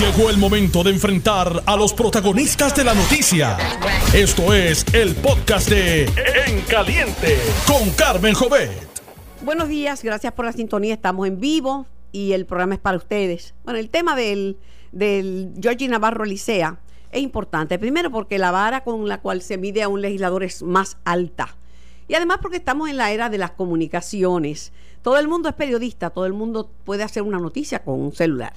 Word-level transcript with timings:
Llegó 0.00 0.30
el 0.30 0.38
momento 0.38 0.82
de 0.82 0.92
enfrentar 0.92 1.62
a 1.66 1.76
los 1.76 1.92
protagonistas 1.92 2.74
de 2.74 2.84
la 2.84 2.94
noticia. 2.94 3.58
Esto 4.14 4.54
es 4.54 4.82
el 4.94 5.14
podcast 5.14 5.68
de 5.68 6.04
En 6.46 6.62
Caliente 6.62 7.36
con 7.66 7.90
Carmen 7.90 8.32
Jovet. 8.32 8.70
Buenos 9.42 9.68
días, 9.68 10.02
gracias 10.02 10.32
por 10.32 10.46
la 10.46 10.52
sintonía. 10.52 10.94
Estamos 10.94 11.28
en 11.28 11.38
vivo 11.38 11.84
y 12.12 12.32
el 12.32 12.46
programa 12.46 12.76
es 12.76 12.80
para 12.80 12.96
ustedes. 12.96 13.52
Bueno, 13.64 13.78
el 13.78 13.90
tema 13.90 14.16
del, 14.16 14.56
del 14.90 15.52
Georgie 15.60 15.88
Navarro 15.88 16.24
Licea 16.24 16.80
es 17.12 17.20
importante. 17.20 17.78
Primero 17.78 18.10
porque 18.10 18.38
la 18.38 18.52
vara 18.52 18.82
con 18.84 19.06
la 19.06 19.20
cual 19.20 19.42
se 19.42 19.58
mide 19.58 19.82
a 19.82 19.88
un 19.88 20.00
legislador 20.00 20.44
es 20.44 20.62
más 20.62 20.96
alta. 21.04 21.58
Y 22.08 22.14
además 22.14 22.38
porque 22.40 22.56
estamos 22.56 22.88
en 22.88 22.96
la 22.96 23.12
era 23.12 23.28
de 23.28 23.36
las 23.36 23.50
comunicaciones. 23.50 24.72
Todo 25.02 25.18
el 25.18 25.28
mundo 25.28 25.50
es 25.50 25.54
periodista, 25.56 26.08
todo 26.08 26.24
el 26.24 26.32
mundo 26.32 26.70
puede 26.84 27.02
hacer 27.02 27.22
una 27.22 27.38
noticia 27.38 27.80
con 27.80 28.00
un 28.00 28.14
celular. 28.14 28.54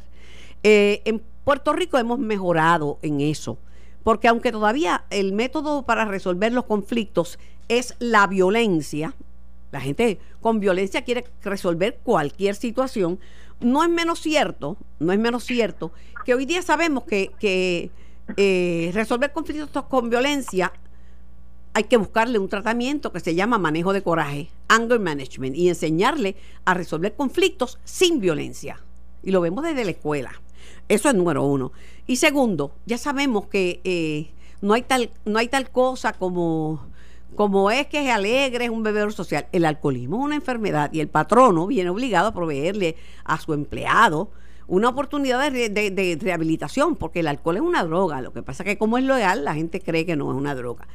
Eh, 0.63 1.01
Puerto 1.43 1.73
Rico 1.73 1.97
hemos 1.97 2.19
mejorado 2.19 2.99
en 3.01 3.19
eso, 3.21 3.57
porque 4.03 4.27
aunque 4.27 4.51
todavía 4.51 5.05
el 5.09 5.33
método 5.33 5.83
para 5.83 6.05
resolver 6.05 6.53
los 6.53 6.65
conflictos 6.65 7.37
es 7.67 7.95
la 7.99 8.27
violencia, 8.27 9.13
la 9.71 9.81
gente 9.81 10.19
con 10.39 10.59
violencia 10.59 11.03
quiere 11.03 11.25
resolver 11.41 11.99
cualquier 12.03 12.55
situación, 12.55 13.19
no 13.59 13.83
es 13.83 13.89
menos 13.89 14.19
cierto, 14.19 14.77
no 14.99 15.11
es 15.11 15.19
menos 15.19 15.43
cierto 15.43 15.91
que 16.25 16.33
hoy 16.33 16.45
día 16.45 16.61
sabemos 16.61 17.03
que, 17.03 17.91
eh, 18.37 18.91
resolver 18.93 19.33
conflictos 19.33 19.83
con 19.85 20.09
violencia 20.09 20.71
hay 21.73 21.85
que 21.85 21.97
buscarle 21.97 22.39
un 22.39 22.47
tratamiento 22.47 23.11
que 23.11 23.19
se 23.19 23.35
llama 23.35 23.57
manejo 23.57 23.93
de 23.93 24.03
coraje, 24.03 24.49
anger 24.67 24.99
management, 24.99 25.55
y 25.55 25.69
enseñarle 25.69 26.35
a 26.65 26.75
resolver 26.75 27.15
conflictos 27.15 27.79
sin 27.83 28.19
violencia. 28.19 28.79
Y 29.23 29.31
lo 29.31 29.41
vemos 29.41 29.63
desde 29.63 29.83
la 29.83 29.91
escuela. 29.91 30.31
Eso 30.93 31.09
es 31.09 31.15
número 31.15 31.43
uno. 31.43 31.71
Y 32.05 32.17
segundo, 32.17 32.75
ya 32.85 32.99
sabemos 32.99 33.47
que 33.47 33.81
eh, 33.83 34.31
no, 34.61 34.75
hay 34.75 34.83
tal, 34.83 35.09
no 35.25 35.39
hay 35.39 35.47
tal 35.47 35.71
cosa 35.71 36.13
como, 36.13 36.85
como 37.35 37.71
es 37.71 37.87
que 37.87 38.05
es 38.05 38.13
alegre, 38.13 38.65
es 38.65 38.69
un 38.69 38.83
bebedor 38.83 39.11
social. 39.11 39.47
El 39.51 39.65
alcoholismo 39.65 40.17
es 40.17 40.23
una 40.23 40.35
enfermedad 40.35 40.93
y 40.93 40.99
el 40.99 41.07
patrono 41.07 41.65
viene 41.65 41.89
obligado 41.89 42.27
a 42.27 42.33
proveerle 42.35 42.95
a 43.23 43.39
su 43.39 43.53
empleado 43.53 44.29
una 44.67 44.89
oportunidad 44.89 45.51
de, 45.51 46.17
rehabilitación, 46.21 46.95
porque 46.95 47.21
el 47.21 47.27
alcohol 47.27 47.55
es 47.55 47.63
una 47.63 47.83
droga. 47.83 48.21
Lo 48.21 48.31
que 48.31 48.43
pasa 48.43 48.61
es 48.61 48.69
que 48.69 48.77
como 48.77 48.99
es 48.99 49.03
legal, 49.03 49.43
la 49.43 49.55
gente 49.55 49.81
cree 49.81 50.05
que 50.05 50.15
no 50.15 50.31
es 50.31 50.37
una 50.37 50.53
droga. 50.53 50.87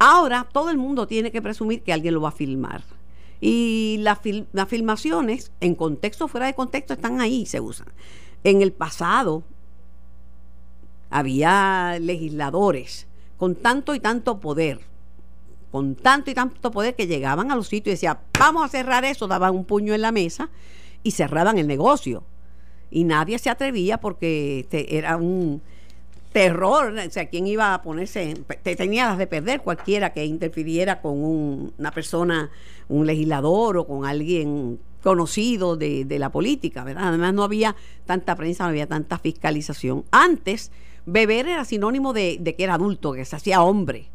Ahora 0.00 0.48
todo 0.52 0.70
el 0.70 0.76
mundo 0.76 1.06
tiene 1.06 1.30
que 1.30 1.40
presumir 1.40 1.82
que 1.82 1.92
alguien 1.92 2.14
lo 2.14 2.20
va 2.20 2.30
a 2.30 2.32
filmar. 2.32 2.82
Y 3.40 4.00
las 4.00 4.68
filmaciones, 4.68 5.52
en 5.60 5.76
contexto, 5.76 6.26
fuera 6.26 6.46
de 6.46 6.54
contexto, 6.54 6.94
están 6.94 7.20
ahí, 7.20 7.46
se 7.46 7.60
usan. 7.60 7.86
En 8.44 8.62
el 8.62 8.72
pasado 8.72 9.42
había 11.10 11.98
legisladores 12.00 13.06
con 13.36 13.54
tanto 13.54 13.94
y 13.94 14.00
tanto 14.00 14.40
poder, 14.40 14.80
con 15.70 15.94
tanto 15.94 16.30
y 16.30 16.34
tanto 16.34 16.70
poder 16.70 16.94
que 16.94 17.06
llegaban 17.06 17.50
a 17.50 17.56
los 17.56 17.68
sitios 17.68 17.92
y 17.92 17.96
decían, 17.96 18.18
vamos 18.38 18.64
a 18.64 18.68
cerrar 18.68 19.04
eso, 19.04 19.26
daban 19.26 19.54
un 19.54 19.64
puño 19.64 19.94
en 19.94 20.02
la 20.02 20.12
mesa 20.12 20.48
y 21.02 21.10
cerraban 21.10 21.58
el 21.58 21.66
negocio. 21.66 22.24
Y 22.90 23.04
nadie 23.04 23.38
se 23.38 23.50
atrevía 23.50 23.98
porque 23.98 24.66
era 24.70 25.16
un 25.16 25.60
terror, 26.32 26.94
o 26.98 27.10
sea, 27.10 27.28
¿quién 27.28 27.46
iba 27.46 27.74
a 27.74 27.82
ponerse? 27.82 28.34
Te 28.62 28.76
tenía 28.76 29.06
las 29.06 29.18
de 29.18 29.26
perder 29.26 29.62
cualquiera 29.62 30.12
que 30.12 30.24
interfiriera 30.24 31.00
con 31.00 31.72
una 31.78 31.90
persona, 31.92 32.50
un 32.88 33.06
legislador 33.06 33.78
o 33.78 33.86
con 33.86 34.04
alguien 34.04 34.78
conocido 35.06 35.76
de, 35.76 36.04
la 36.18 36.32
política, 36.32 36.82
¿verdad? 36.82 37.10
Además 37.10 37.32
no 37.32 37.44
había 37.44 37.76
tanta 38.06 38.34
prensa, 38.34 38.64
no 38.64 38.70
había 38.70 38.88
tanta 38.88 39.20
fiscalización. 39.20 40.04
Antes, 40.10 40.72
beber 41.04 41.46
era 41.46 41.64
sinónimo 41.64 42.12
de, 42.12 42.42
que 42.42 42.64
era 42.64 42.74
adulto, 42.74 43.12
que 43.12 43.24
se 43.24 43.36
hacía 43.36 43.62
hombre. 43.62 44.10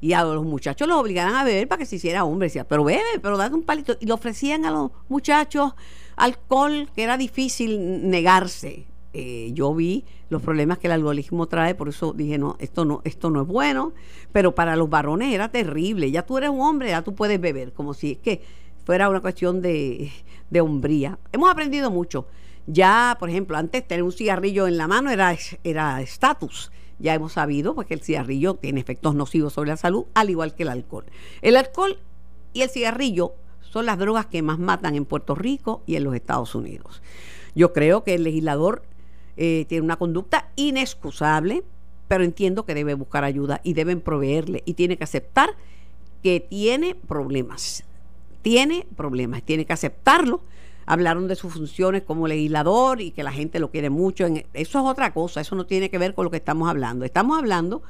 Y 0.00 0.12
a 0.12 0.22
los 0.22 0.44
muchachos 0.44 0.86
los 0.86 0.98
obligaban 0.98 1.34
a 1.34 1.42
beber 1.42 1.66
para 1.66 1.80
que 1.80 1.84
se 1.84 1.96
hiciera 1.96 2.22
hombre. 2.22 2.46
Decía, 2.46 2.62
pero 2.62 2.84
bebe, 2.84 3.18
pero 3.20 3.36
date 3.36 3.56
un 3.56 3.64
palito. 3.64 3.96
Y 3.98 4.06
le 4.06 4.12
ofrecían 4.12 4.64
a 4.66 4.70
los 4.70 4.92
muchachos 5.08 5.72
alcohol 6.14 6.90
que 6.94 7.02
era 7.02 7.16
difícil 7.16 8.08
negarse. 8.08 8.86
Eh, 9.14 9.50
yo 9.52 9.74
vi 9.74 10.04
los 10.28 10.42
problemas 10.42 10.78
que 10.78 10.86
el 10.86 10.92
alcoholismo 10.92 11.46
trae, 11.46 11.74
por 11.74 11.88
eso 11.88 12.12
dije, 12.12 12.38
no, 12.38 12.54
esto 12.60 12.84
no, 12.84 13.00
esto 13.02 13.30
no 13.30 13.42
es 13.42 13.48
bueno. 13.48 13.94
Pero 14.30 14.54
para 14.54 14.76
los 14.76 14.88
varones 14.88 15.34
era 15.34 15.48
terrible. 15.48 16.08
Ya 16.12 16.22
tú 16.22 16.38
eres 16.38 16.50
un 16.50 16.60
hombre, 16.60 16.90
ya 16.90 17.02
tú 17.02 17.16
puedes 17.16 17.40
beber. 17.40 17.72
Como 17.72 17.94
si 17.94 18.12
es 18.12 18.18
que 18.18 18.65
fuera 18.86 19.10
una 19.10 19.20
cuestión 19.20 19.60
de, 19.60 20.12
de 20.48 20.60
hombría. 20.60 21.18
Hemos 21.32 21.50
aprendido 21.50 21.90
mucho. 21.90 22.28
Ya, 22.68 23.16
por 23.18 23.28
ejemplo, 23.28 23.56
antes 23.56 23.86
tener 23.86 24.04
un 24.04 24.12
cigarrillo 24.12 24.68
en 24.68 24.78
la 24.78 24.86
mano 24.86 25.10
era 25.10 26.00
estatus. 26.00 26.70
Ya 27.00 27.12
hemos 27.12 27.32
sabido 27.32 27.74
pues, 27.74 27.88
que 27.88 27.94
el 27.94 28.00
cigarrillo 28.00 28.54
tiene 28.54 28.80
efectos 28.80 29.16
nocivos 29.16 29.52
sobre 29.52 29.70
la 29.70 29.76
salud, 29.76 30.06
al 30.14 30.30
igual 30.30 30.54
que 30.54 30.62
el 30.62 30.68
alcohol. 30.68 31.04
El 31.42 31.56
alcohol 31.56 31.98
y 32.52 32.62
el 32.62 32.70
cigarrillo 32.70 33.34
son 33.60 33.86
las 33.86 33.98
drogas 33.98 34.26
que 34.26 34.40
más 34.40 34.60
matan 34.60 34.94
en 34.94 35.04
Puerto 35.04 35.34
Rico 35.34 35.82
y 35.84 35.96
en 35.96 36.04
los 36.04 36.14
Estados 36.14 36.54
Unidos. 36.54 37.02
Yo 37.56 37.72
creo 37.72 38.04
que 38.04 38.14
el 38.14 38.22
legislador 38.22 38.84
eh, 39.36 39.66
tiene 39.68 39.84
una 39.84 39.96
conducta 39.96 40.50
inexcusable, 40.54 41.64
pero 42.06 42.22
entiendo 42.22 42.64
que 42.64 42.74
debe 42.74 42.94
buscar 42.94 43.24
ayuda 43.24 43.60
y 43.64 43.74
deben 43.74 44.00
proveerle 44.00 44.62
y 44.64 44.74
tiene 44.74 44.96
que 44.96 45.04
aceptar 45.04 45.50
que 46.22 46.38
tiene 46.38 46.94
problemas 46.94 47.84
tiene 48.46 48.86
problemas, 48.94 49.42
tiene 49.42 49.64
que 49.64 49.72
aceptarlo. 49.72 50.40
Hablaron 50.86 51.26
de 51.26 51.34
sus 51.34 51.52
funciones 51.52 52.04
como 52.04 52.28
legislador 52.28 53.00
y 53.00 53.10
que 53.10 53.24
la 53.24 53.32
gente 53.32 53.58
lo 53.58 53.72
quiere 53.72 53.90
mucho. 53.90 54.24
eso 54.24 54.44
es 54.52 54.76
otra 54.76 55.12
cosa, 55.12 55.40
eso 55.40 55.56
no 55.56 55.66
tiene 55.66 55.90
que 55.90 55.98
ver 55.98 56.14
con 56.14 56.26
lo 56.26 56.30
que 56.30 56.36
estamos 56.36 56.68
hablando. 56.68 57.04
Estamos 57.04 57.36
hablando 57.36 57.82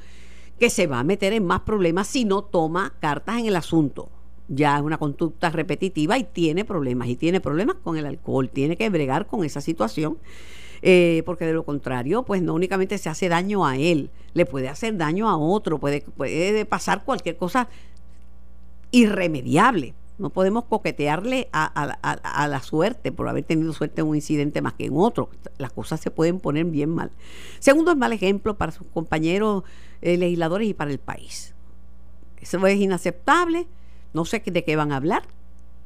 que 0.59 0.71
se 0.71 0.87
va 0.87 0.97
a 0.97 1.03
meter 1.03 1.33
en 1.33 1.45
más 1.45 1.59
problemas 1.59 2.07
si 2.07 2.25
no 2.25 2.41
toma 2.41 2.95
cartas 2.99 3.37
en 3.37 3.45
el 3.45 3.55
asunto. 3.55 4.09
Ya 4.47 4.77
es 4.77 4.81
una 4.81 4.97
conducta 4.97 5.51
repetitiva 5.51 6.17
y 6.17 6.23
tiene 6.23 6.65
problemas, 6.65 7.07
y 7.09 7.15
tiene 7.15 7.39
problemas 7.39 7.75
con 7.83 7.95
el 7.95 8.07
alcohol, 8.07 8.49
tiene 8.49 8.77
que 8.77 8.89
bregar 8.89 9.27
con 9.27 9.45
esa 9.45 9.61
situación. 9.61 10.17
Eh, 10.81 11.21
porque 11.27 11.45
de 11.45 11.53
lo 11.53 11.65
contrario, 11.65 12.23
pues 12.23 12.41
no 12.41 12.55
únicamente 12.55 12.97
se 12.97 13.09
hace 13.09 13.29
daño 13.29 13.63
a 13.63 13.77
él, 13.77 14.09
le 14.33 14.47
puede 14.47 14.69
hacer 14.69 14.97
daño 14.97 15.29
a 15.29 15.37
otro, 15.37 15.77
puede, 15.77 16.01
puede 16.01 16.65
pasar 16.65 17.03
cualquier 17.03 17.37
cosa 17.37 17.69
irremediable. 18.89 19.93
No 20.19 20.31
podemos 20.31 20.65
coquetearle 20.65 21.47
a, 21.51 22.47
la 22.49 22.61
suerte 22.63 23.11
por 23.11 23.27
haber 23.27 23.43
tenido 23.43 23.71
suerte 23.71 24.01
en 24.01 24.07
un 24.07 24.15
incidente 24.15 24.61
más 24.61 24.73
que 24.73 24.85
en 24.85 24.93
otro. 24.97 25.29
Las 25.59 25.71
cosas 25.71 25.99
se 26.01 26.09
pueden 26.09 26.39
poner 26.39 26.65
bien 26.65 26.89
mal. 26.89 27.11
Segundo, 27.59 27.91
es 27.91 27.97
mal 27.97 28.13
ejemplo 28.13 28.57
para 28.57 28.71
sus 28.71 28.87
compañeros 28.87 29.63
eh, 30.01 30.17
legisladores 30.17 30.69
y 30.69 30.73
para 30.73 30.89
el 30.89 30.97
país. 30.97 31.53
Eso 32.41 32.65
es 32.65 32.79
inaceptable. 32.79 33.67
No 34.13 34.25
sé 34.25 34.41
de 34.43 34.63
qué 34.63 34.75
van 34.75 34.91
a 34.91 34.95
hablar. 34.95 35.23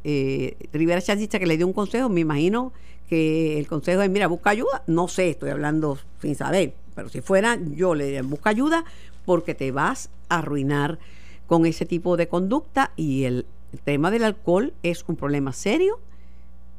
Eh, 0.04 0.56
Rivera 0.72 1.02
dice 1.16 1.40
que 1.40 1.46
le 1.46 1.58
dio 1.58 1.68
un 1.68 1.74
consejo. 1.74 2.08
Me 2.08 2.22
imagino 2.22 2.72
que 3.10 3.60
el 3.60 3.68
consejo 3.68 4.02
es: 4.02 4.10
mira, 4.10 4.28
busca 4.28 4.52
ayuda. 4.52 4.84
No 4.88 5.10
sé, 5.10 5.32
estoy 5.32 5.50
hablando 5.50 5.98
sin 6.22 6.36
saber. 6.36 6.74
Pero 6.96 7.10
si 7.10 7.20
fuera, 7.20 7.58
yo 7.76 7.96
le 7.96 8.06
diría: 8.06 8.24
busca 8.24 8.50
ayuda 8.50 8.86
porque 9.26 9.56
te 9.56 9.72
vas 9.72 10.10
a 10.30 10.38
arruinar 10.40 11.00
con 11.48 11.66
ese 11.66 11.86
tipo 11.86 12.16
de 12.16 12.30
conducta 12.30 12.92
y 12.96 13.26
el 13.26 13.46
el 13.74 13.80
tema 13.80 14.12
del 14.12 14.24
alcohol 14.24 14.74
es 14.84 15.04
un 15.08 15.16
problema 15.16 15.54
serio. 15.54 16.00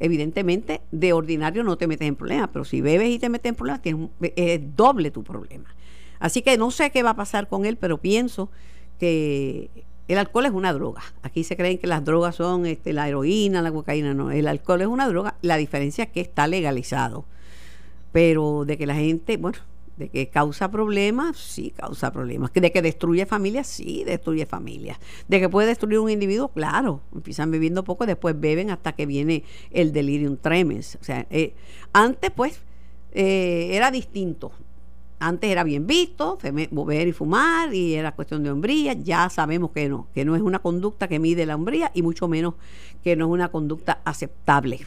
Evidentemente, 0.01 0.81
de 0.91 1.13
ordinario 1.13 1.63
no 1.63 1.77
te 1.77 1.87
metes 1.87 2.09
en 2.09 2.17
problemas, 2.17 2.51
pero 2.53 2.65
si 2.65 2.81
bebes 2.81 3.09
y 3.09 3.19
te 3.19 3.29
metes 3.29 3.51
en 3.51 3.55
problemas, 3.55 3.81
es 3.85 4.77
doble 4.77 5.11
tu 5.11 5.23
problema. 5.23 5.75
Así 6.19 6.43
que 6.43 6.57
no 6.57 6.71
sé 6.71 6.91
qué 6.91 7.03
va 7.03 7.11
a 7.11 7.17
pasar 7.17 7.49
con 7.49 7.65
él, 7.67 7.77
pero 7.77 7.99
pienso 7.99 8.51
que 8.99 9.71
el 10.09 10.19
alcohol 10.19 10.47
es 10.47 10.53
una 10.53 10.73
droga. 10.73 11.03
Aquí 11.23 11.45
se 11.45 11.57
creen 11.57 11.79
que 11.79 11.87
las 11.87 12.05
drogas 12.05 12.37
son 12.37 12.67
este, 12.67 12.93
la 12.93 13.09
heroína, 13.09 13.63
la 13.63 13.73
cocaína. 13.73 14.15
No, 14.15 14.31
el 14.31 14.47
alcohol 14.49 14.83
es 14.83 14.87
una 14.87 15.09
droga. 15.09 15.37
La 15.43 15.57
diferencia 15.57 16.05
es 16.05 16.11
que 16.11 16.21
está 16.21 16.47
legalizado. 16.47 17.25
Pero 18.13 18.65
de 18.65 18.77
que 18.77 18.87
la 18.87 18.95
gente, 18.95 19.37
bueno, 19.37 19.59
de 19.97 20.09
que 20.09 20.29
causa 20.29 20.71
problemas, 20.71 21.37
sí 21.37 21.71
causa 21.71 22.13
problemas. 22.13 22.53
De 22.53 22.73
que 22.73 22.83
destruye 22.83 23.27
familias, 23.27 23.67
sí 23.67 24.05
destruye 24.05 24.47
familias. 24.47 24.99
De 25.29 25.41
que 25.41 25.49
puede 25.49 25.69
destruir 25.69 25.99
un 25.99 26.11
individuo, 26.11 26.49
claro. 26.49 27.01
Empiezan 27.15 27.51
bebiendo 27.51 27.85
poco, 27.85 28.07
después 28.07 28.39
beben 28.39 28.71
hasta 28.71 28.93
que 28.93 29.07
viene 29.07 29.45
el 29.71 29.93
delirium 29.93 30.37
tremens. 30.37 30.97
O 31.01 31.05
sea, 31.05 31.27
eh, 31.31 31.55
antes 31.93 32.31
pues 32.31 32.61
eh, 33.13 33.71
era 33.73 33.91
distinto. 33.91 34.53
Antes 35.19 35.51
era 35.51 35.63
bien 35.63 35.87
visto, 35.87 36.37
beber 36.43 37.07
y 37.07 37.13
fumar, 37.13 37.73
y 37.73 37.95
era 37.95 38.11
cuestión 38.11 38.43
de 38.43 38.51
hombría. 38.51 38.95
Ya 38.95 39.31
sabemos 39.31 39.71
que 39.71 39.89
no, 39.89 40.09
que 40.13 40.25
no 40.25 40.35
es 40.35 40.43
una 40.43 40.59
conducta 40.59 41.07
que 41.07 41.21
mide 41.21 41.47
la 41.47 41.55
hombría 41.55 41.93
y 41.95 42.03
mucho 42.03 42.27
menos 42.27 42.55
que 43.05 43.15
no 43.15 43.27
es 43.27 43.31
una 43.31 43.49
conducta 43.51 44.01
aceptable 44.05 44.81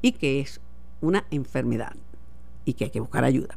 y 0.00 0.12
que 0.12 0.40
es 0.40 0.60
una 1.02 1.26
enfermedad 1.30 1.94
y 2.64 2.72
que 2.72 2.84
hay 2.84 2.90
que 2.90 3.00
buscar 3.00 3.24
ayuda. 3.24 3.56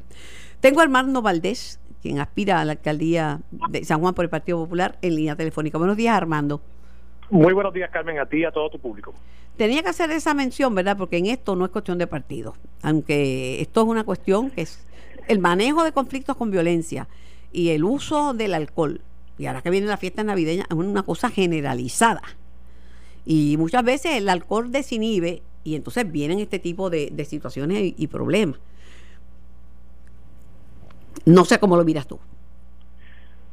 Tengo 0.59 0.79
a 0.79 0.83
Armando 0.83 1.21
Valdés, 1.21 1.79
quien 2.01 2.19
aspira 2.19 2.59
a 2.59 2.65
la 2.65 2.73
alcaldía 2.73 3.41
de 3.69 3.85
San 3.85 3.99
Juan 3.99 4.13
por 4.13 4.25
el 4.25 4.29
Partido 4.29 4.57
Popular, 4.57 4.97
en 5.01 5.15
línea 5.15 5.35
telefónica. 5.35 5.77
Buenos 5.77 5.97
días, 5.97 6.15
Armando. 6.15 6.61
Muy 7.29 7.53
buenos 7.53 7.73
días, 7.73 7.89
Carmen, 7.91 8.19
a 8.19 8.25
ti 8.25 8.37
y 8.37 8.45
a 8.45 8.51
todo 8.51 8.69
tu 8.69 8.79
público. 8.79 9.13
Tenía 9.57 9.83
que 9.83 9.89
hacer 9.89 10.09
esa 10.11 10.33
mención, 10.33 10.73
¿verdad? 10.73 10.97
Porque 10.97 11.17
en 11.17 11.27
esto 11.27 11.55
no 11.55 11.65
es 11.65 11.71
cuestión 11.71 11.97
de 11.97 12.07
partido, 12.07 12.55
aunque 12.81 13.61
esto 13.61 13.81
es 13.81 13.87
una 13.87 14.03
cuestión 14.03 14.49
que 14.49 14.61
es 14.61 14.85
el 15.27 15.39
manejo 15.39 15.83
de 15.83 15.91
conflictos 15.91 16.37
con 16.37 16.51
violencia 16.51 17.07
y 17.51 17.69
el 17.69 17.83
uso 17.83 18.33
del 18.33 18.53
alcohol, 18.53 19.01
y 19.37 19.45
ahora 19.45 19.61
que 19.61 19.69
viene 19.69 19.87
la 19.87 19.97
fiesta 19.97 20.23
navideña, 20.23 20.65
es 20.69 20.75
una 20.75 21.03
cosa 21.03 21.29
generalizada. 21.29 22.21
Y 23.25 23.57
muchas 23.57 23.83
veces 23.83 24.15
el 24.15 24.29
alcohol 24.29 24.71
desinhibe 24.71 25.41
y 25.63 25.75
entonces 25.75 26.09
vienen 26.09 26.39
este 26.39 26.59
tipo 26.59 26.89
de, 26.89 27.25
situaciones 27.25 27.93
y, 27.97 28.07
problemas. 28.07 28.59
No 31.25 31.45
sé 31.45 31.59
cómo 31.59 31.75
lo 31.75 31.83
miras 31.83 32.07
tú. 32.07 32.19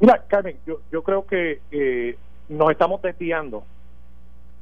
Mira, 0.00 0.24
Carmen, 0.28 0.56
yo, 0.66 0.80
yo 0.90 1.02
creo 1.02 1.26
que 1.26 1.60
eh, 1.70 2.16
nos 2.48 2.70
estamos 2.70 3.00
desviando 3.02 3.64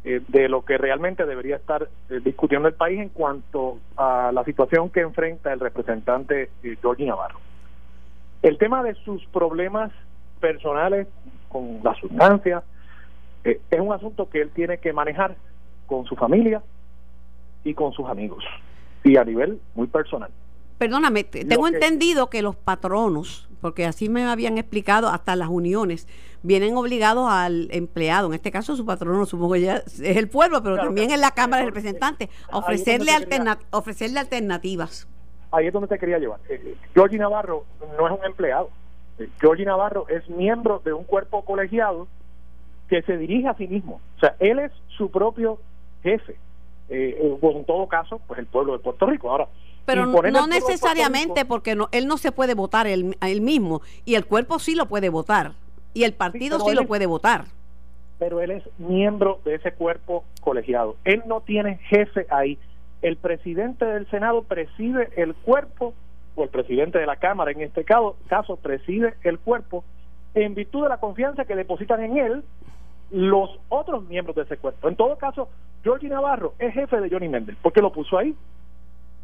eh, 0.05 0.21
de 0.29 0.49
lo 0.49 0.65
que 0.65 0.79
realmente 0.79 1.25
debería 1.27 1.57
estar 1.57 1.89
eh, 2.11 2.21
discutiendo 2.25 2.69
el 2.69 2.75
país 2.75 3.01
en 3.01 3.09
cuanto 3.09 3.79
a 3.97 4.31
la 4.33 4.45
situación 4.45 4.91
que 4.91 5.01
enfrenta 5.01 5.53
el 5.53 5.61
representante 5.61 6.51
Jorge 6.83 7.05
Navarro. 7.07 7.39
El 8.43 8.59
tema 8.59 8.83
de 8.83 8.95
sus 8.95 9.25
problemas 9.27 9.93
personales 10.41 11.07
con 11.49 11.81
la 11.83 11.95
sustancia 11.95 12.63
es 13.45 13.81
un 13.81 13.93
asunto 13.93 14.29
que 14.29 14.41
él 14.41 14.51
tiene 14.51 14.79
que 14.79 14.93
manejar 14.93 15.37
con 15.87 16.05
su 16.05 16.15
familia, 16.15 16.63
y 17.65 17.75
con 17.75 17.93
sus 17.93 18.09
amigos 18.09 18.45
y 19.05 19.17
a 19.17 19.25
nivel 19.25 19.61
muy 19.75 19.87
personal. 19.87 20.31
Perdóname, 20.83 21.23
tengo 21.23 21.69
entendido 21.69 22.29
que 22.29 22.43
los 22.43 22.57
patronos, 22.57 23.49
porque 23.61 23.87
así 23.87 24.09
me 24.09 24.25
habían 24.25 24.59
explicado, 24.59 25.11
hasta 25.11 25.37
las 25.37 25.49
uniones, 25.49 26.09
vienen 26.43 26.77
obligados 26.77 27.29
al 27.31 27.69
empleado, 27.71 28.27
en 28.27 28.35
este 28.35 28.51
caso 28.51 28.75
su 28.75 28.85
patrono, 28.85 29.25
supongo 29.25 29.55
ya 29.55 29.77
es 29.77 30.01
el 30.01 30.29
pueblo, 30.29 30.61
pero 30.61 30.75
también 30.79 31.13
es 31.13 31.21
la 31.21 31.31
Cámara 31.31 31.63
de 31.63 31.67
Representantes, 31.67 32.31
a 32.51 32.59
ofrecerle, 32.59 33.13
ofrecerle 33.71 34.19
alternativas. 34.19 35.07
Ahí 35.53 35.69
es 35.69 35.73
donde 35.73 35.87
te 35.87 36.01
quería 36.01 36.19
llevar. 36.19 36.41
Eh, 36.49 36.75
eh 36.97 37.17
Navarro 37.17 37.65
no 37.97 38.09
es 38.09 38.19
un 38.19 38.25
empleado. 38.27 38.69
Eh, 39.21 39.65
Navarro 39.65 40.09
es 40.09 40.29
miembro 40.31 40.83
de 40.85 40.93
un 40.93 41.05
cuerpo 41.05 41.45
colegiado 41.45 42.09
que 42.89 43.03
se 43.03 43.17
dirige 43.19 43.47
a 43.47 43.55
sí 43.55 43.69
mismo. 43.69 44.01
O 44.17 44.19
sea, 44.19 44.35
él 44.41 44.59
es 44.59 44.73
su 44.89 45.13
propio 45.13 45.61
jefe 46.03 46.37
eh, 46.89 47.39
en 47.43 47.65
todo 47.65 47.87
caso, 47.89 48.21
pues 48.27 48.39
el 48.39 48.47
pueblo 48.47 48.73
de 48.75 48.79
Puerto 48.81 49.07
Rico. 49.07 49.31
Ahora, 49.31 49.49
pero 49.85 50.07
no 50.07 50.47
necesariamente 50.47 51.45
porque 51.45 51.75
no, 51.75 51.89
él 51.93 52.07
no 52.07 52.17
se 52.17 52.33
puede 52.33 52.55
votar 52.55 52.87
él, 52.87 53.17
mismo 53.41 53.83
y 54.05 54.15
el 54.15 54.27
cuerpo 54.27 54.59
sí 54.59 54.75
lo 54.75 54.87
puede 54.87 55.09
votar 55.09 55.53
y 55.95 56.05
el 56.05 56.15
partido 56.15 56.61
sí, 56.61 56.75
lo 56.75 56.87
puede 56.87 57.07
votar. 57.07 57.45
Pero 58.19 58.41
él 58.41 58.53
es 58.53 58.63
miembro 58.79 59.41
de 59.45 59.57
ese 59.57 59.73
cuerpo 59.73 60.25
colegiado. 60.41 60.97
Él 61.05 61.23
no 61.27 61.41
tiene 61.41 61.79
jefe 61.89 62.27
ahí. 62.31 62.59
El 63.03 63.17
presidente 63.17 63.85
del 63.85 64.09
Senado 64.11 64.45
preside 64.45 65.11
el 65.17 65.35
cuerpo 65.35 65.93
o 66.37 66.45
el 66.45 66.49
presidente 66.49 66.99
de 66.99 67.07
la 67.07 67.17
Cámara 67.17 67.51
en 67.51 67.61
este 67.61 67.85
caso, 67.85 68.17
caso 68.29 68.57
preside 68.57 69.15
el 69.25 69.39
cuerpo 69.39 69.85
en 70.35 70.55
virtud 70.55 70.85
de 70.85 70.89
la 70.89 70.99
confianza 70.99 71.45
que 71.45 71.57
depositan 71.57 72.03
en 72.03 72.17
él 72.17 72.45
los 73.13 73.51
otros 73.69 74.09
miembros 74.09 74.35
de 74.35 74.43
ese 74.43 74.57
cuerpo. 74.57 74.89
En 74.89 74.97
todo 74.97 75.17
caso, 75.17 75.49
Georgie 75.85 76.09
Navarro 76.09 76.55
es 76.59 76.73
jefe 76.73 77.01
de 77.01 77.11
Johnny 77.11 77.29
Méndez, 77.29 77.57
porque 77.63 77.83
lo 77.83 77.93
puso 77.93 78.19
ahí. 78.19 78.35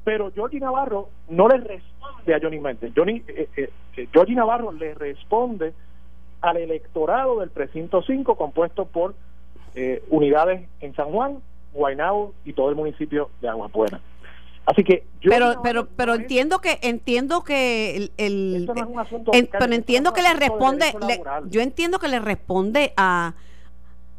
Pero 0.04 0.30
Georgie 0.32 0.60
Navarro 0.60 1.08
no 1.28 1.48
le 1.48 1.58
responde 1.58 2.34
a 2.34 2.38
Johnny 2.40 2.60
Méndez. 2.60 2.92
Johnny, 2.94 3.22
eh, 3.28 3.48
eh, 3.56 3.70
eh 3.96 4.08
Navarro 4.28 4.72
le 4.72 4.94
responde 4.94 5.72
al 6.40 6.56
electorado 6.58 7.40
del 7.40 7.50
precinto 7.50 8.02
5 8.02 8.36
compuesto 8.36 8.86
por 8.86 9.14
eh, 9.74 10.02
unidades 10.10 10.68
en 10.80 10.94
San 10.94 11.10
Juan, 11.10 11.38
Guaynabo 11.72 12.34
y 12.44 12.52
todo 12.52 12.70
el 12.70 12.76
municipio 12.76 13.30
de 13.40 13.48
Aguapuena. 13.48 14.00
Así 14.66 14.84
que 14.84 15.04
pero 15.22 15.62
pero 15.62 15.88
pero 15.96 16.14
entiendo 16.14 16.58
que 16.58 16.78
entiendo 16.82 17.42
que 17.42 18.10
el, 18.18 18.70
pero 19.58 19.72
entiendo 19.72 20.12
que 20.12 20.20
le 20.20 20.34
responde 20.34 20.92
yo 21.46 21.62
entiendo 21.62 21.98
que 21.98 22.08
le 22.08 22.18
responde 22.18 22.92
a 22.98 23.34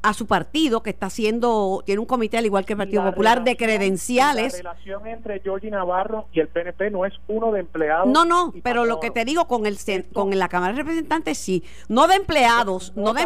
a 0.01 0.13
su 0.13 0.27
partido 0.27 0.81
que 0.81 0.91
está 0.91 1.07
haciendo, 1.07 1.83
tiene 1.85 1.99
un 1.99 2.05
comité 2.05 2.37
al 2.37 2.45
igual 2.45 2.65
que 2.65 2.73
el 2.73 2.77
Partido 2.77 3.03
Popular 3.03 3.43
de 3.43 3.57
credenciales. 3.57 4.53
La 4.53 4.71
relación 4.71 5.07
entre 5.07 5.39
Georgie 5.41 5.69
Navarro 5.69 6.27
y 6.31 6.39
el 6.39 6.47
PNP 6.47 6.91
no 6.91 7.05
es 7.05 7.13
uno 7.27 7.51
de 7.51 7.61
empleados. 7.61 8.07
No, 8.07 8.25
no, 8.25 8.53
pero 8.63 8.85
lo 8.85 8.99
que 8.99 9.11
te 9.11 9.25
digo 9.25 9.47
con 9.47 9.65
el 9.65 9.77
con 10.13 10.37
la 10.37 10.47
Cámara 10.47 10.73
de 10.73 10.79
Representantes 10.79 11.37
sí, 11.37 11.63
no 11.87 12.07
de 12.07 12.15
empleados, 12.15 12.93
no, 12.95 13.13
de 13.13 13.25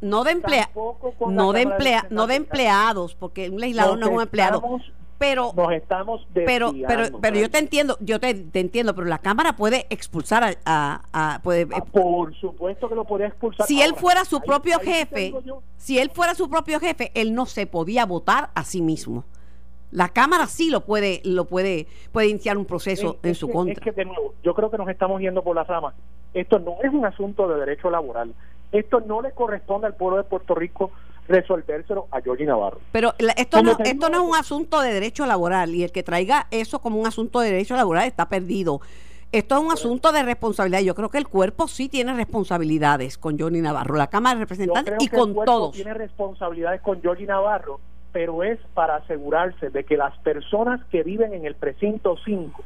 no 0.00 0.24
de 0.24 0.30
emplea, 0.30 0.70
no 1.26 1.52
de 1.52 1.62
emplea, 1.62 2.06
no 2.10 2.26
de 2.26 2.34
empleados, 2.36 3.14
porque 3.14 3.50
un 3.50 3.60
legislador 3.60 3.98
no 3.98 4.06
es 4.06 4.12
un 4.12 4.22
empleado 4.22 4.62
pero 5.18 5.52
nos 5.54 5.72
estamos 5.72 6.26
pero 6.32 6.72
pero 6.86 7.18
pero 7.20 7.38
yo 7.38 7.50
te 7.50 7.58
entiendo 7.58 7.96
yo 8.00 8.20
te, 8.20 8.30
entiendo 8.30 8.94
pero 8.94 9.06
la 9.06 9.18
cámara 9.18 9.54
puede 9.56 9.86
expulsar 9.90 10.58
a, 10.64 11.40
puede 11.42 11.66
ah, 11.72 11.84
por 11.90 12.34
supuesto 12.34 12.88
que 12.88 12.94
lo 12.94 13.04
podría 13.04 13.28
expulsar. 13.28 13.66
si 13.66 13.82
él 13.82 13.94
fuera 13.94 14.24
su 14.24 14.40
propio 14.40 14.78
jefe 14.78 15.32
si 15.76 15.98
él 15.98 16.10
fuera 16.10 16.34
su 16.34 16.50
propio 16.50 16.80
jefe 16.80 17.10
él 17.14 17.34
no 17.34 17.46
se 17.46 17.66
podía 17.66 18.06
votar 18.06 18.50
a 18.54 18.64
sí 18.64 18.82
mismo. 18.82 19.24
La 19.92 20.08
cámara 20.08 20.46
sí 20.46 20.68
lo 20.68 20.80
puede 20.80 21.22
lo 21.24 21.44
puede 21.44 21.86
puede 22.12 22.28
iniciar 22.28 22.58
un 22.58 22.64
proceso 22.64 23.18
en 23.22 23.34
su 23.34 23.48
contra 23.48 23.74
es 23.74 23.80
que 23.80 23.92
de 23.92 24.04
nuevo 24.04 24.34
yo 24.42 24.52
creo 24.52 24.70
que 24.70 24.78
nos 24.78 24.88
estamos 24.88 25.20
yendo 25.20 25.42
por 25.42 25.54
las 25.54 25.66
ramas 25.66 25.94
esto 26.36 26.58
no 26.58 26.76
es 26.82 26.92
un 26.92 27.06
asunto 27.06 27.48
de 27.48 27.58
derecho 27.58 27.88
laboral. 27.88 28.34
Esto 28.70 29.00
no 29.00 29.22
le 29.22 29.32
corresponde 29.32 29.86
al 29.86 29.94
pueblo 29.94 30.18
de 30.18 30.24
Puerto 30.24 30.54
Rico 30.54 30.90
resolvérselo 31.28 32.08
a 32.10 32.20
Georgie 32.20 32.46
Navarro. 32.46 32.80
Pero 32.92 33.14
esto, 33.36 33.62
no, 33.62 33.76
esto 33.84 34.08
no 34.08 34.22
es 34.22 34.28
un 34.28 34.36
asunto 34.36 34.80
de 34.80 34.92
derecho 34.92 35.26
laboral 35.26 35.74
y 35.74 35.82
el 35.82 35.92
que 35.92 36.02
traiga 36.02 36.46
eso 36.50 36.80
como 36.80 36.98
un 36.98 37.06
asunto 37.06 37.40
de 37.40 37.50
derecho 37.50 37.76
laboral 37.76 38.06
está 38.06 38.28
perdido. 38.28 38.80
Esto 39.32 39.56
es 39.56 39.60
un 39.60 39.72
asunto 39.72 40.12
de 40.12 40.22
responsabilidad. 40.22 40.80
Yo 40.80 40.94
creo 40.94 41.10
que 41.10 41.18
el 41.18 41.26
cuerpo 41.26 41.66
sí 41.66 41.88
tiene 41.88 42.14
responsabilidades 42.14 43.18
con 43.18 43.38
Johnny 43.38 43.60
Navarro, 43.60 43.96
la 43.96 44.06
Cámara 44.06 44.36
de 44.36 44.40
Representantes 44.42 44.94
y 45.00 45.08
con 45.08 45.30
el 45.30 45.44
todos. 45.44 45.72
Tiene 45.72 45.94
responsabilidades 45.94 46.80
con 46.80 47.02
Johnny 47.02 47.24
Navarro, 47.26 47.80
pero 48.12 48.44
es 48.44 48.58
para 48.72 48.96
asegurarse 48.96 49.70
de 49.70 49.84
que 49.84 49.96
las 49.96 50.16
personas 50.18 50.80
que 50.86 51.02
viven 51.02 51.34
en 51.34 51.44
el 51.44 51.56
precinto 51.56 52.16
5 52.24 52.62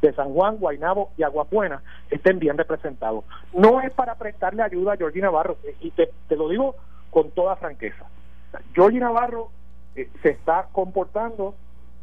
de 0.00 0.14
San 0.14 0.32
Juan, 0.32 0.58
Guaynabo 0.58 1.10
y 1.18 1.24
Aguapuena 1.24 1.82
estén 2.10 2.38
bien 2.38 2.56
representados. 2.56 3.24
No 3.52 3.80
es 3.80 3.92
para 3.92 4.14
prestarle 4.14 4.62
ayuda 4.62 4.92
a 4.92 4.96
Georgie 4.96 5.20
Navarro, 5.20 5.58
y 5.80 5.90
te, 5.90 6.10
te 6.28 6.36
lo 6.36 6.48
digo 6.48 6.76
con 7.16 7.30
toda 7.30 7.56
franqueza. 7.56 8.04
Georgie 8.74 9.00
Navarro 9.00 9.48
eh, 9.94 10.10
se 10.20 10.28
está 10.28 10.68
comportando, 10.70 11.54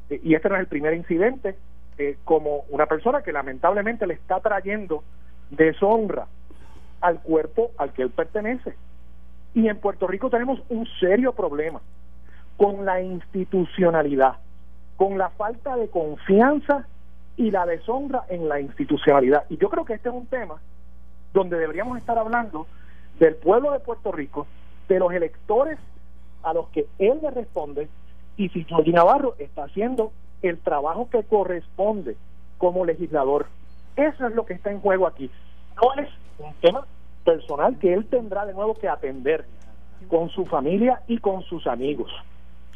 eh, 0.09 0.19
y 0.23 0.33
este 0.33 0.49
no 0.49 0.55
es 0.55 0.61
el 0.61 0.67
primer 0.67 0.95
incidente, 0.95 1.55
eh, 1.99 2.17
como 2.25 2.63
una 2.69 2.87
persona 2.87 3.21
que 3.21 3.31
lamentablemente 3.31 4.07
le 4.07 4.15
está 4.15 4.39
trayendo 4.39 5.03
deshonra 5.51 6.25
al 6.99 7.21
cuerpo 7.21 7.69
al 7.77 7.93
que 7.93 8.01
él 8.01 8.09
pertenece. 8.09 8.73
Y 9.53 9.67
en 9.67 9.77
Puerto 9.77 10.07
Rico 10.07 10.31
tenemos 10.31 10.59
un 10.69 10.87
serio 10.99 11.33
problema 11.33 11.79
con 12.57 12.83
la 12.83 12.99
institucionalidad, 12.99 14.37
con 14.97 15.19
la 15.19 15.29
falta 15.29 15.75
de 15.75 15.89
confianza 15.89 16.87
y 17.37 17.51
la 17.51 17.67
deshonra 17.67 18.23
en 18.29 18.49
la 18.49 18.59
institucionalidad. 18.59 19.45
Y 19.49 19.57
yo 19.57 19.69
creo 19.69 19.85
que 19.85 19.93
este 19.93 20.09
es 20.09 20.15
un 20.15 20.25
tema 20.25 20.59
donde 21.33 21.59
deberíamos 21.59 21.99
estar 21.99 22.17
hablando 22.17 22.65
del 23.19 23.35
pueblo 23.35 23.73
de 23.73 23.79
Puerto 23.79 24.11
Rico, 24.11 24.47
de 24.87 24.99
los 24.99 25.11
electores 25.13 25.79
a 26.43 26.53
los 26.53 26.69
que 26.69 26.85
él 26.99 27.19
le 27.21 27.31
responde 27.31 27.87
y 28.37 28.49
si 28.49 28.63
Jorge 28.65 28.91
Navarro 28.91 29.35
está 29.37 29.65
haciendo 29.65 30.11
el 30.41 30.59
trabajo 30.59 31.09
que 31.09 31.23
corresponde 31.23 32.17
como 32.57 32.85
legislador. 32.85 33.47
Eso 33.95 34.27
es 34.27 34.35
lo 34.35 34.45
que 34.45 34.53
está 34.53 34.71
en 34.71 34.81
juego 34.81 35.07
aquí. 35.07 35.29
No 35.81 36.01
es 36.01 36.09
un 36.39 36.53
tema 36.61 36.85
personal 37.23 37.77
que 37.79 37.93
él 37.93 38.05
tendrá 38.05 38.45
de 38.45 38.53
nuevo 38.53 38.73
que 38.73 38.87
atender 38.87 39.45
con 40.09 40.29
su 40.29 40.45
familia 40.45 41.01
y 41.07 41.19
con 41.19 41.43
sus 41.43 41.65
amigos. 41.67 42.11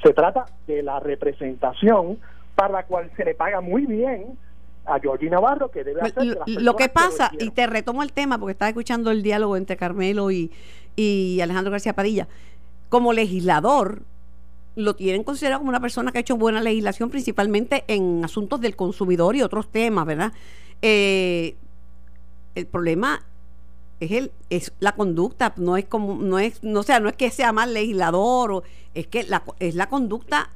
Se 0.04 0.14
trata 0.14 0.46
de 0.68 0.84
la 0.84 1.00
representación 1.00 2.20
para 2.56 2.74
la 2.74 2.84
cual 2.84 3.12
se 3.18 3.26
le 3.26 3.36
paga 3.36 3.62
muy 3.62 3.86
bien 3.86 4.38
a 4.86 5.00
Georgie 5.00 5.30
Navarro 5.30 5.70
que 5.70 5.84
debe 5.84 6.02
hacer 6.02 6.38
lo 6.46 6.76
que 6.76 6.88
pasa 6.88 7.30
y 7.38 7.52
te 7.52 7.68
retomo 7.68 8.04
el 8.04 8.14
tema 8.14 8.38
porque 8.38 8.54
estaba 8.54 8.70
escuchando 8.70 9.12
el 9.12 9.22
diálogo 9.22 9.58
entre 9.58 9.76
Carmelo 9.76 10.32
y, 10.32 10.52
y 10.98 11.39
Alejandro 11.42 11.72
García 11.72 11.94
Padilla 11.94 12.27
como 12.89 13.13
legislador 13.13 14.01
lo 14.75 14.96
tienen 14.96 15.24
considerado 15.24 15.60
como 15.60 15.70
una 15.70 15.80
persona 15.80 16.12
que 16.12 16.18
ha 16.18 16.22
hecho 16.22 16.36
buena 16.36 16.62
legislación 16.62 17.10
principalmente 17.10 17.86
en 17.88 18.25
asuntos 18.25 18.60
del 18.60 18.75
consumidor 18.75 19.38
y 19.38 19.42
otros 19.42 19.70
temas 19.70 20.06
verdad 20.06 20.34
eh, 20.82 21.56
el 22.56 22.66
problema 22.66 23.24
es 24.00 24.12
el 24.12 24.32
es 24.50 24.74
la 24.80 24.94
conducta 24.94 25.54
no 25.56 25.77
es 25.77 25.86
como 25.86 26.16
no 26.16 26.38
es 26.39 26.62
no 26.63 26.84
sea 26.84 27.00
no 27.00 27.08
es 27.08 27.16
que 27.16 27.30
sea 27.30 27.54
mal 27.54 27.74
legislador 27.74 28.51
o 28.51 28.63
es 28.94 29.08
que 29.08 29.24
la, 29.24 29.44
es 29.60 29.75
la 29.75 29.88
conducta 29.88 30.50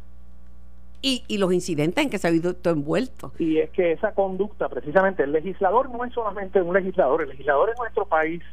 y, 1.02 1.24
y 1.28 1.38
los 1.38 1.52
incidentes 1.54 2.04
en 2.04 2.10
que 2.10 2.18
se 2.18 2.28
ha 2.28 2.32
visto 2.32 2.70
envuelto. 2.70 3.32
Y 3.40 3.58
es 3.58 3.70
que 3.72 3.94
esa 3.94 4.14
conducta, 4.14 4.70
precisamente, 4.70 5.24
el 5.24 5.32
legislador 5.32 5.90
no 5.90 6.06
es 6.06 6.14
solamente 6.14 6.62
un 6.62 6.74
legislador, 6.74 7.24
el 7.24 7.30
legislador 7.30 7.70
en 7.70 7.76
nuestro 7.80 8.06
país, 8.06 8.44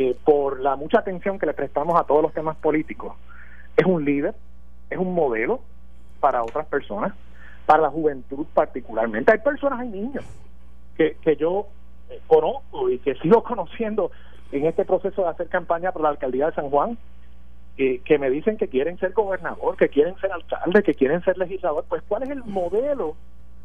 eh, 0.00 0.16
por 0.24 0.60
la 0.60 0.76
mucha 0.76 1.00
atención 1.00 1.40
que 1.40 1.46
le 1.46 1.54
prestamos 1.54 1.98
a 1.98 2.04
todos 2.04 2.22
los 2.22 2.32
temas 2.32 2.56
políticos, 2.58 3.16
es 3.76 3.84
un 3.84 4.04
líder, 4.04 4.32
es 4.90 4.96
un 4.96 5.12
modelo 5.12 5.58
para 6.20 6.44
otras 6.44 6.66
personas, 6.66 7.12
para 7.66 7.82
la 7.82 7.90
juventud 7.90 8.46
particularmente. 8.54 9.32
Hay 9.32 9.38
personas, 9.38 9.80
hay 9.80 9.88
niños 9.88 10.24
que, 10.96 11.16
que 11.20 11.34
yo 11.34 11.66
eh, 12.10 12.20
conozco 12.28 12.88
y 12.90 13.00
que 13.00 13.16
sigo 13.16 13.42
conociendo 13.42 14.12
en 14.52 14.66
este 14.66 14.84
proceso 14.84 15.22
de 15.22 15.30
hacer 15.30 15.48
campaña 15.48 15.90
por 15.90 16.02
la 16.02 16.10
alcaldía 16.10 16.46
de 16.46 16.52
San 16.52 16.70
Juan, 16.70 16.96
que 17.76 18.18
me 18.20 18.30
dicen 18.30 18.56
que 18.56 18.68
quieren 18.68 18.98
ser 18.98 19.12
gobernador, 19.12 19.76
que 19.76 19.88
quieren 19.88 20.16
ser 20.20 20.30
alcalde, 20.30 20.84
que 20.84 20.94
quieren 20.94 21.22
ser 21.24 21.38
legislador, 21.38 21.84
pues 21.88 22.02
¿cuál 22.06 22.22
es 22.22 22.30
el 22.30 22.44
modelo 22.44 23.16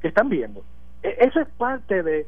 que 0.02 0.08
están 0.08 0.30
viendo? 0.30 0.64
E- 1.04 1.16
eso 1.20 1.40
es 1.40 1.48
parte 1.58 2.02
de 2.02 2.26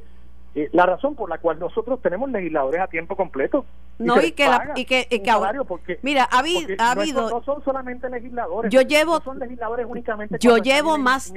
eh, 0.55 0.69
la 0.71 0.85
razón 0.85 1.15
por 1.15 1.29
la 1.29 1.37
cual 1.37 1.59
nosotros 1.59 2.01
tenemos 2.01 2.31
legisladores 2.31 2.79
a 2.81 2.87
tiempo 2.87 3.15
completo. 3.15 3.65
No, 3.99 4.21
y 4.21 4.31
que 4.31 4.45
la- 4.47 4.71
y 4.75 4.85
que- 4.85 5.07
y 5.09 5.19
que 5.19 5.31
porque- 5.65 5.99
Mira, 6.01 6.27
ha 6.31 6.39
habido- 6.39 6.59
ha 6.79 6.91
habido- 6.91 7.29
no 7.29 7.43
son 7.43 7.63
solamente 7.63 8.09
legisladores. 8.09 8.71
Yo 8.71 8.81
llevo- 8.81 9.19
no 9.19 9.23
son 9.23 9.39
legisladores 9.39 9.85
únicamente. 9.89 10.37
Yo 10.39 10.57
llevo 10.57 10.97
más, 10.97 11.33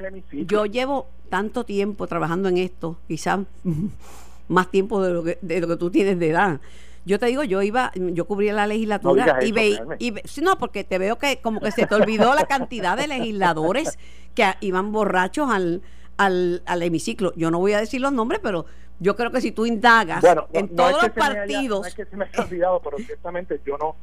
yo 0.46 0.66
llevo 0.66 1.06
tanto 1.28 1.64
tiempo 1.64 2.06
trabajando 2.06 2.48
en 2.48 2.58
esto, 2.58 2.96
quizás 3.08 3.40
más 4.48 4.70
tiempo 4.70 5.02
de 5.02 5.12
lo 5.12 5.22
que 5.24 5.38
de 5.42 5.60
lo 5.60 5.68
que 5.68 5.76
tú 5.76 5.90
tienes 5.90 6.18
de 6.18 6.30
edad. 6.30 6.60
Yo 7.04 7.18
te 7.18 7.26
digo, 7.26 7.42
yo 7.42 7.62
iba, 7.62 7.90
yo 7.94 8.26
cubría 8.26 8.52
la 8.52 8.66
legislatura 8.66 9.24
No 9.40 9.42
y 9.46 9.52
veía, 9.52 9.84
ve- 9.84 10.22
no, 10.42 10.58
porque 10.58 10.84
te 10.84 10.98
veo 10.98 11.16
que 11.16 11.38
como 11.40 11.60
que 11.60 11.70
se 11.70 11.86
te 11.86 11.94
olvidó 11.94 12.34
la 12.34 12.44
cantidad 12.44 12.96
de 12.96 13.06
legisladores 13.08 13.98
que 14.34 14.44
a- 14.44 14.58
iban 14.60 14.92
borrachos 14.92 15.48
al, 15.50 15.82
al, 16.18 16.62
al 16.66 16.82
hemiciclo. 16.82 17.32
Yo 17.34 17.50
no 17.50 17.60
voy 17.60 17.72
a 17.72 17.78
decir 17.80 18.00
los 18.00 18.12
nombres, 18.12 18.40
pero 18.42 18.66
yo 19.00 19.14
creo 19.16 19.30
que 19.30 19.40
si 19.40 19.52
tú 19.52 19.64
indagas 19.66 20.20
Bueno, 20.22 20.46
no- 20.52 20.58
en 20.58 20.66
no 20.70 20.76
todos 20.76 20.90
es 20.90 20.96
los 20.96 21.12
que 21.12 21.20
me 21.20 21.26
haya- 21.26 21.34
partidos, 21.40 21.80
no 21.80 21.86
es 21.86 21.94
que 21.94 22.04
se 22.04 22.16
me 22.16 22.24
haya 22.24 22.42
olvidado, 22.44 22.80
pero 22.82 22.98
ciertamente 22.98 23.60
yo 23.64 23.78
no, 23.78 23.96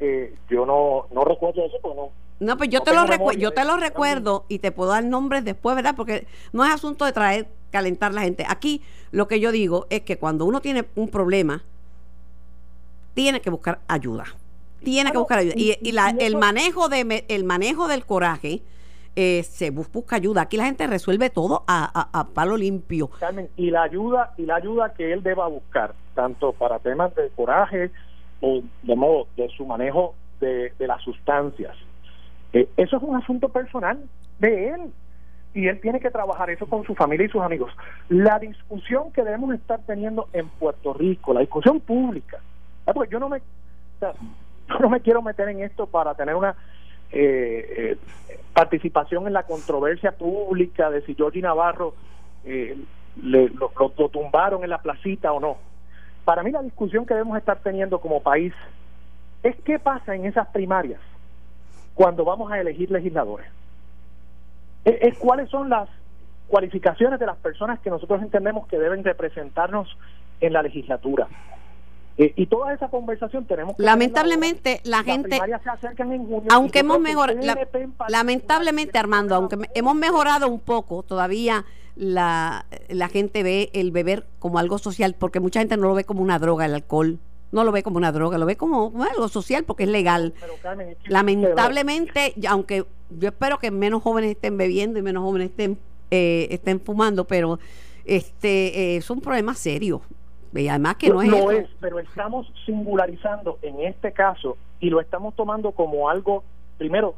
eh, 0.00 0.34
yo 0.48 0.64
no, 0.66 1.06
no 1.12 1.24
recuerdo 1.24 1.64
eso, 1.64 1.76
porque 1.82 1.96
no. 1.96 2.10
No, 2.38 2.56
pues 2.58 2.68
yo 2.68 2.80
No 2.80 2.84
te 2.84 2.92
lo 2.94 3.06
memoria 3.06 3.38
yo 3.40 3.50
te 3.52 3.64
lo 3.64 3.76
recuerdo 3.78 4.44
y 4.48 4.58
te 4.58 4.70
puedo 4.70 4.90
dar 4.90 5.02
nombres 5.04 5.42
después, 5.44 5.74
¿verdad? 5.74 5.94
Porque 5.96 6.26
no 6.52 6.64
es 6.66 6.70
asunto 6.72 7.06
de 7.06 7.12
traer, 7.12 7.48
calentar 7.70 8.12
la 8.12 8.20
gente. 8.20 8.44
Aquí 8.46 8.82
lo 9.10 9.26
que 9.26 9.40
yo 9.40 9.52
digo 9.52 9.86
es 9.88 10.02
que 10.02 10.18
cuando 10.18 10.44
uno 10.44 10.60
tiene 10.60 10.84
un 10.96 11.08
problema, 11.08 11.62
tiene 13.14 13.40
que 13.40 13.50
buscar 13.50 13.80
ayuda. 13.88 14.24
Tiene 14.84 15.10
que 15.12 15.18
buscar 15.18 15.38
ayuda. 15.38 15.54
Y, 15.56 15.76
y- 15.80 15.92
la- 15.92 16.10
el 16.10 16.36
manejo 16.36 16.88
de 16.88 17.24
el 17.28 17.44
manejo 17.44 17.88
del 17.88 18.04
coraje 18.04 18.60
eh, 19.16 19.42
se 19.42 19.70
bus- 19.70 19.90
busca 19.90 20.16
ayuda. 20.16 20.42
Aquí 20.42 20.56
la 20.56 20.66
gente 20.66 20.86
resuelve 20.86 21.30
todo 21.30 21.64
a, 21.66 21.90
a- 22.12 22.20
a 22.20 22.28
palo 22.28 22.56
limpio. 22.56 23.08
Carmen, 23.18 23.48
y 23.56 23.70
la 23.70 23.82
ayuda 23.82 24.32
y 24.36 24.42
la 24.46 24.56
ayuda 24.56 24.92
que 24.94 25.12
él 25.12 25.22
deba 25.22 25.48
buscar, 25.48 25.94
tanto 26.14 26.52
para 26.52 26.78
temas 26.78 27.14
de 27.14 27.30
coraje 27.30 27.90
o 28.40 28.60
de 28.82 28.94
modo 28.96 29.26
de 29.36 29.48
su 29.56 29.64
manejo 29.66 30.14
de, 30.40 30.72
de 30.78 30.86
las 30.86 31.02
sustancias. 31.02 31.74
Eh, 32.52 32.68
eso 32.76 32.96
es 32.98 33.02
un 33.02 33.16
asunto 33.16 33.48
personal 33.48 33.98
de 34.38 34.68
él 34.70 34.92
y 35.54 35.68
él 35.68 35.80
tiene 35.80 36.00
que 36.00 36.10
trabajar 36.10 36.50
eso 36.50 36.66
con 36.66 36.84
su 36.84 36.94
familia 36.94 37.24
y 37.26 37.30
sus 37.30 37.40
amigos. 37.40 37.72
La 38.10 38.38
discusión 38.38 39.10
que 39.12 39.22
debemos 39.24 39.54
estar 39.54 39.80
teniendo 39.86 40.28
en 40.34 40.48
Puerto 40.50 40.92
Rico, 40.92 41.32
la 41.32 41.40
discusión 41.40 41.80
pública, 41.80 42.38
porque 42.92 43.10
yo 43.12 43.18
no 43.18 43.30
me, 43.30 43.40
yo 44.00 44.78
no 44.80 44.90
me 44.90 45.00
quiero 45.00 45.22
meter 45.22 45.48
en 45.48 45.60
esto 45.60 45.86
para 45.86 46.14
tener 46.14 46.34
una 46.34 46.54
eh, 47.12 47.96
eh, 48.28 48.38
participación 48.52 49.26
en 49.26 49.32
la 49.32 49.44
controversia 49.44 50.12
pública 50.12 50.90
de 50.90 51.02
si 51.02 51.14
Georgie 51.14 51.42
Navarro 51.42 51.94
eh, 52.44 52.76
le, 53.22 53.48
lo, 53.50 54.08
tumbaron 54.08 54.64
en 54.64 54.70
la 54.70 54.78
placita 54.78 55.32
o 55.32 55.40
no. 55.40 55.56
Para 56.24 56.42
mí 56.42 56.50
la 56.50 56.62
discusión 56.62 57.06
que 57.06 57.14
debemos 57.14 57.38
estar 57.38 57.58
teniendo 57.60 58.00
como 58.00 58.22
país 58.22 58.52
es 59.42 59.56
qué 59.64 59.78
pasa 59.78 60.14
en 60.14 60.24
esas 60.24 60.48
primarias 60.48 61.00
cuando 61.94 62.24
vamos 62.24 62.50
a 62.50 62.60
elegir 62.60 62.90
legisladores. 62.90 63.46
Es, 64.84 64.96
es 65.00 65.18
cuáles 65.18 65.48
son 65.50 65.68
las 65.68 65.88
cualificaciones 66.48 67.20
de 67.20 67.26
las 67.26 67.36
personas 67.36 67.80
que 67.80 67.90
nosotros 67.90 68.22
entendemos 68.22 68.66
que 68.68 68.78
deben 68.78 69.04
representarnos 69.04 69.96
en 70.40 70.52
la 70.52 70.62
legislatura. 70.62 71.28
Eh, 72.18 72.32
y 72.34 72.46
toda 72.46 72.72
esa 72.72 72.88
conversación 72.88 73.44
tenemos 73.44 73.76
que 73.76 73.82
Lamentablemente, 73.82 74.80
la 74.84 75.02
gente- 75.02 75.38
se 75.38 76.02
en 76.02 76.26
junio, 76.26 76.42
aunque 76.50 76.78
hemos 76.78 76.98
mejorado, 76.98 77.38
lamentablemente 78.08 78.98
Armando, 78.98 79.34
que 79.34 79.34
aunque 79.34 79.56
me- 79.58 79.70
hemos 79.74 79.94
mejorado 79.94 80.48
un 80.48 80.60
poco, 80.60 81.02
todavía 81.02 81.66
la, 81.94 82.64
la 82.88 83.08
gente 83.08 83.42
ve 83.42 83.70
el 83.74 83.90
beber 83.90 84.26
como 84.38 84.58
algo 84.58 84.78
social, 84.78 85.14
porque 85.18 85.40
mucha 85.40 85.60
gente 85.60 85.76
no 85.76 85.88
lo 85.88 85.94
ve 85.94 86.04
como 86.04 86.22
una 86.22 86.38
droga, 86.38 86.64
el 86.64 86.74
alcohol, 86.74 87.18
no 87.52 87.64
lo 87.64 87.72
ve 87.72 87.82
como 87.82 87.98
una 87.98 88.12
droga, 88.12 88.38
lo 88.38 88.46
ve 88.46 88.56
como, 88.56 88.92
algo 89.10 89.28
social 89.28 89.64
porque 89.64 89.84
es 89.84 89.90
legal. 89.90 90.32
Pero, 90.40 90.54
Carmen, 90.62 90.88
es 90.90 90.96
que- 90.96 91.10
Lamentablemente, 91.10 92.34
aunque 92.48 92.86
yo 93.10 93.28
espero 93.28 93.58
que 93.58 93.70
menos 93.70 94.02
jóvenes 94.02 94.30
estén 94.30 94.56
bebiendo 94.56 94.98
y 94.98 95.02
menos 95.02 95.22
jóvenes 95.22 95.50
estén, 95.50 95.78
eh, 96.10 96.48
estén 96.50 96.80
fumando, 96.80 97.26
pero 97.26 97.58
este 98.04 98.94
eh, 98.94 98.96
es 98.96 99.10
un 99.10 99.20
problema 99.20 99.54
serio. 99.54 100.00
Y 100.58 100.68
además 100.68 100.96
que 100.96 101.08
no 101.08 101.22
es 101.22 101.28
eso. 101.28 101.50
es, 101.50 101.68
pero 101.80 101.98
estamos 101.98 102.52
singularizando 102.64 103.58
en 103.62 103.80
este 103.80 104.12
caso 104.12 104.56
y 104.80 104.90
lo 104.90 105.00
estamos 105.00 105.34
tomando 105.34 105.72
como 105.72 106.08
algo, 106.08 106.44
primero, 106.78 107.14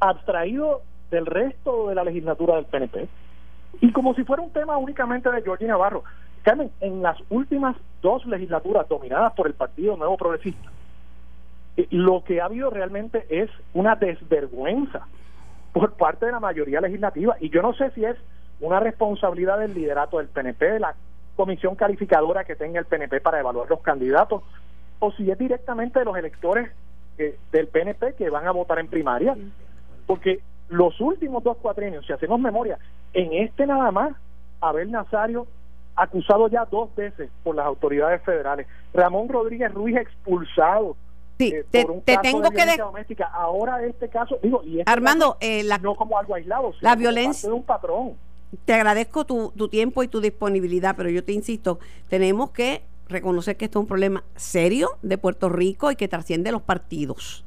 abstraído 0.00 0.82
del 1.10 1.26
resto 1.26 1.88
de 1.88 1.94
la 1.94 2.04
legislatura 2.04 2.56
del 2.56 2.66
PNP 2.66 3.08
y 3.80 3.92
como 3.92 4.14
si 4.14 4.24
fuera 4.24 4.42
un 4.42 4.50
tema 4.50 4.76
únicamente 4.76 5.30
de 5.30 5.42
Georgie 5.42 5.66
Navarro. 5.66 6.04
Carmen, 6.42 6.70
en 6.80 7.02
las 7.02 7.18
últimas 7.28 7.76
dos 8.00 8.24
legislaturas 8.26 8.88
dominadas 8.88 9.34
por 9.34 9.46
el 9.46 9.54
Partido 9.54 9.96
Nuevo 9.96 10.16
Progresista, 10.16 10.70
eh, 11.76 11.86
lo 11.90 12.24
que 12.24 12.40
ha 12.40 12.46
habido 12.46 12.70
realmente 12.70 13.26
es 13.28 13.50
una 13.74 13.94
desvergüenza 13.94 15.06
por 15.72 15.92
parte 15.92 16.26
de 16.26 16.32
la 16.32 16.40
mayoría 16.40 16.80
legislativa 16.80 17.36
y 17.40 17.50
yo 17.50 17.62
no 17.62 17.74
sé 17.74 17.90
si 17.90 18.04
es 18.04 18.16
una 18.60 18.80
responsabilidad 18.80 19.58
del 19.58 19.74
liderato 19.74 20.18
del 20.18 20.28
PNP, 20.28 20.64
de 20.64 20.80
la 20.80 20.94
comisión 21.40 21.74
calificadora 21.74 22.44
que 22.44 22.54
tenga 22.54 22.78
el 22.78 22.84
PNP 22.84 23.22
para 23.22 23.40
evaluar 23.40 23.66
los 23.70 23.80
candidatos 23.80 24.42
o 24.98 25.10
si 25.12 25.30
es 25.30 25.38
directamente 25.38 25.98
de 25.98 26.04
los 26.04 26.14
electores 26.18 26.70
eh, 27.16 27.38
del 27.50 27.66
PNP 27.68 28.12
que 28.14 28.28
van 28.28 28.46
a 28.46 28.50
votar 28.50 28.78
en 28.78 28.88
primaria 28.88 29.34
porque 30.06 30.40
los 30.68 31.00
últimos 31.00 31.42
dos 31.42 31.56
cuatrienios, 31.56 32.04
si 32.06 32.12
hacemos 32.12 32.38
memoria, 32.40 32.78
en 33.14 33.32
este 33.32 33.66
nada 33.66 33.90
más, 33.90 34.12
Abel 34.60 34.90
Nazario 34.90 35.46
acusado 35.96 36.48
ya 36.48 36.66
dos 36.66 36.94
veces 36.94 37.30
por 37.42 37.56
las 37.56 37.64
autoridades 37.64 38.22
federales, 38.22 38.66
Ramón 38.92 39.28
Rodríguez 39.30 39.72
Ruiz 39.72 39.96
expulsado 39.96 40.94
Sí, 41.38 41.54
eh, 41.54 41.64
te, 41.70 41.82
por 41.82 41.92
un 41.92 42.02
te 42.02 42.12
caso 42.16 42.22
tengo 42.22 42.42
de 42.42 42.48
que 42.50 42.54
violencia 42.56 42.84
de- 42.84 42.90
doméstica. 42.90 43.24
Ahora 43.32 43.82
este 43.82 44.08
caso, 44.10 44.38
digo, 44.42 44.60
y 44.62 44.80
este 44.80 44.92
Armando, 44.92 45.26
caso 45.32 45.38
eh, 45.40 45.62
la, 45.64 45.78
no 45.78 45.94
como 45.94 46.18
algo 46.18 46.34
aislado, 46.34 46.74
la 46.82 46.94
violencia- 46.96 47.48
de 47.48 47.54
un 47.54 47.62
patrón. 47.62 48.12
Te 48.64 48.74
agradezco 48.74 49.24
tu, 49.24 49.52
tu 49.56 49.68
tiempo 49.68 50.02
y 50.02 50.08
tu 50.08 50.20
disponibilidad, 50.20 50.96
pero 50.96 51.10
yo 51.10 51.24
te 51.24 51.32
insisto, 51.32 51.78
tenemos 52.08 52.50
que 52.50 52.82
reconocer 53.08 53.56
que 53.56 53.66
esto 53.66 53.78
es 53.78 53.82
un 53.82 53.88
problema 53.88 54.24
serio 54.36 54.98
de 55.02 55.18
Puerto 55.18 55.48
Rico 55.48 55.90
y 55.90 55.96
que 55.96 56.08
trasciende 56.08 56.52
los 56.52 56.62
partidos. 56.62 57.44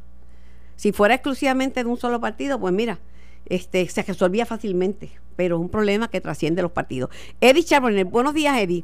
Si 0.76 0.92
fuera 0.92 1.16
exclusivamente 1.16 1.84
de 1.84 1.90
un 1.90 1.98
solo 1.98 2.20
partido, 2.20 2.60
pues 2.60 2.74
mira, 2.74 3.00
este 3.46 3.88
se 3.88 4.04
resolvía 4.04 4.46
fácilmente, 4.46 5.12
pero 5.36 5.56
es 5.56 5.62
un 5.62 5.70
problema 5.70 6.10
que 6.10 6.22
trasciende 6.22 6.62
los 6.62 6.72
partidos. 6.72 7.10
Eddie 7.42 7.64
Charbonnet, 7.64 8.10
buenos 8.10 8.34
días, 8.34 8.58
Eddie. 8.58 8.84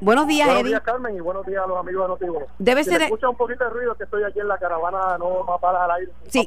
Buenos 0.00 0.26
días, 0.26 0.46
Buenos 0.46 0.62
Eddie. 0.62 0.70
días, 0.70 0.82
Carmen, 0.82 1.14
y 1.16 1.20
buenos 1.20 1.44
días 1.44 1.62
a 1.62 1.66
los 1.68 1.78
amigos 1.78 2.04
de 2.04 2.08
Notivo. 2.26 2.46
Debe 2.58 2.84
si 2.84 2.90
ser- 2.90 3.02
escucha 3.02 3.28
un 3.28 3.36
poquito 3.36 3.64
de 3.64 3.70
ruido 3.70 3.94
que 3.94 4.04
estoy 4.04 4.22
aquí 4.24 4.40
en 4.40 4.48
la 4.48 4.56
caravana 4.58 5.18
no 5.18 5.44
mapadas 5.44 5.82
al 5.82 5.90
aire. 5.92 6.12
Sí. 6.28 6.46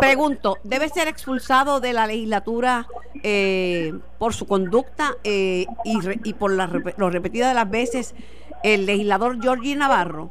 Pregunto, 0.00 0.58
¿debe 0.64 0.88
ser 0.90 1.08
expulsado 1.08 1.80
de 1.80 1.92
la 1.94 2.06
legislatura 2.06 2.86
eh, 3.22 3.94
por 4.18 4.34
su 4.34 4.46
conducta 4.46 5.14
eh, 5.24 5.66
y, 5.84 6.00
re- 6.00 6.20
y 6.24 6.34
por 6.34 6.52
la, 6.52 6.66
lo 6.96 7.08
repetida 7.10 7.48
de 7.48 7.54
las 7.54 7.70
veces 7.70 8.14
el 8.62 8.84
legislador 8.86 9.40
Georgie 9.40 9.76
Navarro? 9.76 10.30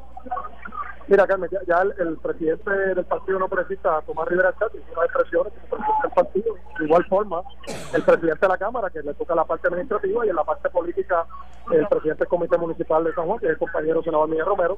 Mira, 1.07 1.27
Carmen, 1.27 1.49
ya, 1.67 1.81
el, 1.81 2.17
presidente 2.17 2.71
del 2.71 3.05
Partido 3.05 3.39
No 3.39 3.49
Progresista, 3.49 4.01
Tomás 4.01 4.27
Rivera 4.27 4.53
Chat, 4.57 4.73
hizo 4.73 4.91
unas 4.93 5.05
expresiones 5.05 5.53
como 5.69 5.83
presidente 5.83 6.01
del 6.03 6.11
partido. 6.11 6.55
De 6.79 6.85
igual 6.85 7.05
forma, 7.05 7.41
el 7.93 8.03
presidente 8.03 8.39
de 8.39 8.47
la 8.47 8.57
Cámara, 8.57 8.89
que 8.89 9.01
le 9.01 9.13
toca 9.13 9.35
la 9.35 9.43
parte 9.43 9.67
administrativa, 9.67 10.25
y 10.25 10.29
en 10.29 10.35
la 10.35 10.43
parte 10.43 10.69
política, 10.69 11.25
el 11.71 11.87
presidente 11.87 12.19
del 12.19 12.29
Comité 12.29 12.57
Municipal 12.57 13.03
de 13.03 13.13
San 13.13 13.25
Juan, 13.25 13.39
que 13.39 13.47
es 13.47 13.51
el 13.51 13.57
compañero 13.57 14.01
senador 14.01 14.29
Miguel 14.29 14.45
Romero, 14.45 14.77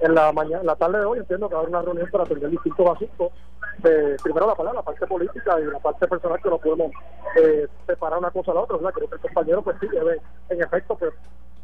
en 0.00 0.14
la 0.14 0.30
mañana, 0.32 0.62
la 0.62 0.76
tarde 0.76 0.98
de 0.98 1.04
hoy 1.06 1.18
entiendo 1.18 1.48
que 1.48 1.54
va 1.54 1.60
a 1.60 1.62
haber 1.62 1.74
una 1.74 1.82
reunión 1.82 2.08
para 2.10 2.24
atender 2.24 2.50
distintos 2.50 2.86
asuntos 2.86 3.32
de 3.78 4.16
primero 4.22 4.46
la 4.46 4.54
palabra, 4.54 4.80
la 4.80 4.84
parte 4.84 5.06
política 5.06 5.58
y 5.58 5.64
la 5.64 5.78
parte 5.78 6.06
personal 6.06 6.40
que 6.42 6.50
no 6.50 6.58
podemos 6.58 6.92
eh, 7.36 7.66
separar 7.86 8.18
una 8.18 8.30
cosa 8.30 8.52
a 8.52 8.54
la 8.54 8.60
otra, 8.60 8.76
¿verdad? 8.76 8.92
Creo 8.92 9.08
que 9.08 9.14
el 9.14 9.20
compañero 9.22 9.62
pues 9.62 9.76
sí 9.80 9.88
debe, 9.88 10.20
en 10.50 10.62
efecto, 10.62 10.96
pues 10.96 11.14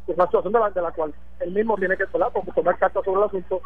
es 0.07 0.15
una 0.15 0.25
situación 0.25 0.53
de 0.53 0.59
la, 0.59 0.69
de 0.69 0.81
la 0.81 0.91
cual 0.91 1.13
él 1.39 1.51
mismo 1.51 1.75
tiene 1.77 1.97
que 1.97 2.05
¿verdad? 2.05 2.31
Como 2.33 2.53
tomar 2.53 2.77
cartas 2.77 3.03
sobre 3.05 3.19
el 3.21 3.27
asunto. 3.27 3.61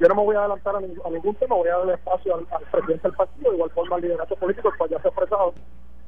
Yo 0.00 0.08
no 0.08 0.14
me 0.14 0.24
voy 0.24 0.36
a 0.36 0.40
adelantar 0.40 0.76
a, 0.76 0.80
ning- 0.80 1.00
a 1.04 1.10
ningún 1.10 1.34
tema, 1.36 1.56
voy 1.56 1.68
a 1.68 1.76
darle 1.78 1.94
espacio 1.94 2.34
al, 2.36 2.46
presidente 2.70 3.08
del 3.08 3.16
partido, 3.16 3.52
igual 3.52 3.70
forma 3.70 3.96
al 3.96 4.02
liderato 4.02 4.36
político, 4.36 4.68
el 4.68 4.76
cual 4.76 4.90
ya 4.90 5.00
se 5.00 5.08
ha 5.08 5.10
expresado 5.10 5.54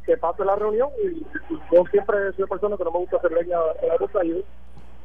que 0.05 0.17
pase 0.17 0.45
la 0.45 0.57
reunión 0.57 0.91
y, 1.03 1.25
yo 1.73 1.85
siempre 1.91 2.29
he 2.29 2.33
sido 2.33 2.47
persona 2.47 2.77
que 2.77 2.85
no 2.85 2.91
me 2.91 2.99
gusta 2.99 3.17
hacer 3.17 3.33
leña 3.33 3.59
de 3.81 3.89
la 3.89 3.97
ruta 3.97 4.21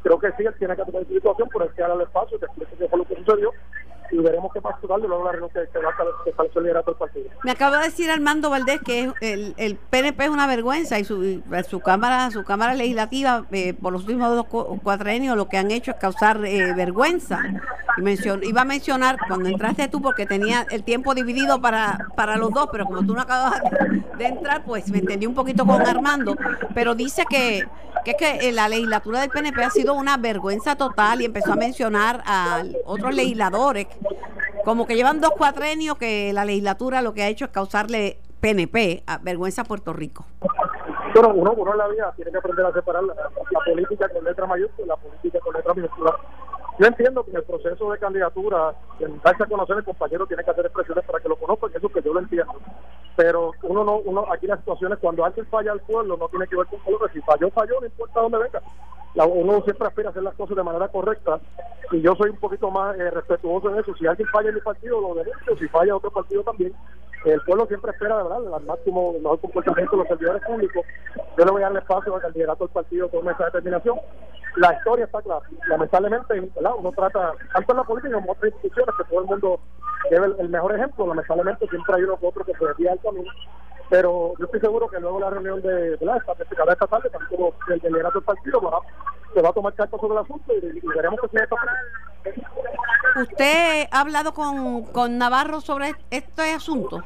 creo 0.03 0.19
que 0.19 0.31
sí, 0.33 0.43
él 0.45 0.55
tiene 0.57 0.75
que 0.75 0.85
tomar 0.85 1.05
su 1.05 1.13
situación, 1.13 1.49
pero 1.51 1.65
es 1.65 1.73
que 1.73 1.81
darle 1.81 2.03
espacio, 2.03 2.39
que 2.39 2.45
explique 2.45 2.75
qué 2.77 2.87
fue 2.87 2.99
lo 2.99 3.05
que 3.05 3.15
sucedió 3.15 3.53
y 4.11 4.17
veremos 4.17 4.51
qué 4.53 4.61
pasa 4.61 4.77
luego 4.81 5.23
la 5.23 5.31
reunión 5.31 5.51
que, 5.51 5.79
va 5.79 5.89
a 5.89 6.45
estar 6.45 6.61
liderato 6.61 6.91
del 6.91 6.97
partido. 6.97 7.29
Me 7.43 7.51
acaba 7.51 7.79
de 7.79 7.85
decir 7.85 8.09
Armando 8.09 8.49
Valdés 8.49 8.81
que 8.81 9.11
el, 9.21 9.53
el 9.57 9.75
PNP 9.75 10.25
es 10.25 10.29
una 10.29 10.47
vergüenza 10.47 10.99
y 10.99 11.03
su, 11.03 11.41
su 11.67 11.79
cámara 11.79 12.31
su 12.31 12.43
cámara 12.43 12.73
legislativa 12.73 13.45
eh, 13.51 13.73
por 13.73 13.93
los 13.93 14.03
últimos 14.03 14.35
dos 14.35 14.45
cuatrenios 14.81 15.35
lo 15.37 15.47
que 15.47 15.57
han 15.57 15.71
hecho 15.71 15.91
es 15.91 15.97
causar 15.97 16.43
eh, 16.45 16.73
vergüenza. 16.73 17.41
Y 17.97 18.01
mencion, 18.01 18.41
iba 18.43 18.61
a 18.61 18.65
mencionar 18.65 19.17
cuando 19.27 19.49
entraste 19.49 19.87
tú 19.87 20.01
porque 20.01 20.25
tenía 20.25 20.65
el 20.69 20.83
tiempo 20.83 21.13
dividido 21.13 21.59
para, 21.59 22.07
para 22.15 22.37
los 22.37 22.51
dos, 22.51 22.69
pero 22.71 22.85
como 22.85 23.05
tú 23.05 23.13
no 23.13 23.21
acabas 23.21 23.61
de 24.17 24.25
entrar, 24.25 24.63
pues 24.63 24.89
me 24.89 24.99
entendí 24.99 25.25
un 25.25 25.33
poquito 25.33 25.65
con 25.65 25.85
Armando, 25.85 26.35
pero 26.73 26.95
dice 26.95 27.25
que, 27.29 27.67
que 28.05 28.11
es 28.11 28.17
que 28.17 28.51
la 28.51 28.69
legislatura 28.69 29.21
del 29.21 29.29
PNP 29.29 29.63
ha 29.63 29.69
sido 29.69 29.93
una 29.95 30.17
vergüenza 30.17 30.75
total 30.75 31.21
y 31.21 31.25
empezó 31.25 31.53
a 31.53 31.55
mencionar 31.55 32.23
a 32.25 32.63
otros 32.85 33.13
legisladores 33.13 33.87
como 34.65 34.85
que 34.85 34.95
llevan 34.95 35.21
dos 35.21 35.31
cuatrenios 35.31 35.97
que 35.97 36.33
la 36.33 36.45
legislatura 36.45 37.01
lo 37.01 37.13
que 37.13 37.23
ha 37.23 37.27
hecho 37.27 37.45
es 37.45 37.51
causarle 37.51 38.19
PNP, 38.39 39.03
vergüenza 39.21 39.63
a 39.63 39.65
Puerto 39.65 39.93
Rico. 39.93 40.25
Bueno, 41.13 41.33
uno, 41.33 41.53
uno 41.53 41.71
en 41.71 41.77
la 41.77 41.87
vida 41.87 42.13
tiene 42.15 42.31
que 42.31 42.37
aprender 42.37 42.65
a 42.65 42.71
separar 42.71 43.03
la, 43.03 43.15
política 43.65 44.07
con 44.09 44.23
letra 44.23 44.45
mayúscula 44.45 44.85
y 44.85 44.87
la 44.87 44.95
política 44.95 45.39
con 45.39 45.53
letra 45.53 45.73
minúscula. 45.73 46.15
Yo 46.77 46.85
entiendo 46.85 47.23
que 47.23 47.31
en 47.31 47.37
el 47.37 47.43
proceso 47.43 47.91
de 47.91 47.97
candidatura, 47.97 48.73
en 48.99 49.19
darse 49.21 49.43
a 49.43 49.47
conocer 49.47 49.77
el 49.77 49.83
compañero 49.83 50.25
tiene 50.27 50.43
que 50.43 50.51
hacer 50.51 50.65
expresiones 50.65 51.03
para 51.03 51.19
que 51.19 51.27
lo 51.27 51.35
conozcan, 51.35 51.71
eso 51.75 51.89
que 51.89 52.01
yo 52.01 52.13
lo 52.13 52.21
entiendo. 52.21 52.53
Pero 53.17 53.51
uno 53.63 53.83
no, 53.83 53.97
uno 53.97 54.25
aquí 54.31 54.47
las 54.47 54.59
situaciones, 54.59 54.97
cuando 54.99 55.25
alguien 55.25 55.45
falla 55.47 55.73
al 55.73 55.81
pueblo, 55.81 56.15
no 56.15 56.29
tiene 56.29 56.47
que 56.47 56.55
ver 56.55 56.67
con 56.67 56.79
colores. 56.79 57.11
Si 57.11 57.19
falló, 57.21 57.49
falló, 57.49 57.81
no 57.81 57.87
importa 57.87 58.21
dónde 58.21 58.37
venga 58.37 58.61
uno 59.15 59.61
siempre 59.63 59.87
aspira 59.87 60.09
a 60.09 60.11
hacer 60.11 60.23
las 60.23 60.35
cosas 60.35 60.55
de 60.55 60.63
manera 60.63 60.87
correcta 60.87 61.39
y 61.91 62.01
yo 62.01 62.15
soy 62.15 62.29
un 62.29 62.37
poquito 62.37 62.69
más 62.69 62.97
eh, 62.97 63.09
respetuoso 63.09 63.69
en 63.69 63.79
eso. 63.79 63.95
Si 63.95 64.05
alguien 64.05 64.27
falla 64.29 64.49
en 64.49 64.55
mi 64.55 64.61
partido, 64.61 65.01
lo 65.01 65.15
denuncio. 65.15 65.57
Si 65.57 65.67
falla 65.67 65.95
otro 65.95 66.11
partido 66.11 66.43
también. 66.43 66.73
El 67.25 67.41
pueblo 67.41 67.65
siempre 67.65 67.91
espera, 67.91 68.17
de 68.17 68.23
verdad, 68.23 68.53
al 68.53 68.63
máximo, 68.63 69.13
el 69.15 69.21
mejor 69.21 69.39
comportamiento 69.41 69.91
de 69.91 69.97
los 69.97 70.07
servidores 70.07 70.41
públicos. 70.43 70.85
Yo 71.37 71.45
le 71.45 71.51
voy 71.51 71.61
a 71.61 71.65
darle 71.65 71.79
espacio 71.79 72.15
al 72.15 72.21
candidato 72.21 72.65
del 72.65 72.73
partido 72.73 73.09
con 73.09 73.27
esa 73.27 73.45
determinación. 73.45 73.99
La 74.55 74.73
historia 74.73 75.05
está 75.05 75.21
clara. 75.21 75.45
Lamentablemente, 75.67 76.39
¿verdad? 76.55 76.71
uno 76.77 76.91
trata, 76.91 77.33
tanto 77.53 77.71
en 77.73 77.77
la 77.77 77.83
política 77.83 78.13
como 78.13 78.25
en 78.25 78.31
otras 78.31 78.53
instituciones, 78.53 78.95
que 78.95 79.03
todo 79.03 79.21
el 79.21 79.25
mundo 79.27 79.59
lleve 80.09 80.27
el, 80.39 80.49
mejor 80.49 80.75
ejemplo. 80.75 81.07
Lamentablemente, 81.07 81.67
siempre 81.67 81.95
hay 81.95 82.03
uno 82.03 82.17
u 82.21 82.27
otro 82.27 82.45
que 82.45 82.53
se 82.53 82.65
desvía 82.65 82.93
el 82.93 82.99
camino 82.99 83.31
pero 83.89 84.33
yo 84.37 84.45
estoy 84.45 84.59
seguro 84.59 84.87
que 84.87 84.99
luego 84.99 85.19
la 85.19 85.29
reunión 85.29 85.61
de, 85.61 85.97
la 86.01 86.17
esta, 86.17 86.33
esta 86.33 86.87
tarde, 86.87 87.09
tanto 87.09 87.53
el 87.69 87.79
delegado 87.79 88.13
del 88.13 88.23
partido 88.23 88.61
va, 88.61 88.79
se 89.33 89.41
va 89.41 89.49
a 89.49 89.53
tomar 89.53 89.73
cartas 89.73 89.99
sobre 89.99 90.13
el 90.13 90.19
asunto 90.19 90.53
y, 90.53 90.87
veremos 90.95 91.19
que 91.21 91.39
se 91.39 91.47
¿Usted 93.21 93.87
ha 93.91 94.01
hablado 94.01 94.33
con, 94.33 94.83
con 94.85 95.17
Navarro 95.17 95.61
sobre 95.61 95.95
este 96.11 96.53
asunto? 96.53 97.03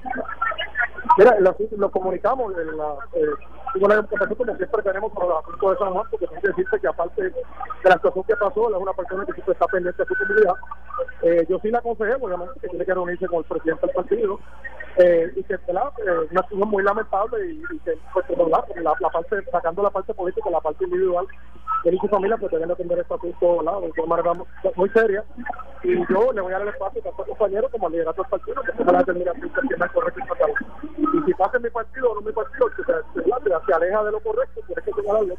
Mira, 1.17 1.39
lo, 1.39 1.55
lo 1.77 1.91
comunicamos 1.91 2.53
en 2.57 2.77
la, 2.77 2.95
eh, 3.13 3.25
una 3.75 4.03
como 4.03 4.25
siempre 4.55 4.83
tenemos 4.83 5.11
con 5.13 5.27
los 5.27 5.43
asuntos 5.43 5.71
de 5.71 5.77
San 5.77 5.93
Juan, 5.93 6.07
porque 6.11 6.27
tengo 6.27 6.41
que 6.41 6.47
decirte 6.49 6.79
que 6.79 6.87
aparte 6.87 7.23
de 7.23 7.33
la 7.83 7.95
situación 7.95 8.23
que 8.25 8.35
pasó, 8.35 8.69
es 8.69 8.81
una 8.81 8.93
persona 8.93 9.25
que 9.25 9.33
siempre 9.33 9.53
está 9.53 9.65
pendiente 9.67 10.03
de 10.03 10.07
su 10.07 10.15
comunidad. 10.15 10.53
Eh, 11.23 11.45
yo 11.49 11.59
sí 11.59 11.69
la 11.69 11.79
aconsejé, 11.79 12.15
obviamente, 12.15 12.59
que 12.61 12.67
tiene 12.67 12.85
que 12.85 12.93
reunirse 12.93 13.27
con 13.27 13.39
el 13.39 13.45
presidente 13.45 13.85
del 13.87 13.95
partido, 13.95 14.39
eh, 14.97 15.31
y 15.35 15.43
que 15.43 15.57
¿verdad? 15.67 15.91
Eh, 16.05 16.27
una 16.31 16.41
situación 16.43 16.69
muy 16.69 16.83
lamentable 16.83 17.51
y, 17.51 17.79
que 17.79 17.97
pues, 18.13 18.25
la, 18.29 18.93
la, 18.99 19.09
parte, 19.09 19.37
sacando 19.51 19.81
la 19.81 19.89
parte 19.89 20.13
política, 20.13 20.49
la 20.49 20.61
parte 20.61 20.83
individual 20.83 21.27
él 21.89 21.95
y 21.95 21.99
su 21.99 22.07
familia 22.07 22.37
pues 22.37 22.51
deben 22.51 22.71
atender 22.71 22.99
este 22.99 23.13
asunto 23.13 23.63
de 23.63 24.01
una 24.01 24.05
manera 24.07 24.31
muy 24.75 24.89
seria. 24.89 25.23
Y 25.83 25.95
yo 25.95 26.31
le 26.31 26.41
voy 26.41 26.53
a 26.53 26.59
dar 26.59 26.67
el 26.67 26.73
espacio 26.73 27.01
tanto 27.01 27.23
a 27.23 27.25
compañeros 27.25 27.71
como 27.71 27.87
al 27.87 27.93
liderato 27.93 28.21
del 28.21 28.29
partido 28.31 28.61
que 28.61 28.71
tome 28.71 28.91
la 28.93 28.99
determinación 28.99 29.51
que 29.67 29.75
es 29.75 29.91
correcto 29.91 30.19
y 31.13 31.25
si 31.25 31.33
pasa 31.35 31.57
en 31.57 31.63
mi 31.63 31.69
partido 31.69 32.11
o 32.11 32.15
no 32.15 32.21
mi 32.21 32.31
partido 32.31 32.67
que 32.75 32.83
se, 32.83 33.23
se, 33.23 33.73
aleja 33.73 34.03
de 34.03 34.11
lo 34.11 34.19
correcto 34.21 34.61
pues 34.67 34.83
que 34.83 34.91
señalarlo 34.93 35.35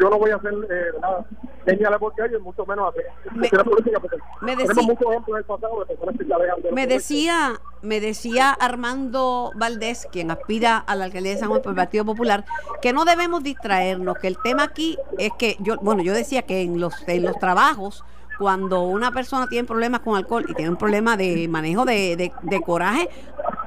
yo 0.00 0.10
no 0.10 0.18
voy 0.18 0.30
a 0.30 0.36
hacer 0.36 0.52
eh, 0.52 0.98
nada. 1.00 1.24
Señalar 1.64 1.98
porque 1.98 2.22
hay 2.22 2.38
mucho 2.40 2.66
menos 2.66 2.90
hacer. 2.90 3.06
Me, 3.32 3.48
política 3.48 3.98
me 4.42 4.56
tenemos 4.56 4.84
muchos 4.84 5.10
ejemplos 5.10 5.36
del 5.36 5.44
pasado 5.44 5.80
de 5.80 5.86
personas 5.86 6.18
que 6.18 6.24
se 6.24 6.34
alejan 6.34 6.62
de 6.62 6.72
me 6.72 6.86
decía 6.86 7.60
me 7.84 8.00
decía 8.00 8.50
Armando 8.50 9.52
Valdés, 9.56 10.08
quien 10.10 10.30
aspira 10.30 10.78
a 10.78 10.94
la 10.96 11.04
alcaldía 11.04 11.32
de 11.32 11.38
San 11.38 11.50
Juan 11.50 11.60
por 11.62 11.70
el 11.72 11.76
Partido 11.76 12.04
Popular, 12.04 12.44
que 12.80 12.92
no 12.92 13.04
debemos 13.04 13.42
distraernos, 13.42 14.16
que 14.18 14.26
el 14.28 14.38
tema 14.42 14.64
aquí 14.64 14.98
es 15.18 15.32
que 15.38 15.56
yo, 15.60 15.76
bueno, 15.84 16.02
yo 16.02 16.14
decía 16.14 16.42
que 16.42 16.62
en 16.62 16.80
los, 16.80 16.94
en 17.06 17.24
los 17.24 17.38
trabajos, 17.38 18.04
cuando 18.38 18.82
una 18.82 19.10
persona 19.10 19.46
tiene 19.46 19.68
problemas 19.68 20.00
con 20.00 20.16
alcohol 20.16 20.46
y 20.48 20.54
tiene 20.54 20.70
un 20.70 20.76
problema 20.76 21.16
de 21.16 21.46
manejo 21.46 21.84
de, 21.84 22.32
de, 22.42 22.60
coraje 22.62 23.08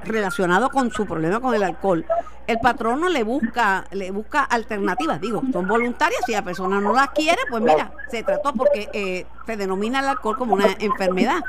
relacionado 0.04 0.70
con 0.70 0.92
su 0.92 1.06
problema 1.06 1.40
con 1.40 1.54
el 1.54 1.62
alcohol, 1.62 2.04
el 2.48 2.58
patrono 2.60 3.08
le 3.08 3.24
busca, 3.24 3.86
le 3.92 4.10
busca 4.10 4.44
alternativas, 4.44 5.22
digo, 5.22 5.44
son 5.54 5.68
voluntarias, 5.68 6.22
si 6.26 6.32
la 6.32 6.42
persona 6.42 6.82
no 6.82 6.92
las 6.92 7.10
quiere, 7.12 7.40
pues 7.52 7.62
mira, 7.62 7.92
se 8.10 8.24
trató 8.24 8.52
porque 8.54 8.90
eh, 8.94 9.28
se 9.46 9.56
denomina 9.56 10.00
el 10.00 10.08
alcohol 10.08 10.38
como 10.38 10.56
una 10.56 10.76
enfermedad. 10.80 11.42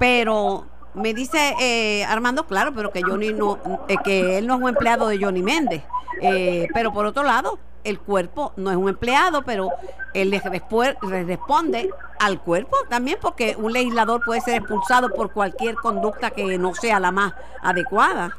Pero 0.00 0.66
me 0.94 1.14
dice 1.14 1.54
eh, 1.60 2.04
Armando, 2.04 2.46
claro, 2.46 2.72
pero 2.74 2.90
que 2.90 3.02
Johnny 3.02 3.32
no, 3.32 3.58
eh, 3.88 3.96
que 4.02 4.38
él 4.38 4.46
no 4.46 4.56
es 4.56 4.62
un 4.62 4.68
empleado 4.68 5.06
de 5.06 5.18
Johnny 5.22 5.42
Méndez. 5.42 5.82
Eh, 6.20 6.66
pero 6.74 6.92
por 6.92 7.06
otro 7.06 7.22
lado, 7.22 7.58
el 7.84 8.00
cuerpo 8.00 8.52
no 8.56 8.70
es 8.70 8.76
un 8.76 8.88
empleado, 8.88 9.42
pero 9.42 9.70
él 10.14 10.30
le, 10.30 10.40
responde 10.40 11.90
al 12.20 12.40
cuerpo 12.40 12.76
también, 12.88 13.18
porque 13.20 13.56
un 13.56 13.72
legislador 13.72 14.22
puede 14.24 14.40
ser 14.40 14.56
expulsado 14.56 15.10
por 15.10 15.32
cualquier 15.32 15.76
conducta 15.76 16.30
que 16.30 16.58
no 16.58 16.74
sea 16.74 17.00
la 17.00 17.12
más 17.12 17.34
adecuada. 17.62 18.30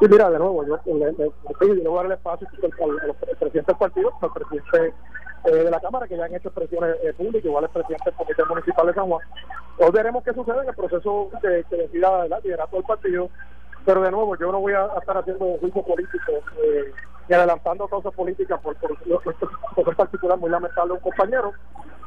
Sí, 0.00 0.06
mira, 0.08 0.30
de 0.30 0.38
nuevo, 0.38 0.64
yo, 0.66 0.78
le, 0.86 1.88
voy 1.88 1.98
a 1.98 2.02
el 2.06 2.12
espacio 2.12 2.48
al, 2.48 3.14
presidente 3.38 3.72
del 3.72 3.76
partido, 3.76 4.12
al 4.20 4.32
presidente 4.32 4.94
de 5.44 5.70
la 5.70 5.80
Cámara, 5.80 6.08
que 6.08 6.16
ya 6.16 6.24
han 6.24 6.34
hecho 6.34 6.48
expresiones 6.48 6.96
públicas, 7.16 7.44
igual 7.44 7.64
el 7.64 7.70
presidente 7.70 8.04
del 8.06 8.14
Comité 8.14 8.44
Municipal 8.44 8.86
de 8.86 8.94
San 8.94 9.08
Juan, 9.08 9.20
Hoy 9.82 9.90
veremos 9.92 10.22
qué 10.22 10.34
sucede 10.34 10.60
en 10.62 10.68
el 10.68 10.74
proceso 10.74 11.30
que, 11.40 11.64
que 11.70 11.76
decida 11.76 12.26
el 12.26 12.34
liderato 12.44 12.76
del 12.76 12.84
partido, 12.84 13.30
pero 13.90 14.02
de 14.02 14.10
nuevo, 14.12 14.38
yo 14.38 14.52
no 14.52 14.60
voy 14.60 14.72
a, 14.72 14.86
estar 15.00 15.16
haciendo 15.18 15.56
juicio 15.58 15.82
político 15.82 16.30
eh, 16.62 16.92
ni 17.28 17.34
adelantando 17.34 17.88
cosas 17.88 18.14
políticas 18.14 18.60
por, 18.60 18.76
por, 18.76 18.96
por, 19.74 19.96
particular 19.96 20.38
muy 20.38 20.48
lamentable 20.48 20.92
un 20.92 21.00
compañero. 21.00 21.52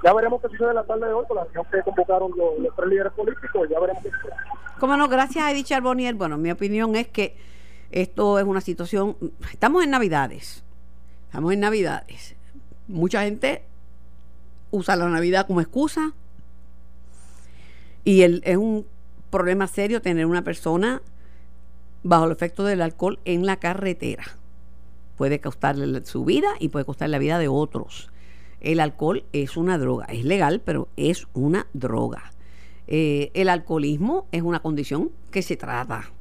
Ya 0.01 0.13
veremos 0.13 0.41
qué 0.41 0.47
sucede 0.47 0.73
la 0.73 0.85
tarde 0.85 1.07
de 1.07 1.13
hoy 1.13 1.25
con 1.27 1.35
la 1.35 1.43
reunión 1.43 1.65
que 1.69 1.81
convocaron 1.81 2.31
los, 2.37 2.73
tres 2.73 2.87
líderes 2.87 3.11
políticos, 3.11 3.67
ya 3.69 3.81
veremos 3.81 4.01
qué 4.01 4.11
sucede. 4.11 4.33
Como 4.79 4.95
no, 4.95 5.09
gracias 5.09 5.43
a 5.43 5.51
Edith 5.51 5.65
Charbonnier. 5.65 6.15
Bueno, 6.15 6.37
mi 6.37 6.51
opinión 6.51 6.95
es 6.95 7.09
que 7.09 7.35
esto 7.91 8.39
es 8.39 8.45
una 8.45 8.61
situación, 8.61 9.17
estamos 9.51 9.83
en 9.83 9.89
Navidades, 9.89 10.63
estamos 11.25 11.51
en 11.51 11.59
Navidades. 11.59 12.37
Mucha 12.87 13.23
gente 13.23 13.65
usa 14.71 14.95
la 14.95 15.09
Navidad 15.09 15.47
como 15.47 15.59
excusa 15.59 16.13
y 18.05 18.21
el, 18.21 18.41
es 18.45 18.55
un 18.55 18.87
problema 19.29 19.67
serio 19.67 20.01
tener 20.01 20.25
una 20.27 20.43
persona 20.43 21.01
bajo 22.03 22.25
el 22.25 22.31
efecto 22.31 22.63
del 22.63 22.81
alcohol 22.81 23.19
en 23.25 23.45
la 23.45 23.57
carretera. 23.57 24.23
Puede 25.17 25.39
costarle 25.39 26.05
su 26.05 26.25
vida 26.25 26.49
y 26.59 26.69
puede 26.69 26.85
costar 26.85 27.09
la 27.09 27.19
vida 27.19 27.39
de 27.39 27.47
otros. 27.47 28.09
El 28.59 28.79
alcohol 28.79 29.25
es 29.33 29.57
una 29.57 29.77
droga, 29.77 30.05
es 30.05 30.23
legal, 30.25 30.61
pero 30.63 30.87
es 30.97 31.27
una 31.33 31.67
droga. 31.73 32.31
Eh, 32.87 33.31
el 33.33 33.49
alcoholismo 33.49 34.27
es 34.31 34.41
una 34.41 34.61
condición 34.61 35.11
que 35.31 35.41
se 35.41 35.57
trata. 35.57 36.11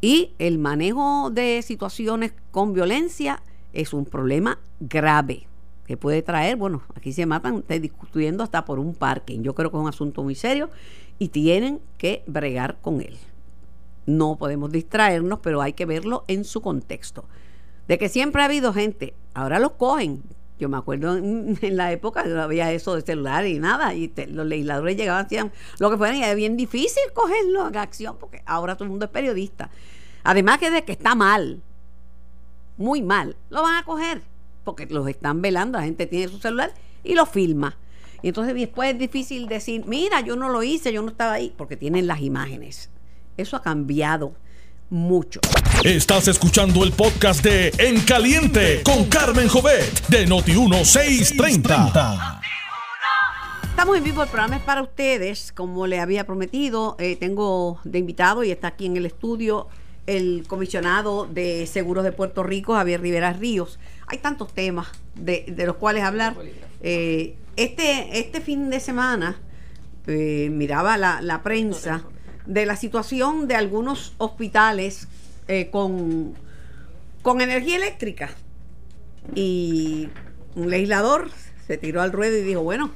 Y 0.00 0.32
el 0.38 0.58
manejo 0.58 1.30
de 1.30 1.62
situaciones 1.62 2.32
con 2.50 2.74
violencia 2.74 3.42
es 3.72 3.92
un 3.92 4.04
problema 4.04 4.58
grave 4.80 5.46
que 5.86 5.96
puede 5.96 6.22
traer, 6.22 6.56
bueno, 6.56 6.82
aquí 6.94 7.12
se 7.12 7.26
matan 7.26 7.64
discutiendo 7.68 8.42
hasta 8.42 8.64
por 8.64 8.78
un 8.78 8.94
parque. 8.94 9.38
Yo 9.40 9.54
creo 9.54 9.70
que 9.70 9.76
es 9.76 9.82
un 9.82 9.88
asunto 9.88 10.22
muy 10.22 10.34
serio 10.34 10.70
y 11.18 11.28
tienen 11.28 11.80
que 11.98 12.22
bregar 12.26 12.78
con 12.80 13.00
él. 13.00 13.16
No 14.06 14.36
podemos 14.36 14.70
distraernos, 14.70 15.40
pero 15.40 15.62
hay 15.62 15.72
que 15.72 15.86
verlo 15.86 16.24
en 16.28 16.44
su 16.44 16.60
contexto. 16.60 17.24
De 17.88 17.98
que 17.98 18.08
siempre 18.08 18.42
ha 18.42 18.46
habido 18.46 18.72
gente, 18.72 19.14
ahora 19.34 19.58
los 19.58 19.72
cogen. 19.72 20.22
Yo 20.58 20.68
me 20.68 20.76
acuerdo 20.76 21.16
en, 21.16 21.58
la 21.62 21.92
época 21.92 22.24
no 22.24 22.40
había 22.40 22.72
eso 22.72 22.94
de 22.94 23.02
celular 23.02 23.46
y 23.46 23.58
nada, 23.58 23.94
y 23.94 24.12
los 24.28 24.46
legisladores 24.46 24.96
llegaban, 24.96 25.26
hacían 25.26 25.52
lo 25.78 25.90
que 25.90 25.96
fueran, 25.96 26.16
y 26.16 26.22
era 26.22 26.34
bien 26.34 26.56
difícil 26.56 27.02
cogerlo 27.12 27.68
en 27.68 27.76
acción, 27.76 28.16
porque 28.18 28.42
ahora 28.46 28.74
todo 28.74 28.84
el 28.84 28.90
mundo 28.90 29.06
es 29.06 29.10
periodista. 29.10 29.70
Además 30.22 30.58
que 30.58 30.70
de 30.70 30.84
que 30.84 30.92
está 30.92 31.14
mal, 31.14 31.62
muy 32.76 33.02
mal, 33.02 33.36
lo 33.50 33.62
van 33.62 33.76
a 33.76 33.84
coger, 33.84 34.22
porque 34.64 34.86
los 34.86 35.08
están 35.08 35.42
velando, 35.42 35.78
la 35.78 35.84
gente 35.84 36.06
tiene 36.06 36.28
su 36.28 36.38
celular 36.38 36.72
y 37.02 37.14
lo 37.14 37.26
filma. 37.26 37.76
Y 38.22 38.28
entonces 38.28 38.54
después 38.54 38.92
es 38.92 38.98
difícil 38.98 39.48
decir, 39.48 39.84
mira, 39.86 40.22
yo 40.22 40.34
no 40.34 40.48
lo 40.48 40.62
hice, 40.62 40.92
yo 40.92 41.02
no 41.02 41.08
estaba 41.08 41.32
ahí, 41.32 41.52
porque 41.58 41.76
tienen 41.76 42.06
las 42.06 42.22
imágenes. 42.22 42.88
Eso 43.36 43.56
ha 43.56 43.62
cambiado 43.62 44.34
mucho. 44.90 45.40
Estás 45.82 46.28
escuchando 46.28 46.84
el 46.84 46.92
podcast 46.92 47.42
de 47.42 47.72
En 47.78 48.00
Caliente 48.02 48.82
con 48.84 49.06
Carmen 49.06 49.48
Jovet 49.48 50.06
de 50.06 50.24
Noti 50.26 50.52
1630. 50.52 52.40
Estamos 53.64 53.96
en 53.96 54.04
vivo, 54.04 54.22
el 54.22 54.28
programa 54.28 54.56
es 54.56 54.62
para 54.62 54.82
ustedes, 54.82 55.50
como 55.50 55.88
le 55.88 55.98
había 55.98 56.24
prometido, 56.24 56.94
eh, 57.00 57.16
tengo 57.16 57.80
de 57.82 57.98
invitado 57.98 58.44
y 58.44 58.52
está 58.52 58.68
aquí 58.68 58.86
en 58.86 58.96
el 58.96 59.06
estudio 59.06 59.66
el 60.06 60.44
comisionado 60.46 61.26
de 61.26 61.66
seguros 61.66 62.04
de 62.04 62.12
Puerto 62.12 62.44
Rico, 62.44 62.74
Javier 62.74 63.00
Rivera 63.00 63.32
Ríos. 63.32 63.80
Hay 64.06 64.18
tantos 64.18 64.52
temas 64.52 64.88
de, 65.16 65.52
los 65.66 65.76
cuales 65.76 66.04
hablar. 66.04 66.36
Eh, 66.82 67.34
este, 67.56 68.20
este 68.20 68.40
fin 68.40 68.70
de 68.70 68.78
semana 68.78 69.38
eh, 70.06 70.50
miraba 70.52 70.96
la, 70.98 71.20
la, 71.20 71.42
prensa 71.42 72.04
de 72.46 72.66
la 72.66 72.76
situación 72.76 73.48
de 73.48 73.56
algunos 73.56 74.14
hospitales 74.18 75.08
con, 75.70 76.34
con 77.22 77.40
energía 77.40 77.76
eléctrica. 77.76 78.30
Y 79.34 80.08
un 80.54 80.70
legislador 80.70 81.30
se 81.66 81.78
tiró 81.78 82.02
al 82.02 82.12
ruedo 82.12 82.36
y 82.36 82.42
dijo, 82.42 82.62
bueno, 82.62 82.90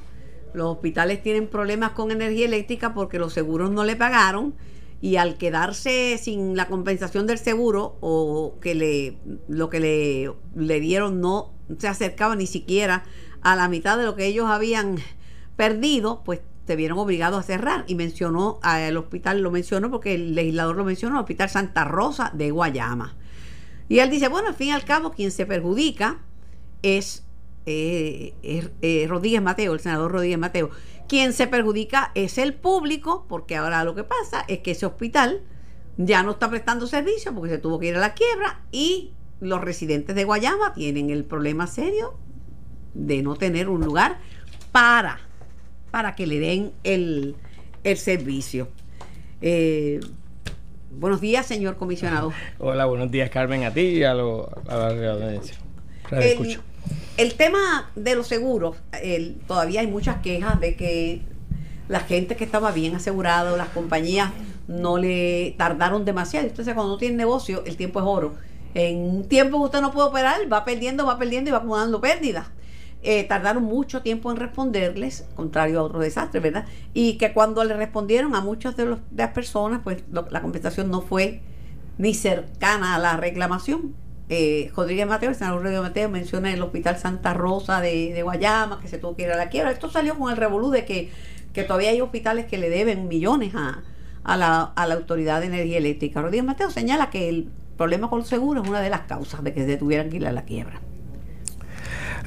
los 0.53 0.67
hospitales 0.67 1.21
tienen 1.21 1.47
problemas 1.47 1.91
con 1.91 2.11
energía 2.11 2.45
eléctrica 2.45 2.93
porque 2.93 3.19
los 3.19 3.33
seguros 3.33 3.71
no 3.71 3.83
le 3.83 3.95
pagaron 3.95 4.53
y 5.01 5.15
al 5.15 5.37
quedarse 5.37 6.19
sin 6.21 6.57
la 6.57 6.67
compensación 6.67 7.25
del 7.25 7.37
seguro 7.37 7.97
o 8.01 8.57
que 8.59 8.75
le 8.75 9.17
lo 9.47 9.69
que 9.69 9.79
le, 9.79 10.33
le 10.55 10.79
dieron 10.79 11.21
no 11.21 11.53
se 11.77 11.87
acercaba 11.87 12.35
ni 12.35 12.47
siquiera 12.47 13.05
a 13.41 13.55
la 13.55 13.69
mitad 13.69 13.97
de 13.97 14.03
lo 14.03 14.15
que 14.15 14.25
ellos 14.25 14.47
habían 14.49 14.97
perdido, 15.55 16.21
pues 16.25 16.41
se 16.69 16.75
vieron 16.75 16.99
obligados 16.99 17.39
a 17.39 17.41
cerrar 17.41 17.83
y 17.87 17.95
mencionó 17.95 18.59
al 18.61 18.95
hospital, 18.95 19.41
lo 19.41 19.49
mencionó 19.49 19.89
porque 19.89 20.13
el 20.13 20.35
legislador 20.35 20.75
lo 20.75 20.83
mencionó, 20.83 21.15
el 21.15 21.21
Hospital 21.21 21.49
Santa 21.49 21.83
Rosa 21.83 22.29
de 22.35 22.51
Guayama. 22.51 23.15
Y 23.87 23.97
él 23.97 24.11
dice, 24.11 24.27
bueno, 24.27 24.49
al 24.49 24.53
fin 24.53 24.67
y 24.67 24.71
al 24.73 24.85
cabo, 24.85 25.09
quien 25.09 25.31
se 25.31 25.47
perjudica 25.47 26.19
es 26.83 27.23
eh, 27.65 28.35
eh, 28.43 29.07
Rodríguez 29.09 29.41
Mateo, 29.41 29.73
el 29.73 29.79
senador 29.79 30.11
Rodríguez 30.11 30.37
Mateo. 30.37 30.69
Quien 31.07 31.33
se 31.33 31.47
perjudica 31.47 32.11
es 32.13 32.37
el 32.37 32.53
público, 32.53 33.25
porque 33.27 33.55
ahora 33.55 33.83
lo 33.83 33.95
que 33.95 34.03
pasa 34.03 34.45
es 34.47 34.59
que 34.59 34.69
ese 34.69 34.85
hospital 34.85 35.41
ya 35.97 36.21
no 36.21 36.33
está 36.33 36.51
prestando 36.51 36.85
servicio 36.85 37.33
porque 37.33 37.49
se 37.49 37.57
tuvo 37.57 37.79
que 37.79 37.87
ir 37.87 37.95
a 37.95 37.99
la 37.99 38.13
quiebra 38.13 38.61
y 38.71 39.13
los 39.39 39.59
residentes 39.59 40.15
de 40.15 40.23
Guayama 40.23 40.75
tienen 40.75 41.09
el 41.09 41.25
problema 41.25 41.65
serio 41.65 42.13
de 42.93 43.23
no 43.23 43.33
tener 43.37 43.69
un 43.69 43.81
lugar 43.81 44.19
para, 44.71 45.19
para 45.91 46.15
que 46.15 46.27
le 46.27 46.39
den 46.39 46.71
el, 46.83 47.35
servicio. 47.95 48.69
Eh, 49.41 49.99
buenos 50.91 51.21
días, 51.21 51.45
señor 51.45 51.77
comisionado. 51.77 52.33
Hola, 52.59 52.85
buenos 52.85 53.11
días, 53.11 53.29
Carmen, 53.29 53.63
a 53.63 53.73
ti 53.73 53.81
y 53.81 54.03
a, 54.03 54.13
lo, 54.13 54.49
a 54.67 54.75
la 54.89 55.11
audiencia. 55.11 55.55
escucho. 56.11 56.61
El 57.17 57.33
tema 57.33 57.91
de 57.95 58.15
los 58.15 58.27
seguros, 58.27 58.77
todavía 59.47 59.81
hay 59.81 59.87
muchas 59.87 60.21
quejas 60.21 60.59
de 60.59 60.75
que 60.75 61.21
la 61.89 61.99
gente 61.99 62.35
que 62.35 62.45
estaba 62.45 62.71
bien 62.71 62.95
asegurada, 62.95 63.55
las 63.57 63.69
compañías 63.69 64.31
no 64.67 64.97
le 64.97 65.55
tardaron 65.57 66.05
demasiado. 66.05 66.47
Usted 66.47 66.63
sabe, 66.63 66.75
cuando 66.75 66.93
no 66.93 66.97
tiene 66.97 67.17
negocio, 67.17 67.63
el 67.65 67.75
tiempo 67.75 67.99
es 67.99 68.05
oro. 68.05 68.35
En 68.75 68.97
un 68.97 69.27
tiempo 69.27 69.57
que 69.57 69.65
usted 69.65 69.81
no 69.81 69.91
puede 69.91 70.07
operar, 70.07 70.41
va 70.51 70.63
perdiendo, 70.63 71.05
va 71.05 71.17
perdiendo 71.17 71.49
y 71.49 71.51
va 71.51 71.57
acumulando 71.57 71.99
pérdidas. 71.99 72.47
Eh, 73.01 73.23
tardaron 73.23 73.63
mucho 73.63 74.01
tiempo 74.01 74.29
en 74.29 74.37
responderles, 74.37 75.25
contrario 75.35 75.79
a 75.79 75.83
otro 75.83 75.99
desastre, 75.99 76.41
¿verdad? 76.41 76.65
Y 76.93 77.17
que 77.17 77.31
cuando 77.33 77.63
le 77.63 77.73
respondieron 77.73 78.35
a 78.35 78.41
muchas 78.41 78.75
de, 78.75 78.97
las 79.15 79.31
personas, 79.31 79.81
pues 79.83 80.03
la 80.11 80.41
compensación 80.41 80.91
no 80.91 81.01
fue 81.01 81.41
ni 81.97 82.13
cercana 82.13 82.95
a 82.95 82.99
la 82.99 83.15
reclamación 83.15 83.95
eh, 84.31 84.71
Rodríguez 84.75 85.07
Mateo, 85.07 85.31
el 85.31 85.35
senador 85.35 85.63
Rodríguez 85.63 85.81
Mateo 85.81 86.07
menciona 86.07 86.53
el 86.53 86.61
Hospital 86.61 86.97
Santa 86.97 87.33
Rosa 87.33 87.81
de, 87.81 88.21
Guayama, 88.21 88.79
que 88.79 88.87
se 88.87 88.99
tuvo 88.99 89.15
que 89.15 89.23
ir 89.23 89.31
a 89.31 89.37
la 89.37 89.49
quiebra. 89.49 89.71
Esto 89.71 89.89
salió 89.89 90.17
con 90.17 90.29
el 90.29 90.37
revolú 90.37 90.69
de 90.69 90.85
que, 90.85 91.11
todavía 91.67 91.89
hay 91.89 91.99
hospitales 91.99 92.45
que 92.45 92.57
le 92.57 92.69
deben 92.69 93.07
millones 93.07 93.53
a, 93.55 93.81
la, 94.37 94.71
Autoridad 94.75 95.41
de 95.41 95.47
Energía 95.47 95.79
Eléctrica. 95.79 96.21
Rodríguez 96.21 96.45
Mateo 96.45 96.69
señala 96.69 97.09
que 97.09 97.27
el 97.27 97.49
problema 97.75 98.09
con 98.09 98.19
los 98.19 98.27
seguros 98.27 98.63
es 98.63 98.69
una 98.69 98.81
de 98.81 98.91
las 98.91 99.01
causas 99.01 99.43
de 99.43 99.51
que 99.51 99.65
se 99.65 99.77
tuvieran 99.77 100.09
que 100.11 100.17
ir 100.17 100.27
a 100.27 100.31
la 100.31 100.43
quiebra. 100.43 100.79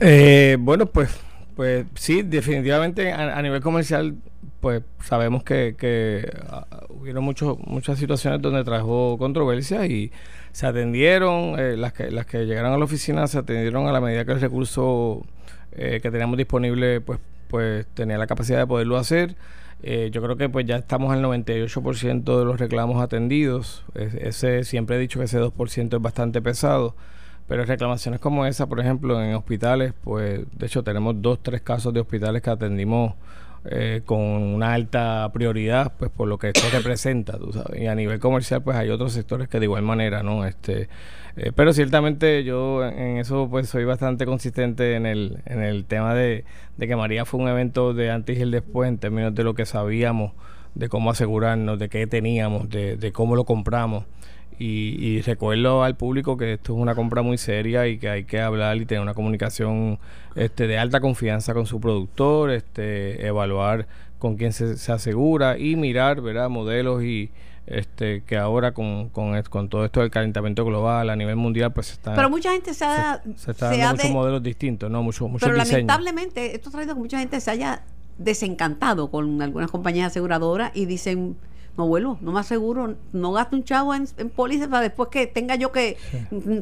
Eh, 0.04 0.56
bueno, 0.58 0.86
pues, 0.86 1.10
pues 1.54 1.86
sí, 1.94 2.22
definitivamente 2.22 3.12
a, 3.12 3.40
nivel 3.40 3.62
comercial 3.62 4.16
pues 4.60 4.82
sabemos 5.04 5.44
que, 5.44 5.76
que 5.78 6.28
uh, 6.50 6.92
hubieron 7.00 7.24
muchos 7.24 7.58
muchas 7.60 7.98
situaciones 7.98 8.40
donde 8.42 8.64
trajo 8.64 9.16
controversia 9.18 9.86
y 9.86 10.10
se 10.52 10.66
atendieron, 10.66 11.58
eh, 11.58 11.76
las, 11.76 11.92
que, 11.92 12.10
las 12.10 12.26
que 12.26 12.46
llegaron 12.46 12.72
a 12.72 12.78
la 12.78 12.84
oficina 12.84 13.26
se 13.26 13.38
atendieron 13.38 13.86
a 13.86 13.92
la 13.92 14.00
medida 14.00 14.24
que 14.24 14.32
el 14.32 14.40
recurso 14.40 15.22
eh, 15.72 16.00
que 16.02 16.10
teníamos 16.10 16.36
disponible 16.36 17.00
pues, 17.00 17.18
pues 17.48 17.86
tenía 17.94 18.18
la 18.18 18.26
capacidad 18.26 18.58
de 18.58 18.66
poderlo 18.66 18.96
hacer. 18.96 19.36
Eh, 19.82 20.10
yo 20.12 20.22
creo 20.22 20.36
que 20.36 20.48
pues 20.48 20.66
ya 20.66 20.76
estamos 20.76 21.12
al 21.12 21.22
98% 21.22 22.38
de 22.38 22.44
los 22.44 22.60
reclamos 22.60 23.02
atendidos. 23.02 23.84
ese 23.94 24.64
Siempre 24.64 24.96
he 24.96 24.98
dicho 24.98 25.18
que 25.18 25.24
ese 25.24 25.40
2% 25.40 25.96
es 25.96 26.02
bastante 26.02 26.40
pesado. 26.42 26.94
Pero 27.48 27.64
reclamaciones 27.64 28.20
como 28.20 28.46
esa, 28.46 28.66
por 28.66 28.80
ejemplo, 28.80 29.22
en 29.22 29.34
hospitales, 29.34 29.92
pues 30.04 30.40
de 30.52 30.66
hecho 30.66 30.82
tenemos 30.82 31.20
dos, 31.20 31.42
tres 31.42 31.60
casos 31.60 31.92
de 31.92 32.00
hospitales 32.00 32.40
que 32.42 32.50
atendimos 32.50 33.14
eh, 33.64 34.02
con 34.04 34.18
una 34.20 34.72
alta 34.72 35.30
prioridad, 35.32 35.92
pues 35.96 36.10
por 36.10 36.26
lo 36.26 36.36
que 36.36 36.48
esto 36.48 36.62
representa, 36.72 37.38
tú 37.38 37.52
sabes. 37.52 37.80
Y 37.80 37.86
a 37.86 37.94
nivel 37.94 38.18
comercial, 38.18 38.62
pues 38.62 38.76
hay 38.76 38.90
otros 38.90 39.12
sectores 39.12 39.48
que 39.48 39.60
de 39.60 39.66
igual 39.66 39.82
manera, 39.82 40.24
¿no? 40.24 40.44
Este, 40.44 40.88
eh, 41.36 41.52
pero 41.54 41.72
ciertamente 41.72 42.42
yo 42.42 42.84
en 42.84 43.18
eso, 43.18 43.48
pues 43.48 43.68
soy 43.68 43.84
bastante 43.84 44.26
consistente 44.26 44.96
en 44.96 45.06
el, 45.06 45.42
en 45.46 45.62
el 45.62 45.84
tema 45.84 46.12
de, 46.14 46.44
de 46.76 46.88
que 46.88 46.96
María 46.96 47.24
fue 47.24 47.40
un 47.40 47.48
evento 47.48 47.94
de 47.94 48.10
antes 48.10 48.36
y 48.36 48.42
el 48.42 48.50
después 48.50 48.88
en 48.88 48.98
términos 48.98 49.32
de 49.32 49.44
lo 49.44 49.54
que 49.54 49.64
sabíamos, 49.64 50.32
de 50.74 50.88
cómo 50.88 51.10
asegurarnos, 51.10 51.78
de 51.78 51.88
qué 51.88 52.06
teníamos, 52.08 52.68
de, 52.68 52.96
de 52.96 53.12
cómo 53.12 53.36
lo 53.36 53.44
compramos. 53.44 54.04
Y, 54.58 55.20
recuerdo 55.22 55.82
al 55.82 55.96
público 55.96 56.36
que 56.36 56.54
esto 56.54 56.74
es 56.74 56.78
una 56.78 56.94
compra 56.94 57.22
muy 57.22 57.38
seria 57.38 57.86
y 57.88 57.98
que 57.98 58.08
hay 58.08 58.24
que 58.24 58.40
hablar 58.40 58.76
y 58.76 58.86
tener 58.86 59.02
una 59.02 59.14
comunicación 59.14 59.98
este, 60.34 60.66
de 60.66 60.78
alta 60.78 61.00
confianza 61.00 61.54
con 61.54 61.66
su 61.66 61.80
productor, 61.80 62.50
este, 62.50 63.26
evaluar 63.26 63.86
con 64.18 64.36
quién 64.36 64.52
se, 64.52 64.92
asegura 64.92 65.58
y 65.58 65.74
mirar 65.74 66.20
¿verdad? 66.20 66.48
modelos 66.48 67.02
y 67.02 67.30
este 67.66 68.22
que 68.22 68.36
ahora 68.36 68.72
con, 68.72 69.08
con, 69.08 69.40
con, 69.42 69.68
todo 69.68 69.84
esto 69.84 70.00
del 70.00 70.10
calentamiento 70.10 70.64
global 70.64 71.10
a 71.10 71.16
nivel 71.16 71.36
mundial 71.36 71.72
pues 71.72 71.92
está 71.92 72.14
pero 72.14 72.28
mucha 72.28 72.52
gente 72.52 72.74
se, 72.74 72.84
ha, 72.84 73.22
se, 73.36 73.52
está 73.52 73.70
dando 73.70 73.94
muchos 73.94 74.10
modelos 74.10 74.42
distintos 74.42 74.90
no 74.90 75.02
muchos 75.02 75.28
muchos 75.28 75.48
pero 75.48 75.56
lamentablemente 75.56 76.54
esto 76.54 76.68
ha 76.68 76.72
traído 76.72 76.94
que 76.94 77.00
mucha 77.00 77.18
gente 77.18 77.40
se 77.40 77.50
haya 77.50 77.82
desencantado 78.18 79.10
con 79.10 79.40
algunas 79.42 79.70
compañías 79.70 80.08
aseguradoras 80.08 80.72
y 80.74 80.86
dicen 80.86 81.36
no 81.76 81.86
vuelvo, 81.86 82.18
no 82.20 82.32
me 82.32 82.40
aseguro, 82.40 82.94
no 83.12 83.32
gasto 83.32 83.56
un 83.56 83.64
chavo 83.64 83.94
en, 83.94 84.06
en 84.18 84.28
póliza 84.28 84.68
para 84.68 84.82
después 84.82 85.08
que 85.08 85.26
tenga 85.26 85.56
yo 85.56 85.72
que 85.72 85.96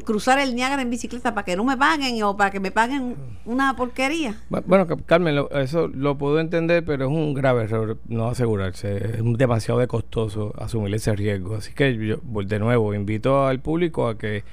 cruzar 0.05 0.39
el 0.39 0.55
Niágara 0.55 0.81
en 0.81 0.89
bicicleta 0.89 1.33
para 1.33 1.43
que 1.43 1.55
no 1.55 1.63
me 1.63 1.75
paguen 1.75 2.21
o 2.23 2.37
para 2.37 2.51
que 2.51 2.59
me 2.59 2.71
paguen 2.71 3.15
una 3.45 3.75
porquería. 3.75 4.35
Bueno, 4.49 4.87
Carmen, 5.05 5.45
eso 5.55 5.87
lo 5.87 6.17
puedo 6.17 6.39
entender, 6.39 6.85
pero 6.85 7.05
es 7.05 7.11
un 7.11 7.33
grave 7.33 7.63
error 7.63 7.97
no 8.07 8.29
asegurarse. 8.29 9.17
Es 9.17 9.37
demasiado 9.37 9.85
costoso 9.87 10.53
asumir 10.57 10.93
ese 10.95 11.13
riesgo. 11.15 11.55
Así 11.55 11.73
que 11.73 11.95
yo, 11.95 12.17
de 12.43 12.59
nuevo, 12.59 12.93
invito 12.93 13.45
al 13.45 13.59
público 13.59 14.07
a 14.07 14.17
que 14.17 14.43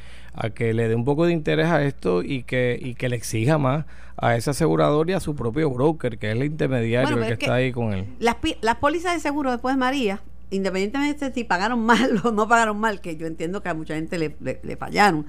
a 0.40 0.51
que 0.51 0.73
le 0.73 0.88
dé 0.88 0.94
un 0.94 1.05
poco 1.05 1.27
de 1.27 1.33
interés 1.33 1.66
a 1.66 1.83
esto 1.83 2.23
y 2.23 2.44
que, 2.44 2.79
y 2.81 2.94
que 2.94 3.09
le 3.09 3.16
exija 3.16 3.59
más 3.59 3.87
a 4.16 4.37
ese 4.37 4.51
asegurador 4.51 5.11
y 5.11 5.12
a 5.12 5.21
su 5.21 5.35
propio 5.35 5.68
broker, 5.71 6.18
que 6.18 6.31
es 6.31 6.37
el 6.37 6.44
intermediario 6.44 7.18
que, 7.18 7.33
está 7.33 7.55
ahí 7.55 7.73
con 7.73 7.92
él. 7.92 8.07
Las, 8.21 8.37
las 8.61 8.77
pólizas 8.77 9.14
de 9.14 9.21
seguro 9.21 9.51
después, 9.51 9.77
María, 9.77 10.21
independientemente 10.50 11.28
de 11.28 11.34
si 11.34 11.44
pagaron 11.44 11.80
mal 11.87 12.20
o 12.24 12.32
no 12.32 12.48
pagaron 12.48 12.78
mal, 12.78 13.00
que 13.00 13.16
yo 13.16 13.26
entiendo 13.26 13.62
que 13.62 13.68
a 13.68 13.74
mucha 13.74 13.94
gente 13.94 14.18
le, 14.18 14.76
fallaron. 14.76 15.26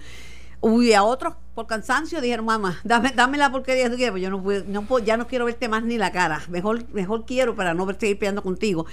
Y 0.62 0.92
a 0.92 1.04
otros 1.04 1.36
por 1.56 1.68
cansancio 1.68 2.20
dijeron, 2.20 2.46
mamá, 2.46 2.80
dame, 2.84 3.12
dame 3.16 3.38
la 3.38 3.50
porquería 3.50 3.86
que 3.86 3.90
tú 3.92 3.96
quieres, 3.96 4.12
pues 4.12 4.24
yo 4.24 4.30
no, 4.30 4.44
no 4.68 5.00
ya 5.00 5.16
no 5.16 5.28
quiero 5.28 5.46
verte 5.46 5.70
más 5.70 5.84
ni 5.84 5.98
la 5.98 6.12
cara, 6.12 6.42
mejor, 6.50 6.88
mejor 6.94 7.26
quiero 7.26 7.56
para 7.56 7.74
no 7.74 7.88
seguir 7.98 8.20
peleando 8.20 8.44
contigo, 8.44 8.86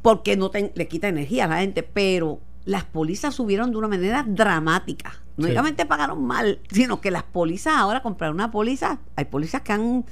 porque 0.00 0.36
no 0.36 0.50
le 0.52 0.88
quita 0.88 1.08
energía 1.08 1.44
a 1.44 1.48
la 1.48 1.58
gente, 1.58 1.82
pero 1.82 2.40
las 2.64 2.84
pólizas 2.84 3.34
subieron 3.34 3.70
de 3.70 3.76
una 3.76 3.88
manera 3.88 4.24
dramática. 4.26 5.20
No 5.36 5.46
únicamente 5.46 5.84
pagaron 5.84 6.24
mal, 6.24 6.60
sino 6.70 7.00
que 7.00 7.10
las 7.10 7.24
pólizas 7.24 7.74
ahora, 7.76 8.02
comprar 8.02 8.30
una 8.30 8.50
póliza, 8.50 9.00
hay 9.16 9.26
pólizas 9.26 9.62
que 9.62 9.72
han 9.72 10.06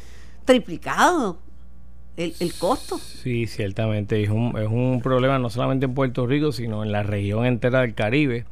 triplicado 0.44 1.38
el, 2.16 2.54
costo. 2.54 2.98
Sí, 2.98 3.46
ciertamente. 3.46 4.22
Es 4.22 4.30
un, 4.30 4.56
es 4.58 4.68
un 4.68 5.00
problema 5.02 5.38
no 5.38 5.50
solamente 5.50 5.86
en 5.86 5.94
Puerto 5.94 6.26
Rico, 6.26 6.52
sino 6.52 6.82
en 6.82 6.92
la 6.92 7.02
región 7.02 7.46
entera 7.46 7.80
del 7.80 7.94
Caribe 7.94 8.44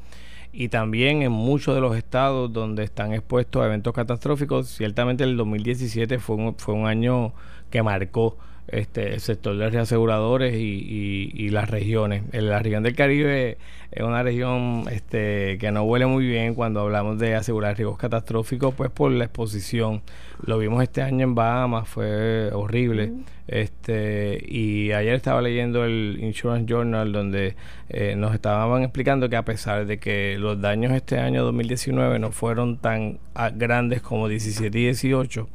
y 0.52 0.68
también 0.68 1.22
en 1.22 1.32
muchos 1.32 1.74
de 1.74 1.80
los 1.80 1.96
estados 1.96 2.52
donde 2.52 2.82
están 2.82 3.12
expuestos 3.12 3.62
a 3.62 3.66
eventos 3.66 3.94
catastróficos. 3.94 4.68
Ciertamente 4.68 5.24
el 5.24 5.36
2017 5.36 6.18
fue 6.18 6.36
un, 6.36 6.54
fue 6.56 6.74
un 6.74 6.86
año 6.86 7.32
que 7.70 7.82
marcó 7.82 8.36
este, 8.72 9.14
el 9.14 9.20
sector 9.20 9.56
de 9.56 9.70
reaseguradores 9.70 10.54
y, 10.54 11.30
y, 11.34 11.48
las 11.50 11.70
regiones. 11.70 12.22
En 12.32 12.48
la 12.48 12.60
región 12.60 12.82
del 12.82 12.94
Caribe 12.94 13.58
es 13.90 14.02
una 14.02 14.22
región 14.22 14.84
este, 14.90 15.58
que 15.58 15.72
no 15.72 15.82
huele 15.82 16.06
muy 16.06 16.26
bien 16.26 16.54
cuando 16.54 16.80
hablamos 16.80 17.18
de 17.18 17.34
asegurar 17.34 17.76
riesgos 17.76 17.98
catastróficos, 17.98 18.74
pues 18.74 18.90
por 18.90 19.10
la 19.10 19.24
exposición. 19.24 20.02
Lo 20.44 20.58
vimos 20.58 20.82
este 20.82 21.02
año 21.02 21.24
en 21.24 21.34
Bahamas, 21.34 21.88
fue 21.88 22.50
horrible. 22.52 23.12
Este, 23.48 24.40
y 24.46 24.92
ayer 24.92 25.14
estaba 25.14 25.42
leyendo 25.42 25.84
el 25.84 26.18
Insurance 26.20 26.66
Journal 26.66 27.10
donde 27.10 27.56
eh, 27.88 28.14
nos 28.16 28.32
estaban 28.32 28.84
explicando 28.84 29.28
que 29.28 29.34
a 29.34 29.44
pesar 29.44 29.86
de 29.86 29.98
que 29.98 30.36
los 30.38 30.60
daños 30.60 30.92
este 30.92 31.18
año 31.18 31.42
2019 31.42 32.20
no 32.20 32.30
fueron 32.30 32.78
tan 32.78 33.18
ah, 33.34 33.50
grandes 33.50 34.02
como 34.02 34.28
17 34.28 34.78
y 34.78 34.84
18, 34.84 35.48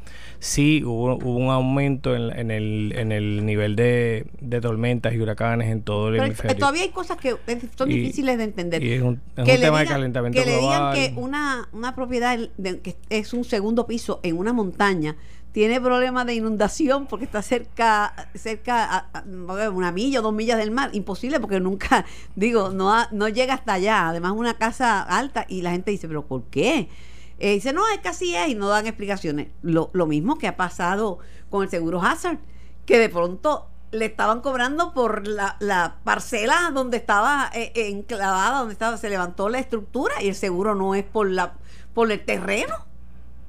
sí 0.45 0.83
hubo, 0.85 1.17
un 1.17 1.49
aumento 1.49 2.15
en, 2.15 2.51
el, 2.51 2.93
en 2.95 3.11
el 3.11 3.45
nivel 3.45 3.75
de, 3.75 4.27
tormentas 4.61 5.13
y 5.13 5.19
huracanes 5.19 5.71
en 5.71 5.81
todo 5.81 6.09
el 6.09 6.17
hemisferio. 6.17 6.55
Todavía 6.55 6.83
hay 6.83 6.89
cosas 6.89 7.17
que 7.17 7.35
son 7.75 7.89
difíciles 7.89 8.37
de 8.37 8.43
entender. 8.43 8.83
Y 8.83 8.93
es 8.93 9.01
un, 9.01 9.19
tema 9.35 9.79
de 9.79 9.85
calentamiento 9.87 10.39
que 10.39 10.45
le 10.45 10.57
digan 10.57 10.93
que 10.93 11.13
una, 11.15 11.67
una 11.73 11.95
propiedad 11.95 12.37
que 12.61 12.95
es 13.09 13.33
un 13.33 13.43
segundo 13.43 13.87
piso 13.87 14.19
en 14.21 14.37
una 14.37 14.53
montaña 14.53 15.15
tiene 15.51 15.81
problemas 15.81 16.25
de 16.25 16.35
inundación 16.35 17.07
porque 17.07 17.25
está 17.25 17.41
cerca, 17.41 18.29
cerca 18.35 19.07
a, 19.13 19.23
una 19.71 19.91
milla 19.91 20.19
o 20.19 20.21
dos 20.21 20.33
millas 20.33 20.57
del 20.57 20.69
mar. 20.69 20.91
Imposible 20.93 21.39
porque 21.39 21.59
nunca, 21.59 22.05
digo, 22.35 22.69
no, 22.69 22.93
no 23.11 23.29
llega 23.29 23.55
hasta 23.55 23.73
allá. 23.73 24.09
Además, 24.09 24.33
una 24.35 24.55
casa 24.55 25.01
alta 25.01 25.45
y 25.49 25.63
la 25.63 25.71
gente 25.71 25.91
dice, 25.91 26.07
¿pero 26.07 26.25
por 26.25 26.43
qué? 26.51 26.89
Eh, 27.39 27.53
dice, 27.53 27.73
no, 27.73 27.87
es 27.89 27.99
que 27.99 28.09
así 28.09 28.35
es 28.35 28.49
y 28.49 28.55
no 28.55 28.69
dan 28.69 28.87
explicaciones. 28.87 29.47
Lo, 29.61 29.89
lo 29.93 30.05
mismo 30.05 30.37
que 30.37 30.47
ha 30.47 30.55
pasado 30.55 31.19
con 31.49 31.63
el 31.63 31.69
seguro 31.69 32.01
Hazard, 32.01 32.39
que 32.85 32.97
de 32.97 33.09
pronto 33.09 33.67
le 33.91 34.05
estaban 34.05 34.41
cobrando 34.41 34.93
por 34.93 35.27
la, 35.27 35.57
la 35.59 35.97
parcela 36.03 36.71
donde 36.73 36.97
estaba 36.97 37.49
eh, 37.53 37.71
enclavada, 37.75 38.59
donde 38.59 38.73
estaba, 38.73 38.97
se 38.97 39.09
levantó 39.09 39.49
la 39.49 39.59
estructura 39.59 40.15
y 40.21 40.29
el 40.29 40.35
seguro 40.35 40.75
no 40.75 40.95
es 40.95 41.03
por 41.03 41.29
la 41.29 41.53
por 41.93 42.11
el 42.11 42.23
terreno. 42.23 42.75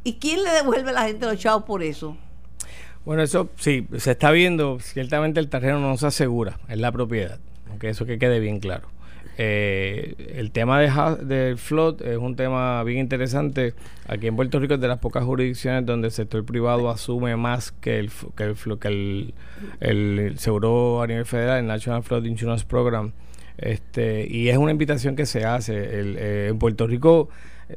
¿Y 0.04 0.14
quién 0.14 0.44
le 0.44 0.50
devuelve 0.50 0.90
a 0.90 0.92
la 0.92 1.02
gente 1.02 1.26
los 1.26 1.36
chavos 1.36 1.64
por 1.64 1.82
eso? 1.82 2.16
Bueno, 3.04 3.22
eso 3.22 3.50
sí, 3.56 3.86
se 3.98 4.12
está 4.12 4.30
viendo, 4.30 4.78
ciertamente 4.80 5.40
el 5.40 5.48
terreno 5.48 5.80
no 5.80 5.96
se 5.96 6.06
asegura, 6.06 6.58
es 6.68 6.78
la 6.78 6.90
propiedad, 6.92 7.38
aunque 7.68 7.88
eso 7.88 8.06
que 8.06 8.18
quede 8.18 8.40
bien 8.40 8.60
claro. 8.60 8.88
Eh, 9.38 10.14
el 10.34 10.50
tema 10.50 10.80
de, 10.80 11.24
del 11.24 11.58
flood 11.58 12.00
es 12.02 12.16
un 12.16 12.36
tema 12.36 12.82
bien 12.84 12.98
interesante. 12.98 13.74
Aquí 14.08 14.26
en 14.26 14.36
Puerto 14.36 14.58
Rico 14.58 14.74
es 14.74 14.80
de 14.80 14.88
las 14.88 14.98
pocas 14.98 15.24
jurisdicciones 15.24 15.84
donde 15.84 16.08
el 16.08 16.12
sector 16.12 16.44
privado 16.44 16.88
asume 16.88 17.36
más 17.36 17.72
que 17.72 17.98
el, 17.98 18.10
que 18.34 18.44
el, 18.44 18.78
que 18.78 19.34
el, 19.80 20.38
seguro 20.38 21.02
a 21.02 21.06
nivel 21.06 21.26
federal, 21.26 21.58
el 21.58 21.66
National 21.66 22.02
Flood 22.02 22.24
Insurance 22.24 22.64
Program. 22.66 23.12
Este, 23.58 24.26
y 24.28 24.48
es 24.48 24.56
una 24.56 24.70
invitación 24.70 25.16
que 25.16 25.26
se 25.26 25.44
hace. 25.44 25.74
Eh, 25.76 26.48
en 26.48 26.58
Puerto 26.58 26.86
Rico 26.86 27.28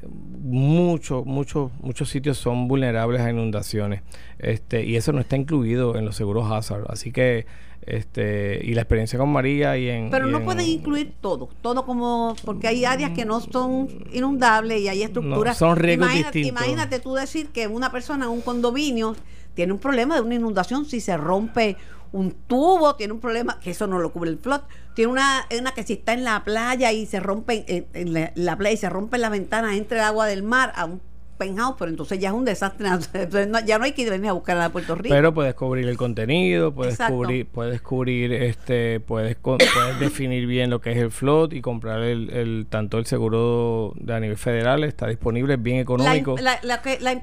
muchos, 0.07 1.25
muchos, 1.25 1.71
muchos 1.81 2.09
sitios 2.09 2.37
son 2.37 2.67
vulnerables 2.67 3.21
a 3.21 3.29
inundaciones. 3.29 4.01
Este, 4.37 4.85
y 4.85 4.95
eso 4.95 5.11
no 5.13 5.21
está 5.21 5.35
incluido 5.35 5.95
en 5.95 6.05
los 6.05 6.15
seguros 6.15 6.51
hazard. 6.51 6.85
Así 6.89 7.11
que 7.11 7.45
este 7.81 8.59
y 8.63 8.73
la 8.73 8.81
experiencia 8.81 9.17
con 9.17 9.29
María 9.29 9.77
y 9.77 9.89
en 9.89 10.09
pero 10.09 10.27
no 10.27 10.43
pueden 10.43 10.67
incluir 10.67 11.13
todo 11.21 11.49
todo 11.61 11.85
como 11.85 12.35
porque 12.43 12.67
hay 12.67 12.83
áreas 12.85 13.11
que 13.11 13.23
no 13.25 13.39
son 13.39 13.87
inundables 14.11 14.81
y 14.81 14.89
hay 14.89 15.03
estructuras 15.03 15.57
son 15.57 15.77
riesgos 15.77 16.07
imagínate, 16.07 16.39
imagínate 16.39 16.99
tú 16.99 17.13
decir 17.15 17.47
que 17.47 17.67
una 17.67 17.89
persona 17.89 18.25
en 18.25 18.31
un 18.31 18.41
condominio 18.41 19.15
tiene 19.53 19.73
un 19.73 19.79
problema 19.79 20.15
de 20.15 20.21
una 20.21 20.35
inundación 20.35 20.85
si 20.85 20.99
se 20.99 21.15
rompe 21.15 21.77
un 22.11 22.31
tubo, 22.31 22.95
tiene 22.95 23.13
un 23.13 23.19
problema, 23.19 23.59
que 23.59 23.71
eso 23.71 23.87
no 23.87 23.99
lo 23.99 24.11
cubre 24.11 24.29
el 24.29 24.39
flot, 24.39 24.63
tiene 24.95 25.11
una, 25.11 25.45
una 25.57 25.73
que 25.73 25.83
si 25.83 25.93
está 25.93 26.13
en 26.13 26.23
la 26.23 26.43
playa 26.43 26.91
y 26.91 27.05
se 27.05 27.19
rompe 27.19 27.63
en, 27.93 28.13
la, 28.13 28.31
la, 28.35 28.57
playa 28.57 28.73
y 28.73 28.77
se 28.77 28.89
rompe 28.89 29.17
la 29.17 29.29
ventana 29.29 29.75
entre 29.75 29.99
el 29.99 30.03
agua 30.03 30.25
del 30.25 30.43
mar 30.43 30.73
a 30.75 30.85
un 30.85 31.01
penthouse, 31.39 31.75
pero 31.79 31.89
entonces 31.89 32.19
ya 32.19 32.29
es 32.29 32.35
un 32.35 32.45
desastre. 32.45 32.87
ya 33.65 33.79
no 33.79 33.85
hay 33.85 33.93
que 33.93 34.07
venir 34.07 34.29
a 34.29 34.33
buscar 34.33 34.59
a 34.59 34.69
Puerto 34.69 34.93
Rico. 34.93 35.15
Pero 35.15 35.33
puedes 35.33 35.55
cubrir 35.55 35.87
el 35.87 35.97
contenido, 35.97 36.73
puedes 36.75 36.99
cubrir, 36.99 37.47
puedes 37.47 37.81
cubrir, 37.81 38.31
este, 38.33 38.99
puedes, 38.99 39.35
puedes 39.37 39.67
definir 39.99 40.45
bien 40.45 40.69
lo 40.69 40.81
que 40.81 40.91
es 40.91 40.97
el 40.97 41.09
float 41.09 41.53
y 41.53 41.61
comprar 41.61 42.01
el, 42.03 42.29
el 42.29 42.67
tanto 42.69 42.99
el 42.99 43.07
seguro 43.07 43.93
de 43.95 44.13
a 44.13 44.19
nivel 44.19 44.37
federal 44.37 44.83
está 44.83 45.07
disponible, 45.07 45.55
es 45.55 45.63
bien 45.63 45.77
económico. 45.77 46.35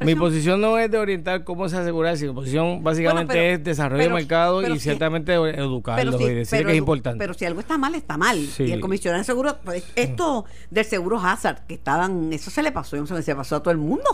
Mi 0.01 0.15
posición 0.15 0.61
no 0.61 0.79
es 0.79 0.91
de 0.91 0.99
orientar 0.99 1.45
cómo 1.45 1.69
se 1.69 1.77
asegura, 1.77 2.17
sino 2.17 2.33
mi 2.33 2.37
posición 2.37 2.83
básicamente 2.83 3.53
es 3.53 3.63
desarrollo 3.63 4.03
de 4.03 4.11
mercado 4.11 4.67
y 4.67 4.81
ciertamente 4.81 5.35
educarlos 5.35 6.21
y 6.21 6.35
decir 6.35 6.65
que 6.65 6.73
es 6.73 6.79
importante. 6.79 7.19
Pero 7.19 7.35
si 7.35 7.45
algo 7.45 7.61
está 7.61 7.79
mal, 7.79 7.95
está 7.95 8.17
mal. 8.17 8.39
Y 8.59 8.73
el 8.73 8.81
comisionado 8.81 9.21
de 9.21 9.25
seguro, 9.25 9.59
pues, 9.65 9.85
esto 9.95 10.47
del 10.71 10.85
seguro 10.85 11.19
hazard 11.19 11.67
que 11.67 11.75
estaban, 11.75 12.33
eso 12.33 12.51
se 12.51 12.63
le 12.63 12.73
pasó, 12.73 13.07
se 13.07 13.15
le 13.15 13.37
pasó 13.37 13.57
a 13.57 13.63
todo 13.63 13.73
el 13.73 13.79
mundo. 13.79 14.06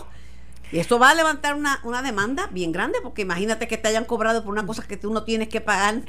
Y 0.73 0.79
eso 0.79 0.97
va 0.97 1.11
a 1.11 1.13
levantar 1.13 1.53
una, 1.53 1.79
una 1.83 2.01
demanda 2.01 2.49
bien 2.51 2.71
grande, 2.71 2.97
porque 3.03 3.21
imagínate 3.21 3.67
que 3.67 3.77
te 3.77 3.89
hayan 3.89 4.05
cobrado 4.05 4.43
por 4.43 4.51
una 4.51 4.65
cosa 4.65 4.81
que 4.81 4.97
tú 4.97 5.13
no 5.13 5.21
tienes 5.21 5.47
que 5.47 5.61
pagar 5.61 6.01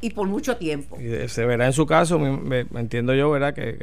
y 0.00 0.10
por 0.10 0.26
mucho 0.26 0.56
tiempo. 0.56 0.98
Y 1.00 1.28
se 1.28 1.46
verá 1.46 1.66
en 1.66 1.72
su 1.72 1.86
caso, 1.86 2.18
me, 2.18 2.66
entiendo 2.74 3.14
yo, 3.14 3.30
verá 3.30 3.54
que, 3.54 3.74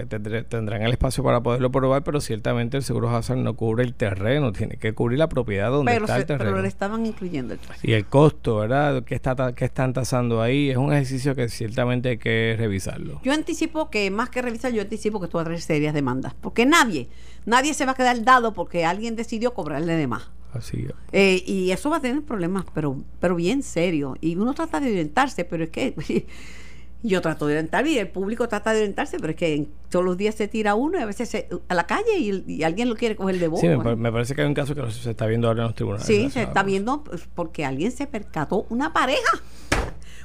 tendrán 0.50 0.82
el 0.82 0.92
espacio 0.92 1.24
para 1.24 1.42
poderlo 1.42 1.72
probar, 1.72 2.04
pero 2.04 2.20
ciertamente 2.20 2.76
el 2.76 2.84
seguro 2.84 3.16
Hazard 3.16 3.38
no 3.38 3.54
cubre 3.56 3.86
el 3.86 3.94
terreno, 3.94 4.52
tiene 4.52 4.76
que 4.76 4.94
cubrir 4.94 5.20
la 5.20 5.30
propiedad 5.30 5.72
donde 5.72 5.96
está 5.96 6.18
el 6.18 6.26
terreno. 6.26 6.52
Pero 6.52 6.62
le 6.62 6.68
estaban 6.68 7.06
incluyendo 7.06 7.54
el 7.54 7.60
Y 7.82 7.94
el 7.94 8.06
costo, 8.06 8.58
¿verdad? 8.58 9.04
¿Qué, 9.06 9.16
está, 9.16 9.54
qué 9.56 9.64
están 9.64 9.94
tasando 9.94 10.42
ahí? 10.42 10.70
Es 10.70 10.76
un 10.76 10.92
ejercicio 10.92 11.34
que 11.34 11.48
ciertamente 11.48 12.10
hay 12.10 12.18
que 12.18 12.56
revisarlo. 12.58 13.22
Yo 13.24 13.32
anticipo 13.32 13.90
que, 13.90 14.12
más 14.12 14.30
que 14.30 14.42
revisar, 14.42 14.74
yo 14.74 14.82
anticipo 14.82 15.22
que 15.22 15.28
esto 15.28 15.38
va 15.38 15.44
a 15.44 15.46
traer 15.46 15.62
serias 15.62 15.94
demandas, 15.94 16.34
porque 16.34 16.66
nadie 16.66 17.08
nadie 17.46 17.74
se 17.74 17.86
va 17.86 17.94
a 17.94 17.96
quedar 17.96 18.24
dado 18.24 18.54
porque 18.54 18.86
alguien 18.86 19.16
decidió 19.16 19.54
cobrarle 19.54 19.96
de 19.96 20.08
más. 20.08 20.30
Así 20.54 20.88
eh, 21.12 21.44
y 21.46 21.72
eso 21.72 21.90
va 21.90 21.98
a 21.98 22.00
tener 22.00 22.22
problemas, 22.24 22.64
pero, 22.74 23.04
pero 23.20 23.36
bien 23.36 23.62
serio. 23.62 24.16
Y 24.22 24.38
uno 24.38 24.54
trata 24.54 24.80
de 24.80 24.90
orientarse, 24.90 25.44
pero 25.44 25.66
es 25.66 25.70
que 25.70 26.26
yo 27.04 27.22
trato 27.22 27.46
de 27.48 27.56
orientarme 27.56 27.92
y 27.92 27.98
el 27.98 28.08
público 28.08 28.48
trata 28.48 28.72
de 28.72 28.80
orientarse, 28.80 29.18
pero 29.20 29.32
es 29.32 29.36
que 29.36 29.68
todos 29.90 30.06
los 30.06 30.16
días 30.16 30.36
se 30.36 30.48
tira 30.48 30.76
uno 30.76 30.98
y 30.98 31.02
a 31.02 31.06
veces 31.06 31.46
a 31.68 31.76
la 31.76 31.86
calle 31.86 32.18
y, 32.18 32.64
alguien 32.64 32.88
lo 32.88 32.96
quiere 32.96 33.18
coger 33.18 33.38
de 33.38 33.50
boca. 33.50 33.62
Sí, 33.62 33.68
me, 33.68 34.12
parece 34.14 34.34
que 34.34 34.44
hay 34.44 34.48
un 34.48 34.54
caso 34.54 34.74
que 34.74 34.90
se 34.92 35.12
está 35.12 35.26
viendo 35.26 35.50
ahora 35.50 35.64
en 35.64 35.68
los 35.68 35.76
tribunales. 35.76 36.08
Sí, 36.08 36.30
se 36.30 36.44
está 36.44 36.64
viendo 36.64 37.04
pues, 37.04 37.28
porque 37.36 37.66
alguien 37.66 37.92
se 37.92 38.08
percató, 38.08 38.66
una 38.70 38.94
pareja, 38.94 39.42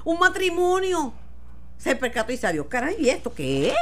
un 0.05 0.21
matrimonio, 0.21 1.13
se 1.77 1.97
percató 1.97 2.33
y 2.33 2.37
salió, 2.37 2.69
caray, 2.69 2.95
¿y 3.01 3.09
esto 3.09 3.35
qué 3.35 3.71
es? 3.71 3.75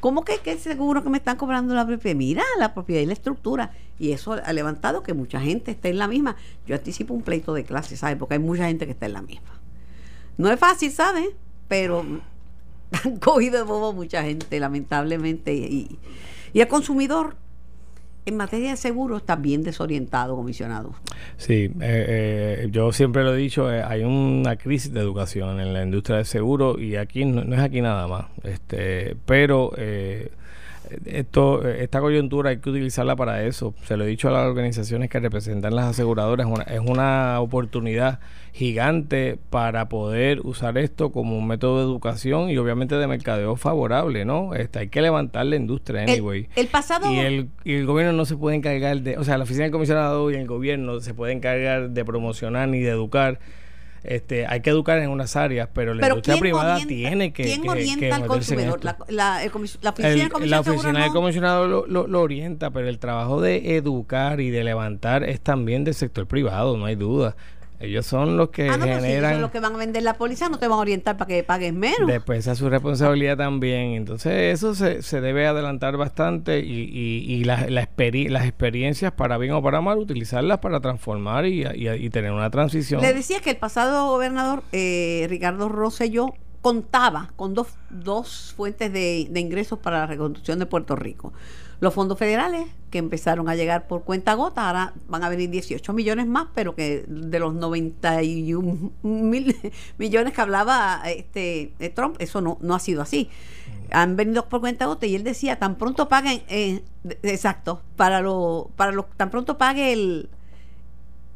¿Cómo 0.00 0.24
que, 0.24 0.38
que 0.38 0.56
seguro 0.58 1.02
que 1.02 1.10
me 1.10 1.18
están 1.18 1.36
cobrando 1.36 1.74
la 1.74 1.86
propiedad? 1.86 2.16
Mira, 2.16 2.42
la 2.58 2.74
propiedad 2.74 3.02
y 3.02 3.06
la 3.06 3.12
estructura. 3.12 3.72
Y 3.98 4.12
eso 4.12 4.32
ha 4.32 4.52
levantado 4.52 5.02
que 5.02 5.14
mucha 5.14 5.40
gente 5.40 5.72
esté 5.72 5.90
en 5.90 5.98
la 5.98 6.08
misma. 6.08 6.36
Yo 6.66 6.76
anticipo 6.76 7.14
un 7.14 7.22
pleito 7.22 7.52
de 7.54 7.64
clase, 7.64 7.96
¿sabes? 7.96 8.16
Porque 8.16 8.34
hay 8.34 8.40
mucha 8.40 8.66
gente 8.66 8.86
que 8.86 8.92
está 8.92 9.06
en 9.06 9.14
la 9.14 9.22
misma. 9.22 9.60
No 10.36 10.50
es 10.50 10.58
fácil, 10.58 10.92
¿sabes? 10.92 11.30
Pero 11.66 12.04
han 13.04 13.16
cogido 13.18 13.56
de 13.58 13.64
bobo 13.64 13.92
mucha 13.92 14.22
gente, 14.22 14.60
lamentablemente. 14.60 15.54
Y, 15.54 15.98
y 16.52 16.60
el 16.60 16.68
consumidor 16.68 17.36
en 18.28 18.36
materia 18.36 18.70
de 18.70 18.76
seguros 18.76 19.20
está 19.20 19.36
bien 19.36 19.62
desorientado, 19.62 20.36
comisionado. 20.36 20.92
Sí, 21.36 21.64
eh, 21.64 21.70
eh, 21.80 22.68
yo 22.70 22.92
siempre 22.92 23.24
lo 23.24 23.34
he 23.34 23.38
dicho, 23.38 23.72
eh, 23.72 23.82
hay 23.82 24.04
una 24.04 24.56
crisis 24.56 24.92
de 24.92 25.00
educación 25.00 25.60
en 25.60 25.72
la 25.72 25.82
industria 25.82 26.16
del 26.16 26.26
seguro 26.26 26.78
y 26.78 26.96
aquí 26.96 27.24
no, 27.24 27.42
es 27.54 27.60
aquí 27.60 27.80
nada 27.80 28.06
más, 28.06 28.26
este, 28.44 29.16
pero 29.26 29.72
esto, 31.06 31.66
esta 31.66 32.00
coyuntura 32.00 32.50
hay 32.50 32.58
que 32.58 32.70
utilizarla 32.70 33.16
para 33.16 33.44
eso. 33.44 33.74
Se 33.84 33.96
lo 33.96 34.04
he 34.04 34.06
dicho 34.06 34.28
a 34.28 34.32
las 34.32 34.46
organizaciones 34.46 35.10
que 35.10 35.20
representan 35.20 35.74
las 35.74 35.86
aseguradoras, 35.86 36.46
una, 36.46 36.64
es 36.64 36.80
una 36.80 37.40
oportunidad 37.40 38.20
gigante 38.52 39.38
para 39.50 39.88
poder 39.88 40.40
usar 40.40 40.78
esto 40.78 41.12
como 41.12 41.38
un 41.38 41.46
método 41.46 41.78
de 41.78 41.84
educación 41.84 42.50
y 42.50 42.58
obviamente 42.58 42.96
de 42.96 43.06
mercadeo 43.06 43.56
favorable, 43.56 44.24
¿no? 44.24 44.54
Este, 44.54 44.80
hay 44.80 44.88
que 44.88 45.00
levantar 45.00 45.46
la 45.46 45.56
industria, 45.56 46.02
anyway. 46.02 46.48
El, 46.56 46.66
pasado... 46.66 47.12
Y 47.12 47.18
el, 47.18 47.48
y 47.64 47.74
el 47.74 47.86
gobierno 47.86 48.12
no 48.12 48.24
se 48.24 48.36
puede 48.36 48.56
encargar 48.56 49.00
de, 49.02 49.16
o 49.16 49.24
sea, 49.24 49.38
la 49.38 49.44
oficina 49.44 49.64
del 49.64 49.72
comisionado 49.72 50.30
y 50.30 50.34
el 50.34 50.46
gobierno 50.46 51.00
se 51.00 51.14
puede 51.14 51.32
encargar 51.32 51.90
de 51.90 52.04
promocionar 52.04 52.68
ni 52.68 52.80
de 52.80 52.90
educar 52.90 53.38
este, 54.02 54.46
hay 54.46 54.60
que 54.60 54.70
educar 54.70 54.98
en 54.98 55.10
unas 55.10 55.36
áreas, 55.36 55.68
pero 55.72 55.94
la 55.94 56.08
industria 56.08 56.36
privada 56.38 56.78
tiene 56.86 57.32
que. 57.32 57.44
¿Quién 57.44 57.68
orienta 57.68 58.16
al 58.16 58.26
consumidor? 58.26 58.84
La, 58.84 58.96
la, 59.08 59.40
la, 59.80 59.90
oficina, 59.90 61.02
del 61.02 61.12
comisionado 61.12 61.66
lo, 61.66 62.06
lo, 62.06 62.20
orienta, 62.20 62.70
pero 62.70 62.88
el 62.88 62.98
trabajo 62.98 63.40
de 63.40 63.76
educar 63.76 64.40
y 64.40 64.50
de 64.50 64.64
levantar 64.64 65.24
es 65.24 65.40
también 65.40 65.84
del 65.84 65.94
sector 65.94 66.26
privado, 66.26 66.76
no 66.76 66.86
hay 66.86 66.96
duda. 66.96 67.36
Ellos 67.80 68.06
son 68.06 68.36
los 68.36 68.48
que 68.50 68.68
ah, 68.68 68.76
no, 68.76 68.86
pues 68.86 68.96
generan. 68.96 69.32
son 69.34 69.42
los 69.42 69.50
que 69.52 69.60
van 69.60 69.74
a 69.74 69.78
vender 69.78 70.02
la 70.02 70.14
póliza, 70.14 70.48
no 70.48 70.58
te 70.58 70.66
van 70.66 70.78
a 70.78 70.82
orientar 70.82 71.16
para 71.16 71.28
que 71.28 71.44
pagues 71.44 71.72
menos. 71.72 72.08
Después 72.08 72.40
esa 72.40 72.52
es 72.52 72.58
su 72.58 72.68
responsabilidad 72.68 73.36
también. 73.36 73.92
Entonces, 73.92 74.54
eso 74.54 74.74
se, 74.74 75.02
se 75.02 75.20
debe 75.20 75.46
adelantar 75.46 75.96
bastante 75.96 76.58
y, 76.58 76.90
y, 76.92 77.32
y 77.32 77.44
la, 77.44 77.66
la 77.68 77.88
las 78.28 78.44
experiencias, 78.44 79.12
para 79.12 79.38
bien 79.38 79.52
o 79.52 79.62
para 79.62 79.80
mal, 79.80 79.98
utilizarlas 79.98 80.58
para 80.58 80.80
transformar 80.80 81.46
y, 81.46 81.64
y 81.66 82.10
tener 82.10 82.32
una 82.32 82.50
transición. 82.50 83.00
Le 83.00 83.14
decía 83.14 83.40
que 83.40 83.50
el 83.50 83.56
pasado 83.56 84.06
gobernador 84.08 84.62
eh, 84.72 85.26
Ricardo 85.28 85.68
Rosselló 85.68 86.34
contaba 86.60 87.30
con 87.36 87.54
dos, 87.54 87.68
dos 87.90 88.54
fuentes 88.56 88.92
de, 88.92 89.28
de 89.30 89.40
ingresos 89.40 89.78
para 89.78 89.98
la 89.98 90.06
reconstrucción 90.06 90.58
de 90.58 90.66
Puerto 90.66 90.96
Rico 90.96 91.32
los 91.80 91.94
fondos 91.94 92.18
federales 92.18 92.66
que 92.90 92.98
empezaron 92.98 93.48
a 93.48 93.54
llegar 93.54 93.86
por 93.86 94.04
cuenta 94.04 94.34
gota, 94.34 94.66
ahora 94.66 94.94
van 95.08 95.22
a 95.22 95.28
venir 95.28 95.50
18 95.50 95.92
millones 95.92 96.26
más, 96.26 96.48
pero 96.54 96.74
que 96.74 97.04
de 97.06 97.38
los 97.38 97.54
91 97.54 98.92
mil 99.02 99.56
millones 99.98 100.32
que 100.32 100.40
hablaba 100.40 101.02
este 101.06 101.72
Trump, 101.94 102.16
eso 102.18 102.40
no, 102.40 102.58
no 102.60 102.74
ha 102.74 102.80
sido 102.80 103.02
así. 103.02 103.28
Han 103.90 104.16
venido 104.16 104.48
por 104.48 104.60
cuenta 104.60 104.86
gota 104.86 105.06
y 105.06 105.14
él 105.14 105.24
decía, 105.24 105.58
tan 105.58 105.76
pronto 105.76 106.08
paguen, 106.08 106.42
eh, 106.48 106.82
exacto, 107.22 107.82
para 107.96 108.20
lo, 108.20 108.70
para 108.76 108.92
lo, 108.92 109.04
tan 109.16 109.30
pronto 109.30 109.56
pague 109.56 109.92
el, 109.92 110.28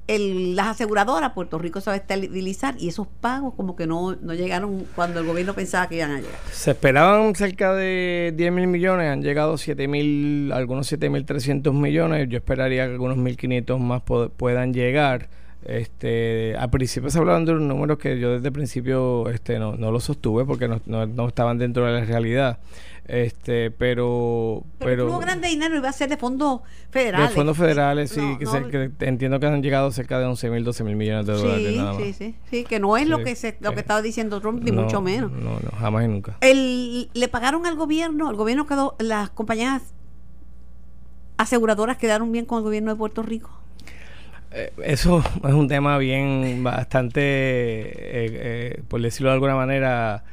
el, 0.09 0.57
las 0.57 0.69
aseguradoras, 0.69 1.33
Puerto 1.33 1.59
Rico 1.59 1.81
se 1.81 1.91
va 1.91 1.95
a 1.95 1.97
estabilizar 1.97 2.75
y 2.79 2.89
esos 2.89 3.07
pagos 3.07 3.55
como 3.55 3.77
que 3.77 3.87
no, 3.87 4.17
no 4.17 4.35
llegaron 4.35 4.85
cuando 4.95 5.21
el 5.21 5.27
gobierno 5.27 5.55
pensaba 5.55 5.89
que 5.89 5.97
iban 5.97 6.11
a 6.11 6.21
llegar. 6.21 6.39
Se 6.51 6.73
esperaban 6.73 7.35
cerca 7.35 7.73
de 7.75 8.33
10 8.37 8.53
mil 8.53 8.67
millones, 8.67 9.11
han 9.11 9.23
llegado 9.23 9.57
7 9.57 9.89
mil, 9.89 10.53
algunos 10.53 10.87
7 10.89 11.09
mil 11.09 11.25
300 11.25 11.73
millones, 11.73 12.29
yo 12.29 12.39
esperaría 12.39 12.87
que 12.87 12.93
algunos 12.93 13.17
1.500 13.17 13.79
más 13.79 14.03
puedan 14.03 14.75
llegar. 14.75 15.29
Este, 15.65 16.57
al 16.59 16.71
principio 16.71 17.09
se 17.09 17.19
hablaban 17.19 17.45
de 17.45 17.53
unos 17.53 17.69
números 17.69 17.99
que 17.99 18.19
yo 18.19 18.33
desde 18.33 18.49
el 18.49 18.53
principio 18.53 19.31
este, 19.31 19.61
no, 19.61 19.77
no 19.77 19.93
los 19.93 20.03
sostuve 20.03 20.45
porque 20.45 20.67
no, 20.67 20.81
no 20.87 21.29
estaban 21.29 21.57
dentro 21.59 21.87
de 21.87 21.93
la 21.93 22.05
realidad 22.05 22.59
este 23.07 23.73
pero 23.73 24.65
pero, 24.79 25.07
pero 25.07 25.19
grande 25.19 25.49
dinero 25.49 25.77
iba 25.77 25.89
a 25.89 25.93
ser 25.93 26.09
de 26.09 26.17
fondos 26.17 26.61
federales. 26.91 27.31
De 27.31 27.35
fondos 27.35 27.57
federales 27.57 28.11
sí, 28.11 28.21
que, 28.39 28.91
entiendo 29.01 29.41
que 29.41 29.47
han 29.47 29.63
llegado 29.63 29.91
cerca 29.91 30.19
de 30.19 30.27
11 30.27 30.51
mil 30.51 30.65
12 30.65 30.85
mil 30.85 30.97
millones 30.97 31.27
de 31.27 31.33
dólares 31.33 31.77
nada 31.77 31.95
más. 31.95 32.03
sí. 32.03 32.13
Sí 32.13 32.35
sí 32.49 32.65
que 32.65 32.79
no 32.79 32.97
es 32.97 33.09
lo 33.09 33.19
que 33.25 33.35
se 33.35 33.57
lo 33.61 33.73
que 33.75 33.81
estaba 33.81 34.03
diciendo 34.03 34.41
Trump 34.41 34.63
ni 34.63 34.73
mucho 34.73 35.01
menos. 35.01 35.33
no 35.33 35.59
no 35.61 35.71
jamás 35.79 36.05
y 36.05 36.09
nunca. 36.09 36.37
El, 36.41 37.11
le 37.13 37.29
pagaron 37.29 37.67
al 37.67 37.77
gobierno 37.77 38.31
el 38.31 38.37
gobierno 38.37 38.67
quedó 38.67 38.97
las 38.99 39.31
compañías 39.31 39.83
aseguradoras 41.39 41.97
quedaron 41.97 42.31
bien 42.31 42.45
con 42.45 42.59
el 42.59 42.65
gobierno 42.65 42.93
de 42.93 42.97
Puerto 42.97 43.23
Rico. 43.23 43.51
Eh, 44.53 44.73
eso 44.85 45.25
es 45.45 45.55
un 45.55 45.67
tema 45.67 45.99
bien 45.99 46.63
bastante 46.63 47.21
eh, 47.21 47.93
eh, 48.05 48.83
por 48.87 49.01
decirlo 49.01 49.31
de 49.31 49.35
alguna 49.35 49.57
manera 49.57 50.25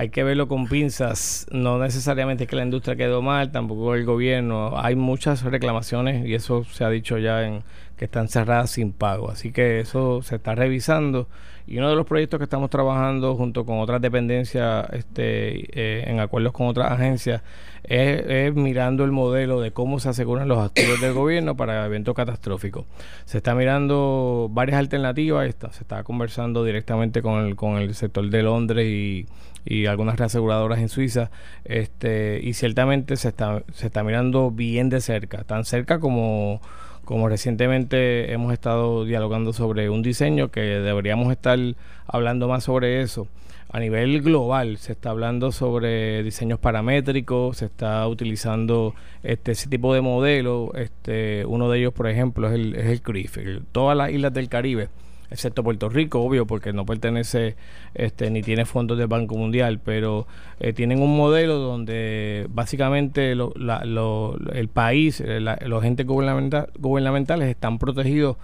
hay 0.00 0.08
que 0.08 0.24
verlo 0.24 0.48
con 0.48 0.66
pinzas. 0.66 1.46
No 1.50 1.78
necesariamente 1.78 2.46
que 2.46 2.56
la 2.56 2.62
industria 2.62 2.96
quedó 2.96 3.20
mal, 3.20 3.52
tampoco 3.52 3.94
el 3.94 4.06
gobierno. 4.06 4.72
Hay 4.80 4.96
muchas 4.96 5.42
reclamaciones 5.42 6.26
y 6.26 6.32
eso 6.32 6.64
se 6.64 6.84
ha 6.84 6.88
dicho 6.88 7.18
ya 7.18 7.42
en 7.42 7.62
que 8.00 8.06
están 8.06 8.28
cerradas 8.28 8.70
sin 8.70 8.94
pago. 8.94 9.30
Así 9.30 9.52
que 9.52 9.78
eso 9.78 10.22
se 10.22 10.36
está 10.36 10.54
revisando. 10.54 11.28
Y 11.66 11.76
uno 11.76 11.90
de 11.90 11.96
los 11.96 12.06
proyectos 12.06 12.38
que 12.38 12.44
estamos 12.44 12.70
trabajando 12.70 13.36
junto 13.36 13.66
con 13.66 13.78
otras 13.78 14.00
dependencias 14.00 14.88
este, 14.92 15.68
eh, 15.78 16.04
en 16.06 16.18
acuerdos 16.18 16.54
con 16.54 16.66
otras 16.66 16.90
agencias 16.92 17.42
es, 17.84 18.54
mirando 18.54 19.04
el 19.04 19.12
modelo 19.12 19.60
de 19.60 19.72
cómo 19.72 20.00
se 20.00 20.08
aseguran 20.08 20.48
los 20.48 20.64
activos 20.64 20.98
del 21.02 21.12
gobierno 21.12 21.58
para 21.58 21.84
eventos 21.84 22.14
catastróficos. 22.14 22.86
Se 23.26 23.36
está 23.36 23.54
mirando 23.54 24.48
varias 24.50 24.78
alternativas. 24.78 25.46
Está, 25.46 25.70
se 25.70 25.82
está 25.82 26.02
conversando 26.02 26.64
directamente 26.64 27.20
con 27.20 27.44
el, 27.44 27.54
con 27.54 27.76
el 27.76 27.94
sector 27.94 28.30
de 28.30 28.42
Londres 28.42 28.86
y 28.86 29.26
y 29.62 29.84
algunas 29.84 30.18
reaseguradoras 30.18 30.78
en 30.78 30.88
Suiza 30.88 31.30
este 31.64 32.40
y 32.42 32.54
ciertamente 32.54 33.16
se 33.16 33.28
está 33.28 33.62
se 33.74 33.88
está 33.88 34.02
mirando 34.02 34.50
bien 34.50 34.88
de 34.88 35.02
cerca 35.02 35.44
tan 35.44 35.66
cerca 35.66 36.00
como 36.00 36.62
como 37.10 37.28
recientemente 37.28 38.32
hemos 38.32 38.52
estado 38.52 39.04
dialogando 39.04 39.52
sobre 39.52 39.90
un 39.90 40.00
diseño 40.00 40.52
que 40.52 40.60
deberíamos 40.60 41.32
estar 41.32 41.58
hablando 42.06 42.46
más 42.46 42.62
sobre 42.62 43.02
eso. 43.02 43.26
A 43.72 43.80
nivel 43.80 44.22
global 44.22 44.78
se 44.78 44.92
está 44.92 45.10
hablando 45.10 45.50
sobre 45.50 46.22
diseños 46.22 46.60
paramétricos, 46.60 47.56
se 47.56 47.64
está 47.64 48.06
utilizando 48.06 48.94
este 49.24 49.50
ese 49.50 49.68
tipo 49.68 49.92
de 49.92 50.02
modelo, 50.02 50.70
este 50.76 51.44
uno 51.46 51.68
de 51.68 51.80
ellos 51.80 51.92
por 51.92 52.06
ejemplo 52.06 52.46
es 52.46 52.54
el 52.54 52.76
es 52.76 52.86
el 52.86 53.02
CRIF, 53.02 53.38
todas 53.72 53.96
las 53.96 54.12
islas 54.12 54.32
del 54.32 54.48
Caribe 54.48 54.88
excepto 55.30 55.62
Puerto 55.62 55.88
Rico, 55.88 56.20
obvio, 56.20 56.46
porque 56.46 56.72
no 56.72 56.84
pertenece 56.84 57.56
este, 57.94 58.30
ni 58.30 58.42
tiene 58.42 58.64
fondos 58.64 58.98
del 58.98 59.06
Banco 59.06 59.36
Mundial, 59.36 59.80
pero 59.82 60.26
eh, 60.58 60.72
tienen 60.72 61.02
un 61.02 61.16
modelo 61.16 61.58
donde 61.58 62.46
básicamente 62.50 63.32
el 63.32 64.68
país, 64.72 65.20
eh, 65.20 65.40
los 65.40 65.84
entes 65.84 66.06
gubernamentales 66.06 67.48
están 67.48 67.78
protegidos 67.78 68.36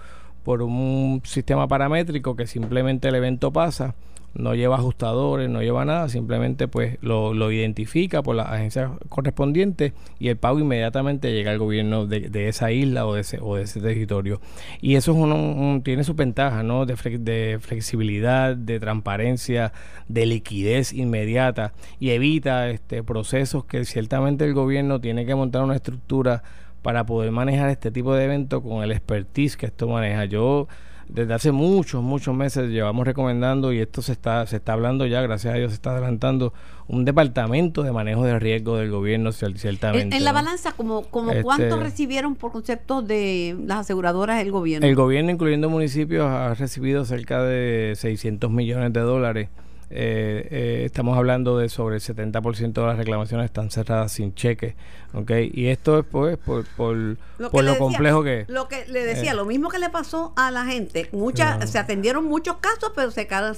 por 0.43 0.61
un 0.61 1.21
sistema 1.25 1.67
paramétrico 1.67 2.35
que 2.35 2.47
simplemente 2.47 3.09
el 3.09 3.15
evento 3.15 3.51
pasa 3.51 3.95
no 4.37 4.53
lleva 4.53 4.75
ajustadores, 4.75 5.49
no 5.49 5.61
lleva 5.61 5.83
nada, 5.83 6.09
simplemente 6.09 6.67
pues 6.67 6.97
lo, 7.01 7.33
lo 7.33 7.51
identifica 7.51 8.21
por 8.21 8.35
la 8.35 8.43
agencia 8.43 8.91
correspondiente 9.09 9.93
y 10.19 10.29
el 10.29 10.37
pago 10.37 10.59
inmediatamente 10.59 11.33
llega 11.33 11.51
al 11.51 11.57
gobierno 11.57 12.05
de, 12.05 12.47
esa 12.47 12.71
isla 12.71 13.07
o 13.07 13.15
de 13.15 13.21
ese, 13.21 13.39
o 13.41 13.55
de 13.55 13.63
ese 13.63 13.81
territorio. 13.81 14.39
Y 14.79 14.95
eso 14.95 15.11
es 15.11 15.17
un, 15.17 15.81
tiene 15.83 16.03
su 16.03 16.13
ventaja, 16.13 16.61
¿no? 16.63 16.85
De, 16.85 16.95
de 17.19 17.57
flexibilidad, 17.59 18.55
de 18.55 18.79
transparencia, 18.79 19.73
de 20.07 20.25
liquidez 20.25 20.93
inmediata 20.93 21.73
y 21.99 22.11
evita 22.11 22.69
este 22.69 23.03
procesos 23.03 23.65
que 23.65 23.85
ciertamente 23.85 24.45
el 24.45 24.53
gobierno 24.53 25.01
tiene 25.01 25.25
que 25.25 25.35
montar 25.35 25.63
una 25.63 25.75
estructura 25.75 26.43
para 26.83 27.05
poder 27.05 27.31
manejar 27.31 27.69
este 27.69 27.91
tipo 27.91 28.13
de 28.13 28.25
eventos 28.25 28.61
con 28.61 28.83
el 28.83 28.91
expertise 28.91 29.57
que 29.57 29.65
esto 29.65 29.87
maneja. 29.87 30.25
Yo 30.25 30.67
desde 31.09 31.33
hace 31.33 31.51
muchos, 31.51 32.03
muchos 32.03 32.35
meses 32.35 32.69
llevamos 32.69 33.05
recomendando 33.05 33.71
y 33.71 33.79
esto 33.79 34.01
se 34.01 34.11
está, 34.11 34.45
se 34.45 34.57
está 34.57 34.73
hablando 34.73 35.05
ya, 35.05 35.21
gracias 35.21 35.53
a 35.53 35.57
Dios 35.57 35.71
se 35.71 35.75
está 35.75 35.91
adelantando, 35.91 36.53
un 36.87 37.05
departamento 37.05 37.83
de 37.83 37.91
manejo 37.91 38.23
de 38.23 38.39
riesgo 38.39 38.77
del 38.77 38.91
gobierno, 38.91 39.31
ciertamente. 39.31 40.15
En, 40.15 40.23
la 40.23 40.31
balanza, 40.31 40.73
como, 40.73 41.03
como 41.03 41.31
este 41.31 41.43
¿cuánto 41.43 41.77
recibieron 41.77 42.35
por 42.35 42.51
concepto 42.51 43.01
de 43.01 43.55
las 43.65 43.79
aseguradoras 43.79 44.41
el 44.41 44.51
gobierno? 44.51 44.87
El 44.87 44.95
gobierno, 44.95 45.31
incluyendo 45.31 45.69
municipios, 45.69 46.25
ha 46.25 46.53
recibido 46.53 47.05
cerca 47.05 47.43
de 47.43 47.93
600 47.95 48.51
millones 48.51 48.93
de 48.93 49.01
dólares 49.01 49.49
eh, 49.89 50.47
eh, 50.51 50.81
estamos 50.85 51.17
hablando 51.17 51.57
de 51.57 51.69
sobre 51.69 51.95
el 51.95 52.01
70% 52.01 52.73
de 52.73 52.81
las 52.81 52.97
reclamaciones 52.97 53.45
están 53.45 53.71
cerradas 53.71 54.11
sin 54.11 54.33
cheque. 54.33 54.75
¿okay? 55.13 55.49
Y 55.53 55.67
esto 55.67 55.99
es 55.99 56.05
pues, 56.05 56.37
por, 56.37 56.65
por, 56.65 56.95
lo, 56.95 57.51
por 57.51 57.63
lo 57.63 57.77
complejo 57.77 58.23
que 58.23 58.45
Lo 58.47 58.67
que 58.67 58.85
le 58.87 59.05
decía, 59.05 59.31
eh. 59.31 59.35
lo 59.35 59.45
mismo 59.45 59.69
que 59.69 59.79
le 59.79 59.89
pasó 59.89 60.33
a 60.35 60.51
la 60.51 60.65
gente. 60.65 61.09
Muchas, 61.11 61.69
Se 61.69 61.79
atendieron 61.79 62.25
muchos 62.25 62.57
casos, 62.57 62.91
pero 62.95 63.11
se 63.11 63.27
quedaron... 63.27 63.55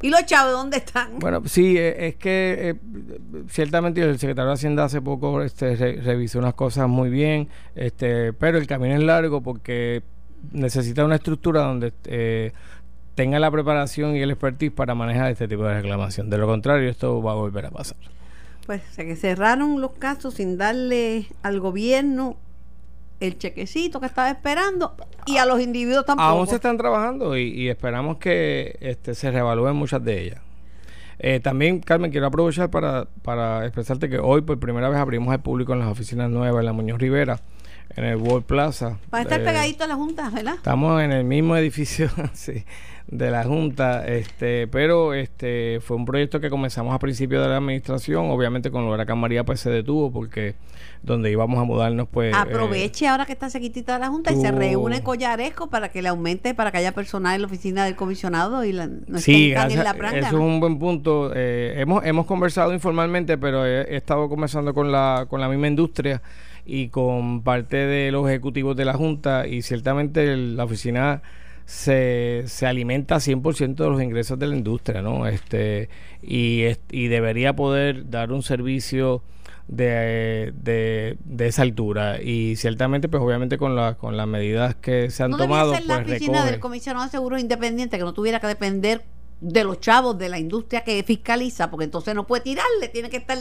¿Y 0.00 0.08
los 0.08 0.24
chavos 0.24 0.52
dónde 0.52 0.78
están? 0.78 1.18
Bueno, 1.18 1.42
sí, 1.46 1.76
es 1.76 2.14
que 2.14 2.76
ciertamente 3.48 4.00
el 4.00 4.18
secretario 4.18 4.48
de 4.48 4.54
Hacienda 4.54 4.84
hace 4.84 5.02
poco 5.02 5.42
este, 5.42 5.76
revisó 5.76 6.38
unas 6.38 6.54
cosas 6.54 6.88
muy 6.88 7.10
bien, 7.10 7.48
este, 7.74 8.32
pero 8.32 8.56
el 8.56 8.66
camino 8.66 8.94
es 8.94 9.02
largo 9.02 9.42
porque 9.42 10.02
necesita 10.50 11.04
una 11.04 11.16
estructura 11.16 11.62
donde 11.62 11.92
eh, 12.04 12.52
tenga 13.14 13.38
la 13.38 13.50
preparación 13.50 14.16
y 14.16 14.20
el 14.20 14.30
expertise 14.30 14.72
para 14.72 14.94
manejar 14.94 15.30
este 15.30 15.48
tipo 15.48 15.64
de 15.64 15.74
reclamación. 15.74 16.30
De 16.30 16.38
lo 16.38 16.46
contrario, 16.46 16.88
esto 16.88 17.22
va 17.22 17.32
a 17.32 17.34
volver 17.34 17.66
a 17.66 17.70
pasar. 17.70 17.96
Pues 18.66 18.82
se 18.90 19.04
que 19.04 19.16
cerraron 19.16 19.80
los 19.80 19.92
casos 19.92 20.34
sin 20.34 20.56
darle 20.56 21.26
al 21.42 21.60
gobierno 21.60 22.36
el 23.20 23.38
chequecito 23.38 24.00
que 24.00 24.06
estaba 24.06 24.30
esperando 24.30 24.94
y 25.26 25.36
a 25.36 25.46
los 25.46 25.60
individuos 25.60 26.04
tampoco. 26.04 26.28
Aún 26.28 26.46
se 26.46 26.56
están 26.56 26.76
trabajando 26.76 27.36
y, 27.36 27.68
esperamos 27.68 28.18
que 28.18 28.76
este, 28.80 29.14
se 29.14 29.30
reevalúen 29.30 29.76
muchas 29.76 30.02
de 30.04 30.22
ellas. 30.22 30.40
Eh, 31.18 31.38
también, 31.38 31.80
Carmen, 31.80 32.10
quiero 32.10 32.26
aprovechar 32.26 32.70
para, 32.70 33.06
para 33.22 33.64
expresarte 33.64 34.08
que 34.08 34.18
hoy 34.18 34.42
por 34.42 34.58
primera 34.58 34.88
vez 34.88 34.98
abrimos 34.98 35.32
al 35.32 35.40
público 35.40 35.72
en 35.72 35.78
las 35.78 35.88
oficinas 35.88 36.30
nuevas 36.30 36.60
en 36.60 36.66
la 36.66 36.72
Muñoz 36.72 36.98
Rivera 36.98 37.40
en 37.96 38.04
el 38.04 38.16
World 38.16 38.44
Plaza. 38.44 38.98
Va 39.12 39.18
a 39.18 39.22
estar 39.22 39.40
eh, 39.40 39.44
pegadito 39.44 39.84
a 39.84 39.86
la 39.86 39.94
Junta, 39.94 40.30
¿verdad? 40.30 40.54
Estamos 40.54 41.00
en 41.02 41.12
el 41.12 41.24
mismo 41.24 41.56
edificio, 41.56 42.10
sí 42.32 42.64
de 43.12 43.30
la 43.30 43.44
Junta, 43.44 44.06
este, 44.06 44.66
pero 44.68 45.12
este 45.12 45.80
fue 45.80 45.96
un 45.96 46.06
proyecto 46.06 46.40
que 46.40 46.48
comenzamos 46.48 46.94
a 46.94 46.98
principio 46.98 47.42
de 47.42 47.48
la 47.48 47.58
administración, 47.58 48.30
obviamente 48.30 48.70
con 48.70 48.86
lo 48.86 48.92
huracán 48.92 49.18
María 49.18 49.44
pues 49.44 49.60
se 49.60 49.70
detuvo 49.70 50.10
porque 50.10 50.54
donde 51.02 51.30
íbamos 51.30 51.60
a 51.60 51.64
mudarnos 51.64 52.08
pues... 52.08 52.34
Aproveche 52.34 53.04
eh, 53.04 53.08
ahora 53.08 53.26
que 53.26 53.32
está 53.32 53.50
sequitita 53.50 53.98
la 53.98 54.08
Junta 54.08 54.32
y 54.32 54.40
se 54.40 54.50
reúne 54.50 55.02
Collaresco 55.02 55.68
para 55.68 55.90
que 55.90 56.00
le 56.00 56.08
aumente, 56.08 56.54
para 56.54 56.70
que 56.70 56.78
haya 56.78 56.92
personal 56.92 57.34
en 57.34 57.42
la 57.42 57.46
oficina 57.48 57.84
del 57.84 57.96
comisionado 57.96 58.64
y 58.64 58.72
la, 58.72 58.86
no 58.86 59.18
sí, 59.18 59.52
en 59.52 59.84
la 59.84 59.90
Eso 60.14 60.26
es 60.26 60.32
un 60.32 60.60
buen 60.60 60.78
punto. 60.78 61.32
Eh, 61.34 61.74
hemos, 61.76 62.04
hemos 62.06 62.24
conversado 62.24 62.72
informalmente, 62.72 63.36
pero 63.36 63.66
he, 63.66 63.96
estado 63.96 64.28
conversando 64.28 64.72
con 64.72 64.92
la, 64.92 65.26
con 65.28 65.40
la 65.40 65.48
misma 65.48 65.66
industria 65.66 66.22
y 66.64 66.88
con 66.88 67.42
parte 67.42 67.76
de 67.76 68.12
los 68.12 68.28
ejecutivos 68.28 68.76
de 68.76 68.84
la 68.84 68.94
Junta 68.94 69.46
y 69.46 69.62
ciertamente 69.62 70.36
la 70.36 70.64
oficina 70.64 71.22
se, 71.64 72.44
se 72.46 72.66
alimenta 72.66 73.16
100% 73.16 73.76
de 73.76 73.88
los 73.88 74.02
ingresos 74.02 74.38
de 74.38 74.46
la 74.46 74.56
industria, 74.56 75.02
¿no? 75.02 75.26
Este, 75.26 75.88
y, 76.22 76.64
y 76.90 77.08
debería 77.08 77.54
poder 77.54 78.10
dar 78.10 78.32
un 78.32 78.42
servicio 78.42 79.22
de, 79.68 80.52
de, 80.54 81.46
esa 81.46 81.62
altura 81.62 82.20
y 82.20 82.56
ciertamente 82.56 83.08
pues 83.08 83.22
obviamente 83.22 83.58
con, 83.58 83.74
la, 83.74 83.94
con 83.94 84.16
las 84.16 84.26
medidas 84.26 84.74
que 84.74 85.10
se 85.10 85.22
han 85.22 85.30
¿No 85.30 85.38
tomado 85.38 85.74
ser 85.74 85.86
la 85.86 86.02
pues 86.02 86.08
oficina 86.08 86.44
del 86.44 86.60
comisionado 86.60 87.06
de 87.06 87.10
seguros 87.10 87.40
independiente 87.40 87.96
que 87.96 88.04
no 88.04 88.12
tuviera 88.12 88.40
que 88.40 88.48
depender 88.48 89.02
de 89.42 89.64
los 89.64 89.80
chavos 89.80 90.16
de 90.16 90.28
la 90.28 90.38
industria 90.38 90.84
que 90.84 91.02
fiscaliza, 91.02 91.68
porque 91.68 91.84
entonces 91.84 92.14
no 92.14 92.26
puede 92.26 92.42
tirarle, 92.42 92.88
tiene 92.88 93.10
que 93.10 93.16
estar 93.16 93.36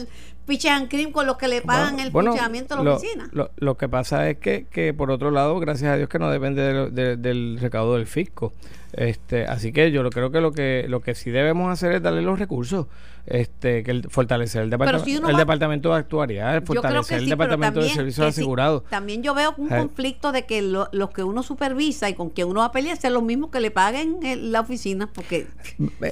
piche 0.48 0.68
and 0.68 0.90
cream 0.90 1.12
con 1.12 1.28
los 1.28 1.38
que 1.38 1.48
le 1.48 1.62
pagan 1.62 2.00
el 2.00 2.12
funcionamiento 2.12 2.76
de 2.76 2.84
la 2.84 2.96
oficina. 2.96 3.30
Lo, 3.32 3.78
que 3.78 3.88
pasa 3.88 4.28
es 4.28 4.40
que, 4.40 4.66
que, 4.66 4.96
por 4.96 5.12
otro 5.12 5.30
lado, 5.30 5.60
gracias 5.60 5.92
a 5.92 5.98
Dios 5.98 6.10
que 6.10 6.18
no 6.18 6.32
depende 6.32 6.90
del 7.18 7.60
recaudo 7.60 7.96
del 7.98 8.08
fisco. 8.08 8.52
Este, 8.94 9.46
así 9.46 9.72
que 9.72 9.92
yo 9.92 10.08
creo 10.10 10.32
que 10.32 10.42
lo 10.42 10.52
que 10.52 10.86
lo 10.88 11.02
que 11.02 11.16
sí 11.16 11.32
debemos 11.32 11.72
hacer 11.72 11.94
es 11.94 12.02
darle 12.02 12.22
los 12.22 12.38
recursos, 12.38 12.88
este, 13.26 13.84
que 13.84 13.92
el, 13.92 14.10
fortalecer 14.10 14.64
el, 14.64 14.70
departamento, 14.70 15.30
el 15.30 15.38
departamento 15.38 15.90
de 15.92 15.96
actuarial, 15.96 16.62
fortalecer 16.64 17.20
el 17.20 17.30
departamento 17.30 17.80
de 17.80 17.90
servicios 17.90 18.28
asegurados. 18.28 18.84
también 18.90 19.24
yo 19.24 19.34
veo 19.34 19.54
un 19.58 19.72
eh. 19.72 19.78
conflicto 19.78 20.32
de 20.34 20.46
que 20.46 20.62
los 20.62 20.90
que 21.14 21.24
uno 21.24 21.42
supervisa 21.42 22.10
y 22.10 22.16
con 22.16 22.32
quien 22.32 22.50
uno 22.50 22.62
va 22.62 22.66
a 22.68 22.72
pelear 22.72 22.98
sean 22.98 23.14
los 23.14 23.24
mismos 23.24 23.50
que 23.50 23.62
le 23.62 23.72
paguen 23.72 24.20
la 24.52 24.60
oficina, 24.60 25.10
porque 25.14 25.48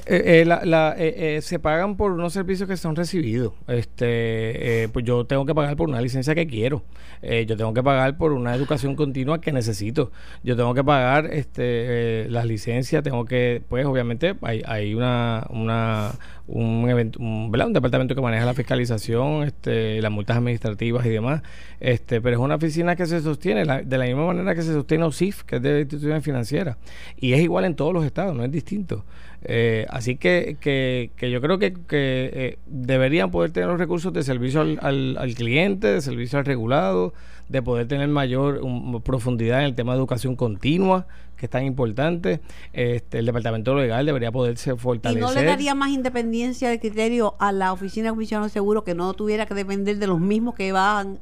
eh, 0.06 0.44
eh, 0.46 1.40
se 1.42 1.58
pagan 1.58 1.96
por 1.96 2.12
unos 2.12 2.32
servicios 2.32 2.68
que 2.68 2.78
son 2.78 2.96
recibidos. 2.96 3.52
Este, 3.66 4.88
pues 4.92 5.04
yo 5.04 5.26
tengo 5.26 5.44
que 5.44 5.54
pagar 5.54 5.76
por 5.76 5.88
una 5.88 6.00
licencia 6.00 6.34
que 6.34 6.46
quiero, 6.46 6.82
yo 7.22 7.56
tengo 7.56 7.74
que 7.74 7.82
pagar 7.82 8.16
por 8.16 8.32
una 8.32 8.54
educación 8.54 8.96
continua 8.96 9.40
que 9.40 9.52
necesito, 9.52 10.12
yo 10.42 10.56
tengo 10.56 10.72
que 10.72 10.82
pagar 10.82 11.26
este, 11.26 12.26
las 12.30 12.46
licencias 12.46 12.69
tengo 13.02 13.24
que, 13.24 13.62
pues 13.68 13.86
obviamente 13.86 14.34
hay, 14.42 14.62
hay 14.66 14.94
una, 14.94 15.46
una 15.50 16.12
un, 16.46 16.88
evento, 16.88 17.18
un, 17.20 17.54
un, 17.54 17.72
departamento 17.72 18.14
que 18.14 18.20
maneja 18.20 18.44
la 18.44 18.54
fiscalización, 18.54 19.44
este, 19.44 20.02
las 20.02 20.10
multas 20.10 20.36
administrativas 20.36 21.06
y 21.06 21.10
demás, 21.10 21.42
este, 21.78 22.20
pero 22.20 22.36
es 22.36 22.42
una 22.42 22.56
oficina 22.56 22.96
que 22.96 23.06
se 23.06 23.20
sostiene 23.20 23.64
de 23.84 23.98
la 23.98 24.04
misma 24.04 24.26
manera 24.26 24.54
que 24.54 24.62
se 24.62 24.72
sostiene 24.72 25.04
OSIF, 25.04 25.44
que 25.44 25.56
es 25.56 25.62
de 25.62 25.80
instituciones 25.80 26.24
financieras, 26.24 26.76
y 27.16 27.32
es 27.32 27.40
igual 27.40 27.64
en 27.64 27.74
todos 27.74 27.94
los 27.94 28.04
estados, 28.04 28.34
no 28.34 28.44
es 28.44 28.50
distinto. 28.50 29.04
Eh, 29.42 29.86
así 29.88 30.16
que, 30.16 30.56
que, 30.60 31.12
que, 31.16 31.30
yo 31.30 31.40
creo 31.40 31.58
que, 31.58 31.72
que 31.72 32.30
eh, 32.32 32.58
deberían 32.66 33.30
poder 33.30 33.52
tener 33.52 33.68
los 33.70 33.78
recursos 33.78 34.12
de 34.12 34.22
servicio 34.22 34.60
al, 34.60 34.78
al, 34.82 35.16
al 35.16 35.34
cliente, 35.34 35.86
de 35.86 36.00
servicio 36.02 36.38
al 36.38 36.44
regulado, 36.44 37.14
de 37.50 37.62
poder 37.62 37.88
tener 37.88 38.06
mayor 38.06 38.60
profundidad 39.02 39.58
en 39.58 39.66
el 39.66 39.74
tema 39.74 39.92
de 39.92 39.98
educación 39.98 40.36
continua, 40.36 41.08
que 41.36 41.46
es 41.46 41.50
tan 41.50 41.64
importante. 41.64 42.40
Este, 42.72 43.18
el 43.18 43.26
departamento 43.26 43.74
legal 43.74 44.06
debería 44.06 44.30
poderse 44.30 44.76
fortalecer. 44.76 45.20
¿Y 45.20 45.26
no 45.26 45.34
le 45.34 45.44
daría 45.44 45.74
más 45.74 45.90
independencia 45.90 46.70
de 46.70 46.78
criterio 46.78 47.34
a 47.40 47.50
la 47.50 47.72
oficina 47.72 48.06
de 48.06 48.10
comisión 48.10 48.44
de 48.44 48.50
seguro 48.50 48.84
que 48.84 48.94
no 48.94 49.12
tuviera 49.14 49.46
que 49.46 49.54
depender 49.54 49.98
de 49.98 50.06
los 50.06 50.20
mismos 50.20 50.54
que 50.54 50.70
van 50.70 51.18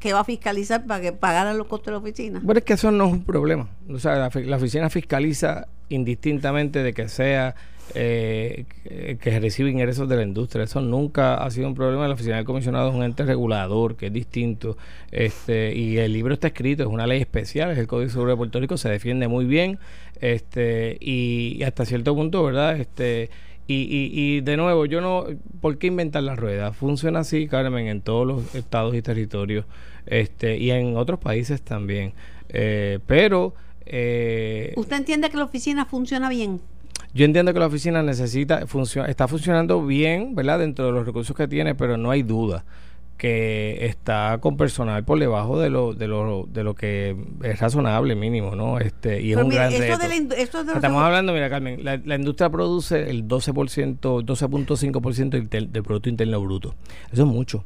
que 0.00 0.12
va 0.12 0.18
a 0.18 0.24
fiscalizar 0.24 0.84
para 0.84 1.00
que 1.00 1.12
pagaran 1.12 1.56
los 1.56 1.68
costos 1.68 1.86
de 1.86 1.92
la 1.92 1.98
oficina. 1.98 2.40
Bueno, 2.42 2.58
es 2.58 2.64
que 2.64 2.72
eso 2.72 2.90
no 2.90 3.06
es 3.06 3.12
un 3.12 3.22
problema. 3.22 3.68
O 3.88 4.00
sea, 4.00 4.16
la, 4.16 4.30
la 4.34 4.56
oficina 4.56 4.90
fiscaliza 4.90 5.68
indistintamente 5.90 6.82
de 6.82 6.92
que 6.92 7.08
sea 7.08 7.54
eh, 7.94 8.64
que 9.20 9.40
recibe 9.40 9.70
ingresos 9.70 10.08
de 10.08 10.16
la 10.16 10.22
industria. 10.22 10.64
Eso 10.64 10.80
nunca 10.80 11.34
ha 11.34 11.50
sido 11.50 11.68
un 11.68 11.74
problema. 11.74 12.08
La 12.08 12.14
oficina 12.14 12.36
del 12.36 12.44
comisionado 12.44 12.88
es 12.88 12.94
un 12.94 13.02
ente 13.02 13.24
regulador 13.24 13.96
que 13.96 14.06
es 14.06 14.12
distinto. 14.12 14.76
Este, 15.10 15.74
y 15.74 15.98
el 15.98 16.12
libro 16.12 16.34
está 16.34 16.48
escrito, 16.48 16.82
es 16.82 16.88
una 16.88 17.06
ley 17.06 17.20
especial, 17.20 17.70
es 17.70 17.78
el 17.78 17.86
Código 17.86 18.06
de 18.06 18.12
Seguridad 18.12 18.34
de 18.34 18.38
Puerto 18.38 18.60
Rico, 18.60 18.76
se 18.76 18.88
defiende 18.88 19.28
muy 19.28 19.44
bien. 19.44 19.78
Este, 20.20 20.96
y, 21.00 21.62
hasta 21.64 21.84
cierto 21.84 22.14
punto, 22.14 22.42
¿verdad? 22.44 22.78
Este, 22.78 23.30
y, 23.66 23.74
y, 23.74 24.10
y, 24.12 24.40
de 24.40 24.56
nuevo, 24.56 24.86
yo 24.86 25.00
no, 25.00 25.26
¿por 25.60 25.78
qué 25.78 25.88
inventar 25.88 26.22
la 26.22 26.36
rueda? 26.36 26.72
Funciona 26.72 27.20
así, 27.20 27.46
Carmen, 27.46 27.88
en 27.88 28.00
todos 28.00 28.26
los 28.26 28.54
estados 28.54 28.94
y 28.94 29.02
territorios, 29.02 29.66
este, 30.06 30.56
y 30.58 30.70
en 30.70 30.96
otros 30.96 31.18
países 31.18 31.62
también. 31.62 32.12
Eh, 32.48 32.98
pero 33.06 33.54
eh, 33.86 34.72
¿Usted 34.76 34.96
entiende 34.96 35.30
que 35.30 35.36
la 35.36 35.44
oficina 35.44 35.84
funciona 35.84 36.28
bien? 36.28 36.60
Yo 37.14 37.24
entiendo 37.24 37.52
que 37.52 37.60
la 37.60 37.66
oficina 37.66 38.02
necesita, 38.02 38.64
está 39.06 39.28
funcionando 39.28 39.84
bien, 39.84 40.34
¿verdad? 40.34 40.58
Dentro 40.58 40.86
de 40.86 40.92
los 40.92 41.06
recursos 41.06 41.36
que 41.36 41.46
tiene, 41.46 41.74
pero 41.74 41.96
no 41.96 42.10
hay 42.10 42.22
duda 42.22 42.64
que 43.18 43.86
está 43.86 44.38
con 44.40 44.56
personal 44.56 45.04
por 45.04 45.16
debajo 45.20 45.60
de 45.60 45.70
lo 45.70 45.94
de 45.94 46.08
lo, 46.08 46.48
de 46.50 46.64
lo 46.64 46.74
que 46.74 47.16
es 47.44 47.60
razonable 47.60 48.16
mínimo, 48.16 48.56
¿no? 48.56 48.80
Este 48.80 49.22
y 49.22 49.30
es 49.30 49.36
un 49.36 49.48
gran 49.48 49.70
reto. 49.70 50.00
Estamos 50.34 51.02
hablando, 51.02 51.32
mira 51.32 51.48
Carmen, 51.48 51.84
la, 51.84 52.16
industria 52.16 52.50
produce 52.50 53.08
el 53.10 53.28
12%, 53.28 54.00
12.5% 54.00 55.48
del, 55.48 55.70
del 55.70 55.82
producto 55.84 56.08
interno 56.08 56.40
bruto. 56.40 56.74
Eso 57.12 57.22
es 57.22 57.28
mucho 57.28 57.64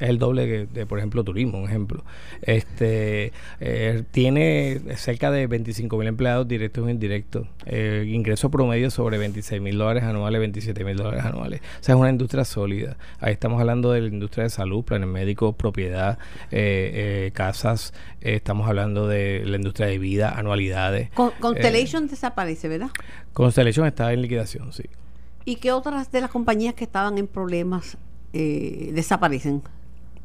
es 0.00 0.08
el 0.08 0.18
doble 0.18 0.66
de, 0.66 0.86
por 0.86 0.98
ejemplo, 0.98 1.24
turismo, 1.24 1.58
un 1.58 1.64
ejemplo. 1.64 2.04
Este 2.42 3.32
eh, 3.60 4.04
tiene 4.10 4.80
cerca 4.96 5.30
de 5.30 5.46
25 5.46 5.96
mil 5.96 6.08
empleados 6.08 6.46
directos 6.46 6.84
o 6.84 6.88
indirectos, 6.88 7.48
eh, 7.66 8.04
ingreso 8.08 8.50
promedio 8.50 8.90
sobre 8.90 9.18
26 9.18 9.60
mil 9.60 9.76
dólares 9.76 10.04
anuales, 10.04 10.38
27 10.38 10.84
mil 10.84 10.96
dólares 10.96 11.24
anuales. 11.24 11.60
O 11.80 11.82
sea, 11.82 11.94
es 11.94 12.00
una 12.00 12.10
industria 12.10 12.44
sólida. 12.44 12.96
Ahí 13.18 13.32
estamos 13.32 13.60
hablando 13.60 13.92
de 13.92 14.02
la 14.02 14.08
industria 14.08 14.44
de 14.44 14.50
salud, 14.50 14.84
planes 14.84 15.08
médicos, 15.08 15.54
propiedad, 15.56 16.18
eh, 16.50 17.30
casas, 17.34 17.92
estamos 18.20 18.68
hablando 18.68 19.08
de 19.08 19.42
la 19.44 19.56
industria 19.56 19.88
de 19.88 19.98
vida, 19.98 20.30
anualidades. 20.30 21.10
Constellation 21.10 22.06
desaparece, 22.06 22.68
¿verdad? 22.68 22.90
Constellation 23.32 23.86
está 23.86 24.12
en 24.12 24.22
liquidación, 24.22 24.72
sí. 24.72 24.84
¿Y 25.44 25.56
qué 25.56 25.72
otras 25.72 26.12
de 26.12 26.20
las 26.20 26.30
compañías 26.30 26.74
que 26.74 26.84
estaban 26.84 27.18
en 27.18 27.26
problemas 27.26 27.96
desaparecen? 28.32 29.62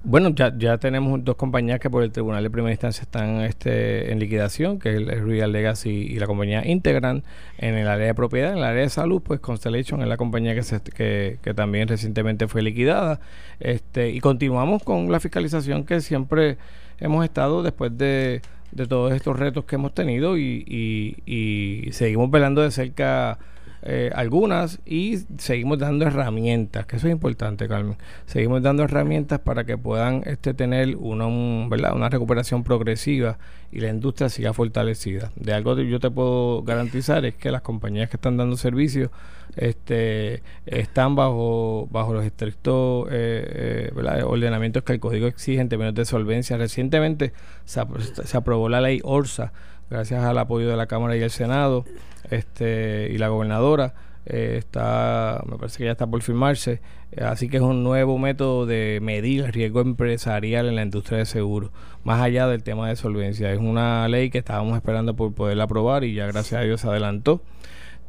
Bueno, 0.06 0.32
ya, 0.36 0.54
ya 0.58 0.78
tenemos 0.80 1.24
dos 1.24 1.38
compañías 1.38 1.80
que 1.80 1.90
por 1.90 2.04
el 2.04 2.12
Tribunal 2.12 2.44
de 2.44 2.50
Primera 2.50 2.74
Instancia 2.74 3.04
están 3.04 3.40
este, 3.40 4.12
en 4.12 4.20
liquidación, 4.20 4.78
que 4.78 4.90
es 4.90 4.96
el 4.98 5.26
Real 5.26 5.54
Legacy 5.54 5.90
y 5.90 6.20
la 6.20 6.28
compañía 6.28 6.68
Integran. 6.68 7.24
En 7.58 7.76
el 7.76 7.88
área 7.88 8.08
de 8.08 8.14
propiedad, 8.14 8.52
en 8.52 8.58
el 8.58 8.64
área 8.66 8.82
de 8.84 8.90
salud, 8.90 9.22
pues 9.24 9.40
Constellation 9.40 10.02
es 10.02 10.10
la 10.10 10.18
compañía 10.18 10.56
que, 10.56 10.64
se, 10.64 10.82
que, 10.82 11.40
que 11.42 11.54
también 11.54 11.88
recientemente 11.88 12.50
fue 12.50 12.62
liquidada. 12.62 13.22
Este, 13.62 14.10
y 14.10 14.20
continuamos 14.20 14.84
con 14.84 15.10
la 15.10 15.22
fiscalización 15.22 15.86
que 15.86 16.02
siempre 16.02 16.58
hemos 17.00 17.24
estado 17.24 17.64
después 17.64 17.98
de, 17.98 18.42
de 18.74 18.88
todos 18.88 19.14
estos 19.14 19.40
retos 19.40 19.64
que 19.64 19.76
hemos 19.76 19.94
tenido 19.96 20.38
y, 20.38 20.66
y, 20.68 21.16
y 21.26 21.94
seguimos 21.94 22.30
velando 22.30 22.62
de 22.62 22.72
cerca 22.72 23.40
eh, 23.86 24.12
algunas 24.16 24.80
y 24.86 25.18
seguimos 25.38 25.78
dando 25.78 26.06
herramientas, 26.06 26.86
que 26.86 26.96
eso 26.96 27.08
es 27.08 27.12
importante, 27.12 27.68
Carmen. 27.68 27.98
Seguimos 28.26 28.62
dando 28.62 28.84
herramientas 28.84 29.40
para 29.40 29.66
que 29.66 29.78
puedan 29.78 30.24
este, 30.26 30.54
tener 30.54 30.96
una, 30.96 31.28
¿verdad? 31.68 31.94
una 31.94 32.08
recuperación 32.08 32.64
progresiva 32.64 33.38
y 33.74 33.82
la 33.82 33.90
industria 33.90 34.30
siga 34.30 34.54
fortalecida. 34.54 35.34
De 35.36 35.54
algo 35.54 35.76
que 35.76 35.86
yo 35.90 36.00
te 36.00 36.10
puedo 36.10 36.64
garantizar 36.64 37.26
es 37.26 37.36
que 37.36 37.52
las 37.52 37.62
compañías 37.62 38.10
que 38.10 38.16
están 38.16 38.38
dando 38.38 38.56
servicios 38.56 39.12
este, 39.58 40.44
están 40.66 41.16
bajo, 41.16 41.90
bajo 41.92 42.14
los 42.14 42.24
estrictos 42.24 43.10
eh, 43.12 43.92
eh 43.96 44.24
ordenamientos 44.24 44.84
que 44.84 44.94
el 44.94 45.02
código 45.02 45.28
exige 45.28 45.60
en 45.60 45.68
términos 45.68 45.94
de 45.94 46.06
solvencia. 46.06 46.56
Recientemente 46.56 47.34
se, 47.66 47.82
se 48.24 48.38
aprobó 48.38 48.70
la 48.70 48.80
ley 48.80 49.02
ORSA 49.04 49.52
gracias 49.90 50.24
al 50.24 50.38
apoyo 50.38 50.70
de 50.70 50.78
la 50.78 50.88
Cámara 50.88 51.18
y 51.18 51.22
el 51.22 51.32
Senado 51.32 51.84
este, 52.30 53.10
y 53.12 53.18
la 53.18 53.30
gobernadora. 53.30 53.94
Eh, 54.26 54.56
está, 54.58 55.44
me 55.50 55.58
parece 55.58 55.80
que 55.80 55.86
ya 55.86 55.92
está 55.92 56.08
por 56.08 56.22
firmarse, 56.22 56.80
eh, 57.12 57.24
así 57.26 57.50
que 57.50 57.58
es 57.58 57.64
un 57.64 57.84
nuevo 57.84 58.18
método 58.18 58.66
de 58.66 59.00
medir 59.02 59.44
el 59.44 59.52
riesgo 59.52 59.82
empresarial 59.82 60.68
en 60.68 60.76
la 60.76 60.84
industria 60.84 61.18
de 61.18 61.26
seguros, 61.26 61.72
más 62.06 62.22
allá 62.22 62.48
del 62.48 62.64
tema 62.64 62.88
de 62.88 62.96
solvencia. 62.96 63.52
Es 63.52 63.60
una 63.60 64.08
ley 64.08 64.30
que 64.30 64.38
estábamos 64.38 64.78
esperando 64.78 65.14
por 65.16 65.34
poderla 65.34 65.66
aprobar 65.66 66.06
y 66.06 66.14
ya 66.14 66.26
gracias 66.28 66.62
a 66.62 66.64
Dios 66.64 66.82
se 66.82 66.88
adelantó. 66.88 67.42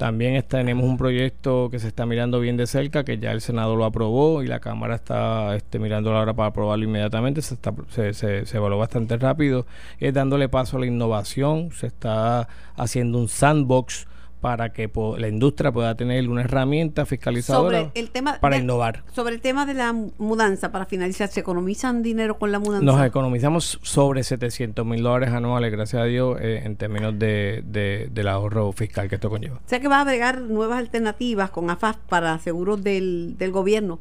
También 0.04 0.44
tenemos 0.46 0.84
un 0.84 0.98
proyecto 0.98 1.70
que 1.70 1.78
se 1.78 1.88
está 1.88 2.04
mirando 2.04 2.38
bien 2.38 2.58
de 2.58 2.66
cerca, 2.66 3.04
que 3.04 3.16
ya 3.16 3.32
el 3.32 3.40
Senado 3.40 3.74
lo 3.74 3.86
aprobó 3.86 4.42
y 4.42 4.46
la 4.46 4.60
Cámara 4.60 4.96
está 4.96 5.56
este, 5.56 5.78
mirándolo 5.78 6.18
ahora 6.18 6.34
para 6.34 6.48
aprobarlo 6.50 6.84
inmediatamente. 6.84 7.40
Se, 7.40 7.54
está, 7.54 7.72
se, 7.88 8.12
se, 8.12 8.44
evaluó 8.54 8.76
bastante 8.78 9.16
rápido. 9.16 9.64
Es 9.98 10.12
dándole 10.12 10.50
paso 10.50 10.76
a 10.76 10.80
la 10.80 10.84
innovación. 10.84 11.70
Se 11.72 11.86
está 11.86 12.48
haciendo 12.76 13.16
un 13.16 13.28
sandbox 13.28 14.06
para 14.44 14.74
que 14.74 14.90
la 15.16 15.26
industria 15.26 15.72
pueda 15.72 15.94
tener 15.94 16.28
una 16.28 16.42
herramienta 16.42 17.06
fiscalizadora 17.06 17.90
el 17.94 18.10
tema 18.10 18.38
para 18.40 18.58
innovar. 18.58 19.02
Sobre 19.14 19.34
el 19.34 19.40
tema 19.40 19.64
de 19.64 19.72
la 19.72 19.94
mudanza, 20.18 20.70
para 20.70 20.84
finalizar, 20.84 21.30
¿se 21.30 21.40
economizan 21.40 22.02
dinero 22.02 22.38
con 22.38 22.52
la 22.52 22.58
mudanza? 22.58 22.84
Nos 22.84 23.02
economizamos 23.06 23.78
sobre 23.80 24.22
700 24.22 24.84
mil 24.84 25.02
dólares 25.02 25.30
anuales, 25.30 25.72
gracias 25.72 26.02
a 26.02 26.04
Dios, 26.04 26.38
eh, 26.42 26.60
en 26.62 26.76
términos 26.76 27.18
de, 27.18 27.64
del 28.12 28.28
ahorro 28.28 28.70
fiscal 28.72 29.08
que 29.08 29.14
esto 29.14 29.30
conlleva. 29.30 29.56
O 29.64 29.68
sea 29.68 29.80
que 29.80 29.88
va 29.88 29.96
a 29.96 30.00
agregar 30.02 30.42
nuevas 30.42 30.78
alternativas 30.78 31.48
con 31.48 31.70
AFAS 31.70 31.96
para 32.06 32.38
seguros 32.38 32.84
del, 32.84 33.36
del 33.38 33.50
gobierno. 33.50 33.98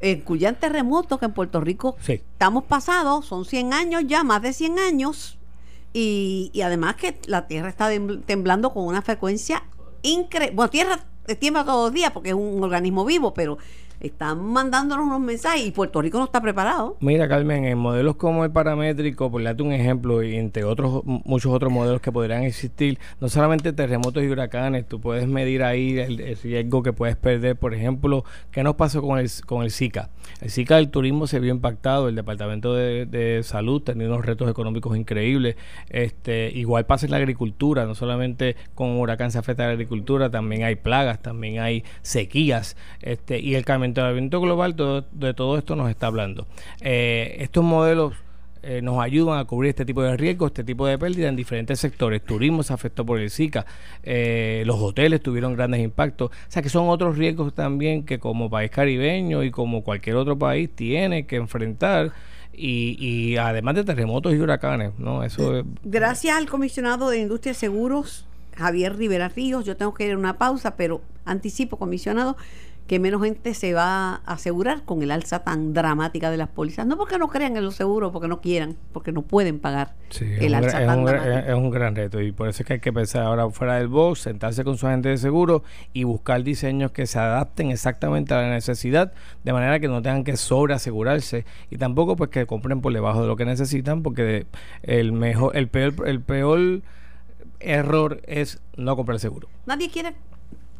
Incluyan 0.00 0.54
terremotos 0.54 1.18
que 1.18 1.26
en 1.26 1.32
Puerto 1.32 1.60
Rico 1.60 1.98
estamos 2.08 2.64
pasados, 2.64 3.26
son 3.26 3.44
100 3.44 3.74
años 3.74 4.04
ya, 4.06 4.24
más 4.24 4.40
de 4.40 4.54
100 4.54 4.78
años 4.78 5.36
Y, 5.92 6.50
y 6.54 6.62
además 6.62 6.96
que 6.96 7.18
la 7.26 7.46
tierra 7.46 7.68
está 7.68 7.90
temblando 8.24 8.72
con 8.72 8.86
una 8.86 9.02
frecuencia 9.02 9.62
increíble. 10.04 10.54
Bueno, 10.54 10.70
tierra 10.70 11.00
tiembla 11.40 11.64
todos 11.64 11.86
los 11.86 11.94
días 11.94 12.12
porque 12.12 12.28
es 12.30 12.34
un 12.34 12.62
organismo 12.62 13.04
vivo, 13.04 13.34
pero 13.34 13.58
están 14.06 14.44
mandándonos 14.44 15.06
unos 15.06 15.20
mensajes 15.20 15.66
y 15.66 15.70
Puerto 15.70 16.02
Rico 16.02 16.18
no 16.18 16.24
está 16.24 16.40
preparado. 16.40 16.96
Mira, 17.00 17.28
Carmen, 17.28 17.64
en 17.64 17.78
modelos 17.78 18.16
como 18.16 18.44
el 18.44 18.50
paramétrico, 18.50 19.30
por 19.30 19.42
darte 19.42 19.62
un 19.62 19.72
ejemplo, 19.72 20.22
y 20.22 20.36
entre 20.36 20.64
otros 20.64 21.02
muchos 21.04 21.52
otros 21.52 21.72
modelos 21.72 22.00
que 22.00 22.12
podrían 22.12 22.42
existir, 22.42 22.98
no 23.20 23.28
solamente 23.28 23.72
terremotos 23.72 24.22
y 24.22 24.28
huracanes, 24.28 24.86
tú 24.86 25.00
puedes 25.00 25.26
medir 25.26 25.62
ahí 25.62 25.98
el, 25.98 26.36
riesgo 26.42 26.82
que 26.82 26.92
puedes 26.92 27.16
perder. 27.16 27.56
Por 27.56 27.74
ejemplo, 27.74 28.24
¿qué 28.50 28.62
nos 28.62 28.74
pasó 28.74 29.00
con 29.00 29.18
el, 29.18 29.30
con 29.46 29.62
el 29.62 29.70
SICA? 29.70 30.10
El 30.40 30.50
SICA 30.50 30.76
del 30.76 30.90
turismo 30.90 31.26
se 31.26 31.40
vio 31.40 31.52
impactado, 31.52 32.08
el 32.08 32.14
Departamento 32.14 32.74
de, 32.74 33.06
de 33.06 33.42
Salud 33.42 33.82
tenía 33.82 34.06
unos 34.08 34.24
retos 34.24 34.50
económicos 34.50 34.96
increíbles. 34.96 35.56
Este, 35.88 36.50
igual 36.54 36.86
pasa 36.86 37.06
en 37.06 37.12
la 37.12 37.18
agricultura, 37.18 37.86
no 37.86 37.94
solamente 37.94 38.56
con 38.74 38.98
huracán 38.98 39.30
se 39.30 39.38
afecta 39.38 39.64
a 39.64 39.66
la 39.68 39.72
agricultura, 39.72 40.30
también 40.30 40.64
hay 40.64 40.76
plagas, 40.76 41.22
también 41.22 41.60
hay 41.60 41.84
sequías, 42.02 42.76
este, 43.00 43.40
y 43.40 43.54
el 43.54 43.64
cambio 43.64 43.84
calentamiento 43.94 44.40
global 44.40 44.76
de 45.12 45.34
todo 45.34 45.58
esto 45.58 45.76
nos 45.76 45.88
está 45.90 46.08
hablando. 46.08 46.46
Eh, 46.80 47.36
estos 47.38 47.64
modelos 47.64 48.14
eh, 48.62 48.80
nos 48.82 48.98
ayudan 49.00 49.38
a 49.38 49.44
cubrir 49.44 49.70
este 49.70 49.84
tipo 49.84 50.02
de 50.02 50.16
riesgos, 50.16 50.50
este 50.50 50.64
tipo 50.64 50.86
de 50.86 50.98
pérdida 50.98 51.28
en 51.28 51.36
diferentes 51.36 51.78
sectores. 51.78 52.22
Turismo 52.24 52.62
se 52.62 52.72
afectó 52.72 53.06
por 53.06 53.20
el 53.20 53.30
Zika, 53.30 53.66
eh, 54.02 54.62
los 54.66 54.76
hoteles 54.80 55.22
tuvieron 55.22 55.54
grandes 55.54 55.80
impactos. 55.80 56.30
O 56.30 56.32
sea 56.48 56.62
que 56.62 56.68
son 56.68 56.88
otros 56.88 57.16
riesgos 57.16 57.54
también 57.54 58.04
que 58.04 58.18
como 58.18 58.50
país 58.50 58.70
caribeño 58.70 59.42
y 59.42 59.50
como 59.50 59.82
cualquier 59.82 60.16
otro 60.16 60.38
país 60.38 60.70
tiene 60.74 61.26
que 61.26 61.36
enfrentar. 61.36 62.12
Y, 62.56 63.36
además 63.36 63.74
de 63.74 63.82
terremotos 63.82 64.32
y 64.32 64.36
huracanes, 64.36 64.92
¿no? 64.96 65.24
Eso 65.24 65.64
Gracias 65.82 66.36
al 66.36 66.48
comisionado 66.48 67.10
de 67.10 67.18
Industria 67.18 67.50
y 67.50 67.54
Seguros, 67.56 68.26
Javier 68.56 68.96
Rivera 68.96 69.28
Ríos, 69.28 69.64
yo 69.64 69.76
tengo 69.76 69.92
que 69.92 70.06
ir 70.06 70.12
a 70.12 70.18
una 70.18 70.38
pausa, 70.38 70.76
pero 70.76 71.00
anticipo, 71.24 71.76
comisionado, 71.76 72.36
que 72.86 72.98
menos 72.98 73.22
gente 73.22 73.54
se 73.54 73.72
va 73.72 74.16
a 74.16 74.20
asegurar 74.26 74.84
con 74.84 75.02
el 75.02 75.10
alza 75.10 75.42
tan 75.42 75.72
dramática 75.72 76.30
de 76.30 76.36
las 76.36 76.48
pólizas. 76.48 76.86
No 76.86 76.98
porque 76.98 77.18
no 77.18 77.28
crean 77.28 77.56
en 77.56 77.64
los 77.64 77.76
seguros, 77.76 78.12
porque 78.12 78.28
no 78.28 78.40
quieran, 78.40 78.76
porque 78.92 79.10
no 79.10 79.22
pueden 79.22 79.58
pagar 79.58 79.94
el 80.20 80.54
alza 80.54 80.84
tan 80.84 81.04
dramático. 81.04 81.50
Es 81.50 81.54
un 81.54 81.70
gran 81.70 81.96
reto 81.96 82.20
y 82.20 82.32
por 82.32 82.48
eso 82.48 82.62
es 82.62 82.66
que 82.66 82.74
hay 82.74 82.80
que 82.80 82.92
pensar 82.92 83.22
ahora 83.22 83.48
fuera 83.50 83.76
del 83.76 83.88
box, 83.88 84.20
sentarse 84.20 84.64
con 84.64 84.76
su 84.76 84.86
agente 84.86 85.08
de 85.08 85.16
seguro 85.16 85.62
y 85.94 86.04
buscar 86.04 86.42
diseños 86.42 86.90
que 86.90 87.06
se 87.06 87.18
adapten 87.18 87.70
exactamente 87.70 88.34
a 88.34 88.42
la 88.42 88.50
necesidad, 88.50 89.12
de 89.44 89.52
manera 89.52 89.80
que 89.80 89.88
no 89.88 90.02
tengan 90.02 90.24
que 90.24 90.36
sobreasegurarse 90.36 91.46
y 91.70 91.78
tampoco 91.78 92.16
pues 92.16 92.28
que 92.30 92.46
compren 92.46 92.82
por 92.82 92.92
debajo 92.92 93.22
de 93.22 93.28
lo 93.28 93.36
que 93.36 93.46
necesitan, 93.46 94.02
porque 94.02 94.46
el 94.82 95.12
mejor, 95.12 95.56
el 95.56 95.68
peor, 95.68 96.06
el 96.06 96.20
peor 96.20 96.82
error 97.60 98.20
es 98.26 98.60
no 98.76 98.94
comprar 98.94 99.18
seguro. 99.20 99.48
Nadie 99.64 99.88
quiere 99.88 100.14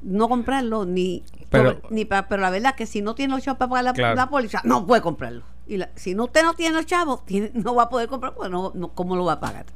no 0.04 0.28
comprarlo 0.28 0.84
ni 0.84 1.22
pero, 1.50 1.80
ni 1.90 2.04
pero 2.04 2.36
la 2.38 2.50
verdad 2.50 2.74
que 2.74 2.86
si 2.86 3.00
no 3.00 3.14
tiene 3.14 3.34
los 3.34 3.42
chavos 3.42 3.58
para 3.58 3.70
pagar 3.70 4.16
la, 4.16 4.28
póliza 4.28 4.60
no 4.64 4.86
puede 4.86 5.02
comprarlo. 5.02 5.42
Y 5.66 5.80
si 5.94 6.14
no, 6.14 6.24
usted 6.24 6.42
no 6.42 6.54
tiene 6.54 6.76
los 6.76 6.86
chavos 6.86 7.20
no 7.54 7.74
va 7.74 7.84
a 7.84 7.88
poder 7.88 8.08
comprar 8.08 8.34
pues 8.34 8.50
no, 8.50 8.72
cómo 8.94 9.16
lo 9.16 9.24
va 9.24 9.34
a 9.34 9.40
pagar 9.40 9.66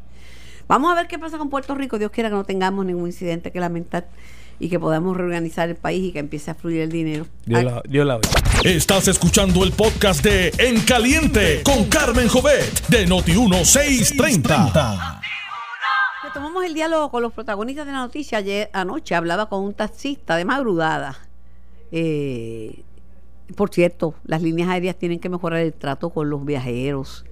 vamos 0.66 0.93
a 0.93 0.95
ver 0.95 1.09
qué 1.09 1.18
pasa 1.18 1.39
con 1.39 1.49
Puerto 1.49 1.74
Rico. 1.74 1.99
Dios 1.99 2.11
quiera 2.11 2.29
que 2.29 2.35
no 2.35 2.45
tengamos 2.45 2.85
ningún 2.85 3.07
incidente 3.07 3.51
que 3.51 3.59
lamentar 3.59 4.07
y 4.61 4.68
que 4.68 4.79
podamos 4.79 5.16
reorganizar 5.16 5.68
el 5.68 5.76
país 5.76 6.05
y 6.05 6.12
que 6.12 6.18
empiece 6.18 6.51
a 6.51 6.55
fluir 6.55 6.83
el 6.83 6.91
dinero. 6.91 7.26
Dios 7.47 8.07
la, 8.07 8.20
Estás 8.64 9.09
escuchando 9.09 9.64
el 9.64 9.72
podcast 9.72 10.22
de 10.22 10.53
En 10.59 10.81
Caliente 10.81 11.62
con 11.62 11.85
Carmen 11.87 12.29
Jovet 12.29 12.87
de 12.89 13.07
Noti 13.07 13.33
1630 13.33 15.22
tomamos 16.33 16.64
el 16.64 16.74
diálogo 16.74 17.11
con 17.11 17.22
los 17.22 17.33
protagonistas 17.33 17.87
de 17.87 17.93
la 17.93 17.99
noticia. 17.99 18.39
Ayer 18.39 18.70
anoche 18.72 19.14
hablaba 19.14 19.49
con 19.49 19.62
un 19.62 19.74
taxista 19.74 20.37
de 20.37 20.45
madrugada. 20.45 21.18
Eh, 21.93 22.83
por 23.57 23.70
cierto, 23.70 24.14
las 24.24 24.43
líneas 24.43 24.68
aéreas 24.68 24.97
tienen 24.97 25.20
que 25.20 25.29
mejorar 25.29 25.61
el 25.61 25.72
trato 25.72 26.11
con 26.11 26.29
los 26.29 26.45
viajeros. 26.45 27.24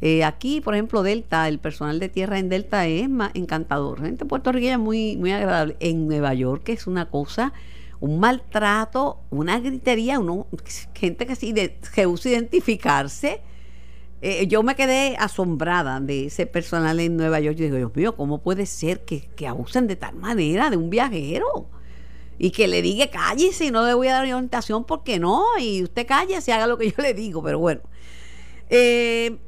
Eh, 0.00 0.24
aquí, 0.24 0.60
por 0.60 0.74
ejemplo, 0.74 1.02
Delta, 1.02 1.48
el 1.48 1.58
personal 1.58 1.98
de 1.98 2.08
tierra 2.08 2.38
en 2.38 2.48
Delta 2.48 2.86
es 2.86 3.08
más 3.08 3.30
encantador. 3.34 4.02
Gente 4.02 4.26
puertorriqueña 4.26 4.76
muy, 4.76 5.16
muy 5.16 5.32
agradable. 5.32 5.76
En 5.80 6.06
Nueva 6.06 6.34
York 6.34 6.68
es 6.68 6.86
una 6.86 7.06
cosa, 7.06 7.54
un 8.00 8.20
maltrato, 8.20 9.20
una 9.30 9.58
gritería, 9.60 10.18
uno, 10.18 10.46
gente 10.94 11.26
que, 11.26 11.52
de, 11.52 11.78
que 11.94 12.06
usa 12.06 12.32
identificarse 12.32 13.40
eh, 14.22 14.46
yo 14.46 14.62
me 14.62 14.74
quedé 14.74 15.16
asombrada 15.18 16.00
de 16.00 16.26
ese 16.26 16.46
personal 16.46 16.98
en 17.00 17.16
Nueva 17.16 17.40
York. 17.40 17.56
Yo 17.56 17.64
digo, 17.64 17.76
Dios 17.76 17.94
mío, 17.94 18.16
¿cómo 18.16 18.42
puede 18.42 18.66
ser 18.66 19.04
que, 19.04 19.28
que 19.36 19.46
abusen 19.46 19.86
de 19.86 19.96
tal 19.96 20.16
manera 20.16 20.70
de 20.70 20.76
un 20.76 20.90
viajero? 20.90 21.68
Y 22.38 22.50
que 22.50 22.66
le 22.66 22.82
diga 22.82 23.08
cállese 23.10 23.66
y 23.66 23.70
no 23.70 23.86
le 23.86 23.94
voy 23.94 24.08
a 24.08 24.14
dar 24.14 24.22
orientación 24.22 24.84
porque 24.84 25.18
no. 25.18 25.44
Y 25.60 25.82
usted 25.82 26.06
cállese 26.06 26.50
y 26.50 26.54
haga 26.54 26.66
lo 26.66 26.78
que 26.78 26.90
yo 26.90 26.96
le 26.98 27.14
digo. 27.14 27.42
Pero 27.42 27.58
bueno. 27.58 27.82
Eh, 28.70 29.38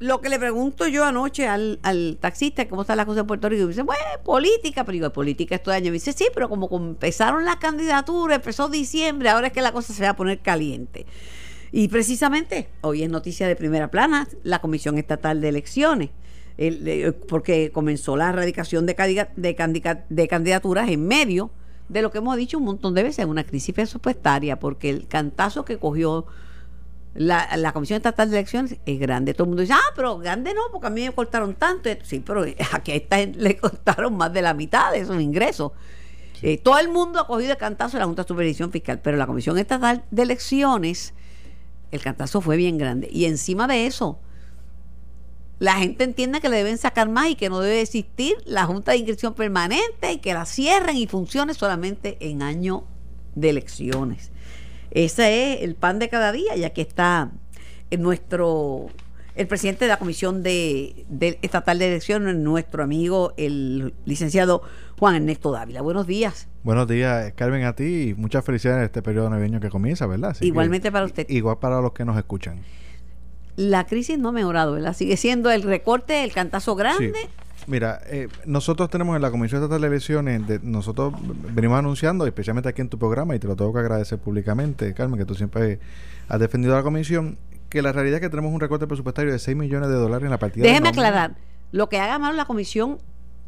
lo 0.00 0.20
que 0.20 0.28
le 0.28 0.38
pregunto 0.38 0.86
yo 0.88 1.04
anoche 1.04 1.46
al, 1.46 1.78
al 1.82 2.18
taxista, 2.20 2.68
¿cómo 2.68 2.82
está 2.82 2.96
la 2.96 3.06
cosa 3.06 3.20
en 3.20 3.26
Puerto 3.26 3.48
Rico? 3.48 3.62
Y 3.62 3.64
me 3.64 3.70
dice, 3.70 3.82
bueno, 3.82 4.02
política, 4.24 4.84
pero 4.84 4.92
digo, 4.92 5.12
política 5.12 5.54
esto 5.54 5.70
de 5.70 5.76
año. 5.76 5.86
Me 5.86 5.92
dice, 5.92 6.12
sí, 6.12 6.26
pero 6.34 6.48
como 6.48 6.68
empezaron 6.76 7.44
las 7.44 7.56
candidaturas, 7.56 8.36
empezó 8.36 8.68
diciembre, 8.68 9.30
ahora 9.30 9.46
es 9.46 9.52
que 9.52 9.62
la 9.62 9.72
cosa 9.72 9.94
se 9.94 10.02
va 10.02 10.10
a 10.10 10.16
poner 10.16 10.40
caliente. 10.40 11.06
Y 11.76 11.88
precisamente 11.88 12.68
hoy 12.82 13.02
es 13.02 13.10
noticia 13.10 13.48
de 13.48 13.56
primera 13.56 13.90
plana 13.90 14.28
la 14.44 14.60
Comisión 14.60 14.96
Estatal 14.96 15.40
de 15.40 15.48
Elecciones, 15.48 16.10
porque 17.28 17.72
comenzó 17.72 18.16
la 18.16 18.28
erradicación 18.28 18.86
de, 18.86 19.26
de, 19.34 20.28
candidaturas 20.28 20.88
en 20.88 21.04
medio 21.04 21.50
de 21.88 22.00
lo 22.00 22.12
que 22.12 22.18
hemos 22.18 22.36
dicho 22.36 22.58
un 22.58 22.64
montón 22.64 22.94
de 22.94 23.02
veces, 23.02 23.26
una 23.26 23.42
crisis 23.42 23.74
presupuestaria, 23.74 24.60
porque 24.60 24.88
el 24.88 25.08
cantazo 25.08 25.64
que 25.64 25.76
cogió 25.78 26.26
la, 27.14 27.72
Comisión 27.72 27.96
Estatal 27.96 28.30
de 28.30 28.36
Elecciones 28.36 28.76
es 28.86 29.00
grande. 29.00 29.34
Todo 29.34 29.46
el 29.46 29.48
mundo 29.48 29.62
dice, 29.62 29.74
ah, 29.74 29.92
pero 29.96 30.18
grande 30.18 30.54
no, 30.54 30.60
porque 30.70 30.86
a 30.86 30.90
mí 30.90 31.04
me 31.04 31.10
cortaron 31.10 31.56
tanto. 31.56 31.90
Sí, 32.04 32.22
pero 32.24 32.44
aquí 32.72 32.92
a 32.92 32.94
esta 32.94 33.16
gente 33.16 33.36
le 33.40 33.56
cortaron 33.56 34.16
más 34.16 34.32
de 34.32 34.42
la 34.42 34.54
mitad 34.54 34.92
de 34.92 35.00
esos 35.00 35.20
ingresos. 35.20 35.72
Eh, 36.40 36.56
todo 36.56 36.78
el 36.78 36.86
mundo 36.86 37.18
ha 37.18 37.26
cogido 37.26 37.50
el 37.50 37.58
cantazo 37.58 37.96
de 37.96 38.02
la 38.02 38.06
Junta 38.06 38.22
de 38.22 38.28
Supervisión 38.28 38.70
Fiscal, 38.70 39.00
pero 39.02 39.16
la 39.16 39.26
Comisión 39.26 39.58
Estatal 39.58 40.04
de 40.12 40.22
Elecciones 40.22 41.14
el 41.90 42.00
cantazo 42.00 42.40
fue 42.40 42.56
bien 42.56 42.78
grande. 42.78 43.08
Y 43.10 43.24
encima 43.26 43.66
de 43.66 43.86
eso, 43.86 44.18
la 45.58 45.74
gente 45.74 46.04
entiende 46.04 46.40
que 46.40 46.48
le 46.48 46.56
deben 46.56 46.78
sacar 46.78 47.08
más 47.08 47.30
y 47.30 47.34
que 47.36 47.48
no 47.48 47.60
debe 47.60 47.80
existir 47.80 48.34
la 48.44 48.66
Junta 48.66 48.92
de 48.92 48.98
Inscripción 48.98 49.34
Permanente 49.34 50.12
y 50.12 50.18
que 50.18 50.34
la 50.34 50.46
cierren 50.46 50.96
y 50.96 51.06
funcione 51.06 51.54
solamente 51.54 52.16
en 52.20 52.42
año 52.42 52.84
de 53.34 53.50
elecciones. 53.50 54.30
Ese 54.90 55.54
es 55.54 55.62
el 55.62 55.74
pan 55.74 55.98
de 55.98 56.08
cada 56.08 56.32
día 56.32 56.56
y 56.56 56.64
aquí 56.64 56.80
está 56.80 57.32
nuestro 57.98 58.88
el 59.34 59.46
presidente 59.48 59.84
de 59.84 59.88
la 59.88 59.98
Comisión 59.98 60.42
de, 60.42 61.06
Estatal 61.42 61.78
de 61.78 61.88
Elecciones, 61.88 62.36
nuestro 62.36 62.82
amigo, 62.84 63.32
el 63.36 63.94
licenciado 64.04 64.62
Juan 64.98 65.16
Ernesto 65.16 65.50
Dávila. 65.50 65.82
Buenos 65.82 66.06
días. 66.06 66.48
Buenos 66.62 66.86
días, 66.86 67.32
Carmen, 67.34 67.64
a 67.64 67.74
ti 67.74 68.10
y 68.10 68.14
muchas 68.14 68.44
felicidades 68.44 68.78
en 68.78 68.84
este 68.84 69.02
periodo 69.02 69.30
navideño 69.30 69.60
que 69.60 69.70
comienza, 69.70 70.06
¿verdad? 70.06 70.36
Igualmente 70.40 70.92
para 70.92 71.04
usted. 71.04 71.28
Igual 71.28 71.58
para 71.58 71.80
los 71.80 71.92
que 71.92 72.04
nos 72.04 72.16
escuchan. 72.16 72.60
La 73.56 73.86
crisis 73.86 74.18
no 74.18 74.30
ha 74.30 74.32
mejorado, 74.32 74.72
¿verdad? 74.72 74.94
Sigue 74.94 75.16
siendo 75.16 75.50
el 75.50 75.62
recorte, 75.62 76.24
el 76.24 76.32
cantazo 76.32 76.74
grande. 76.76 77.28
Mira, 77.66 78.00
eh, 78.06 78.28
nosotros 78.44 78.90
tenemos 78.90 79.16
en 79.16 79.22
la 79.22 79.30
Comisión 79.30 79.62
Estatal 79.62 79.80
de 79.80 79.86
Elecciones, 79.88 80.62
nosotros 80.62 81.14
venimos 81.54 81.78
anunciando, 81.78 82.26
especialmente 82.26 82.68
aquí 82.68 82.82
en 82.82 82.88
tu 82.88 82.98
programa, 82.98 83.34
y 83.34 83.38
te 83.38 83.46
lo 83.46 83.56
tengo 83.56 83.72
que 83.72 83.78
agradecer 83.78 84.18
públicamente, 84.18 84.92
Carmen, 84.92 85.18
que 85.18 85.24
tú 85.24 85.34
siempre 85.34 85.78
has 86.28 86.40
defendido 86.40 86.74
a 86.74 86.78
la 86.78 86.82
Comisión, 86.82 87.38
que 87.74 87.82
la 87.82 87.90
realidad 87.90 88.18
es 88.18 88.20
que 88.20 88.30
tenemos 88.30 88.52
un 88.52 88.60
recorte 88.60 88.86
presupuestario 88.86 89.32
de 89.32 89.38
6 89.40 89.56
millones 89.56 89.88
de 89.88 89.96
dólares 89.96 90.24
en 90.24 90.30
la 90.30 90.38
partida. 90.38 90.64
Déjeme 90.64 90.90
aclarar, 90.90 91.34
lo 91.72 91.88
que 91.88 91.98
haga 91.98 92.20
mal 92.20 92.36
la 92.36 92.44
Comisión 92.44 92.98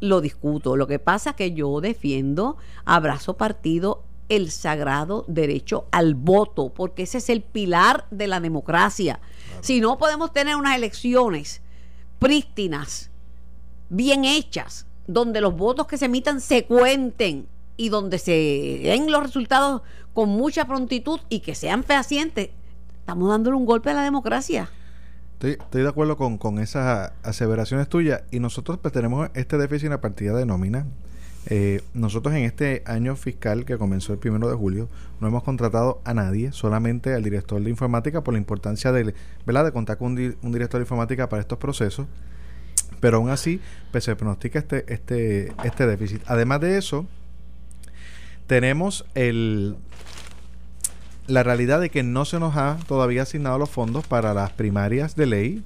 lo 0.01 0.19
discuto. 0.19 0.75
Lo 0.75 0.85
que 0.85 0.99
pasa 0.99 1.29
es 1.29 1.35
que 1.37 1.53
yo 1.53 1.79
defiendo, 1.79 2.57
abrazo 2.83 3.37
partido, 3.37 4.03
el 4.27 4.51
sagrado 4.51 5.23
derecho 5.29 5.85
al 5.91 6.13
voto, 6.13 6.73
porque 6.73 7.03
ese 7.03 7.19
es 7.19 7.29
el 7.29 7.41
pilar 7.41 8.05
de 8.11 8.27
la 8.27 8.41
democracia. 8.41 9.21
Si 9.61 9.79
no 9.79 9.97
podemos 9.97 10.33
tener 10.33 10.57
unas 10.57 10.75
elecciones 10.75 11.61
prístinas, 12.19 13.09
bien 13.87 14.25
hechas, 14.25 14.87
donde 15.07 15.39
los 15.39 15.55
votos 15.55 15.87
que 15.87 15.97
se 15.97 16.07
emitan 16.07 16.41
se 16.41 16.65
cuenten 16.65 17.47
y 17.77 17.87
donde 17.87 18.19
se 18.19 18.33
den 18.83 19.09
los 19.09 19.23
resultados 19.23 19.83
con 20.13 20.27
mucha 20.27 20.65
prontitud 20.65 21.21
y 21.29 21.39
que 21.39 21.55
sean 21.55 21.85
fehacientes, 21.85 22.49
estamos 23.07 23.29
dándole 23.29 23.55
un 23.55 23.65
golpe 23.65 23.89
a 23.89 23.93
la 23.93 24.03
democracia. 24.03 24.69
Estoy, 25.39 25.81
de 25.81 25.87
acuerdo 25.87 26.17
con, 26.17 26.59
esas 26.59 27.13
aseveraciones 27.23 27.87
tuyas 27.87 28.23
y 28.31 28.41
nosotros 28.41 28.79
pues, 28.81 28.93
tenemos 28.93 29.29
este 29.33 29.57
déficit 29.57 29.85
en 29.85 29.91
la 29.91 30.01
partida 30.01 30.33
de 30.33 30.45
nómina. 30.45 30.85
Eh, 31.45 31.81
nosotros 31.93 32.35
en 32.35 32.43
este 32.43 32.83
año 32.85 33.15
fiscal 33.15 33.63
que 33.63 33.77
comenzó 33.77 34.11
el 34.11 34.19
primero 34.19 34.49
de 34.49 34.55
julio 34.55 34.89
no 35.21 35.27
hemos 35.29 35.43
contratado 35.43 36.01
a 36.03 36.13
nadie, 36.13 36.51
solamente 36.51 37.13
al 37.13 37.23
director 37.23 37.63
de 37.63 37.69
informática 37.69 38.25
por 38.25 38.33
la 38.33 38.39
importancia 38.39 38.91
de, 38.91 39.15
¿verdad? 39.45 39.63
de 39.63 39.71
contar 39.71 39.97
con 39.97 40.07
un, 40.07 40.51
director 40.51 40.81
de 40.81 40.83
informática 40.83 41.29
para 41.29 41.39
estos 41.39 41.59
procesos. 41.59 42.07
pero 42.99 43.17
aún 43.17 43.29
así 43.29 43.61
pues, 43.93 44.03
se 44.03 44.17
pronostica 44.17 44.59
este, 44.59 44.83
este, 44.93 45.53
este 45.63 45.87
déficit. 45.87 46.23
Además 46.25 46.59
de 46.59 46.77
eso, 46.77 47.05
tenemos 48.47 49.05
el, 49.15 49.77
la 51.27 51.43
realidad 51.43 51.79
de 51.79 51.89
que 51.89 52.03
no 52.03 52.25
se 52.25 52.39
nos 52.39 52.55
ha 52.55 52.77
todavía 52.87 53.23
asignado 53.23 53.57
los 53.57 53.69
fondos 53.69 54.07
para 54.07 54.33
las 54.33 54.51
primarias 54.51 55.15
de 55.15 55.25
ley, 55.25 55.63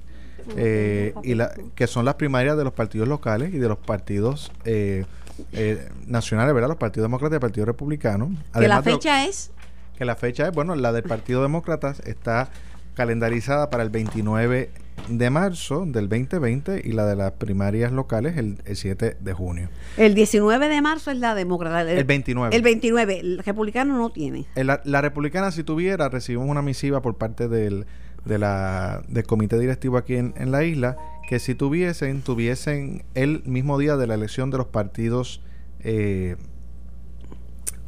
eh, 0.56 1.14
y 1.22 1.34
la, 1.34 1.54
que 1.74 1.86
son 1.86 2.04
las 2.04 2.16
primarias 2.16 2.56
de 2.56 2.64
los 2.64 2.72
partidos 2.72 3.08
locales 3.08 3.54
y 3.54 3.58
de 3.58 3.68
los 3.68 3.78
partidos 3.78 4.50
eh, 4.64 5.04
eh, 5.52 5.88
nacionales, 6.06 6.52
¿verdad? 6.52 6.68
Los 6.68 6.78
partidos 6.78 7.04
demócratas 7.04 7.34
y 7.34 7.36
el 7.36 7.40
Partido 7.40 7.66
Republicano. 7.66 8.34
¿Que 8.52 8.68
la 8.68 8.82
fecha 8.82 9.24
es? 9.24 9.50
Que 9.96 10.04
la 10.04 10.16
fecha 10.16 10.48
es, 10.48 10.54
bueno, 10.54 10.74
la 10.74 10.92
del 10.92 11.04
Partido 11.04 11.42
Demócrata 11.42 11.94
está 12.04 12.48
calendarizada 12.94 13.70
para 13.70 13.82
el 13.82 13.90
29 13.90 14.70
de 15.08 15.30
marzo 15.30 15.84
del 15.86 16.08
2020 16.08 16.82
y 16.84 16.92
la 16.92 17.06
de 17.06 17.16
las 17.16 17.32
primarias 17.32 17.92
locales 17.92 18.36
el, 18.36 18.58
7 18.72 19.16
de 19.18 19.32
junio. 19.32 19.68
El 19.96 20.14
19 20.14 20.68
de 20.68 20.82
marzo 20.82 21.10
es 21.10 21.18
la 21.18 21.34
demócrata. 21.34 21.82
El, 21.90 22.04
29. 22.04 22.54
El 22.54 22.62
29. 22.62 23.20
El 23.20 23.38
republicano 23.38 23.96
no 23.96 24.10
tiene. 24.10 24.46
la, 24.54 25.00
republicana, 25.00 25.50
si 25.50 25.64
tuviera, 25.64 26.08
recibimos 26.08 26.48
una 26.48 26.62
misiva 26.62 27.02
por 27.02 27.16
parte 27.16 27.48
del, 27.48 27.86
de 28.24 28.38
la, 28.38 29.02
del 29.08 29.24
comité 29.24 29.58
directivo 29.58 29.96
aquí 29.96 30.14
en, 30.14 30.50
la 30.50 30.64
isla, 30.64 30.96
que 31.28 31.38
si 31.38 31.54
tuviesen, 31.54 32.22
tuviesen 32.22 33.04
el 33.14 33.42
mismo 33.44 33.78
día 33.78 33.96
de 33.96 34.06
la 34.06 34.14
elección 34.14 34.50
de 34.50 34.58
los 34.58 34.66
partidos 34.66 35.42
eh, 35.80 36.36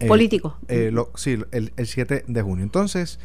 políticos. 0.09 0.55
Eh, 0.69 0.93
sí, 1.15 1.39
el, 1.53 1.73
el 1.77 1.87
7 1.87 2.25
de 2.27 2.43
junio. 2.43 2.65
Entonces, 2.65 3.21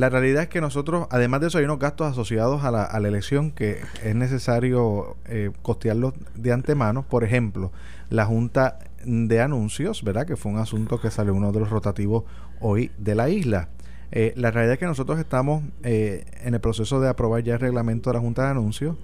la 0.00 0.08
realidad 0.08 0.44
es 0.44 0.48
que 0.48 0.62
nosotros, 0.62 1.06
además 1.10 1.42
de 1.42 1.48
eso, 1.48 1.58
hay 1.58 1.64
unos 1.64 1.78
gastos 1.78 2.10
asociados 2.10 2.64
a 2.64 2.70
la, 2.70 2.84
a 2.84 2.98
la 3.00 3.08
elección 3.08 3.50
que 3.50 3.82
es 4.02 4.14
necesario 4.14 5.18
eh, 5.26 5.50
costearlos 5.60 6.14
de 6.34 6.52
antemano. 6.52 7.02
Por 7.02 7.22
ejemplo, 7.22 7.70
la 8.08 8.24
Junta 8.24 8.78
de 9.04 9.42
Anuncios, 9.42 10.02
¿verdad? 10.02 10.26
Que 10.26 10.36
fue 10.36 10.52
un 10.52 10.58
asunto 10.58 10.98
que 11.02 11.10
salió 11.10 11.34
uno 11.34 11.52
de 11.52 11.60
los 11.60 11.68
rotativos 11.68 12.24
hoy 12.60 12.90
de 12.96 13.14
la 13.14 13.28
isla. 13.28 13.68
Eh, 14.10 14.32
la 14.36 14.50
realidad 14.50 14.72
es 14.72 14.78
que 14.78 14.86
nosotros 14.86 15.18
estamos 15.18 15.62
eh, 15.82 16.24
en 16.42 16.54
el 16.54 16.60
proceso 16.60 16.98
de 16.98 17.10
aprobar 17.10 17.42
ya 17.42 17.54
el 17.54 17.60
reglamento 17.60 18.08
de 18.08 18.14
la 18.14 18.20
Junta 18.20 18.44
de 18.44 18.48
Anuncios 18.52 18.96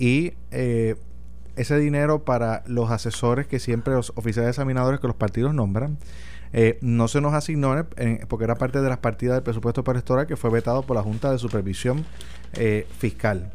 y 0.00 0.32
eh, 0.50 0.96
ese 1.54 1.78
dinero 1.78 2.24
para 2.24 2.64
los 2.66 2.90
asesores 2.90 3.46
que 3.46 3.60
siempre 3.60 3.94
los 3.94 4.12
oficiales 4.16 4.50
examinadores 4.50 4.98
que 4.98 5.06
los 5.06 5.14
partidos 5.14 5.54
nombran 5.54 5.98
eh, 6.52 6.78
no 6.82 7.08
se 7.08 7.20
nos 7.20 7.34
asignó 7.34 7.86
porque 8.28 8.44
era 8.44 8.56
parte 8.56 8.80
de 8.80 8.88
las 8.88 8.98
partidas 8.98 9.36
del 9.36 9.42
presupuesto 9.42 9.84
pastoral 9.84 10.26
que 10.26 10.36
fue 10.36 10.50
vetado 10.50 10.82
por 10.82 10.96
la 10.96 11.02
Junta 11.02 11.30
de 11.32 11.38
Supervisión 11.38 12.04
eh, 12.54 12.86
Fiscal. 12.98 13.50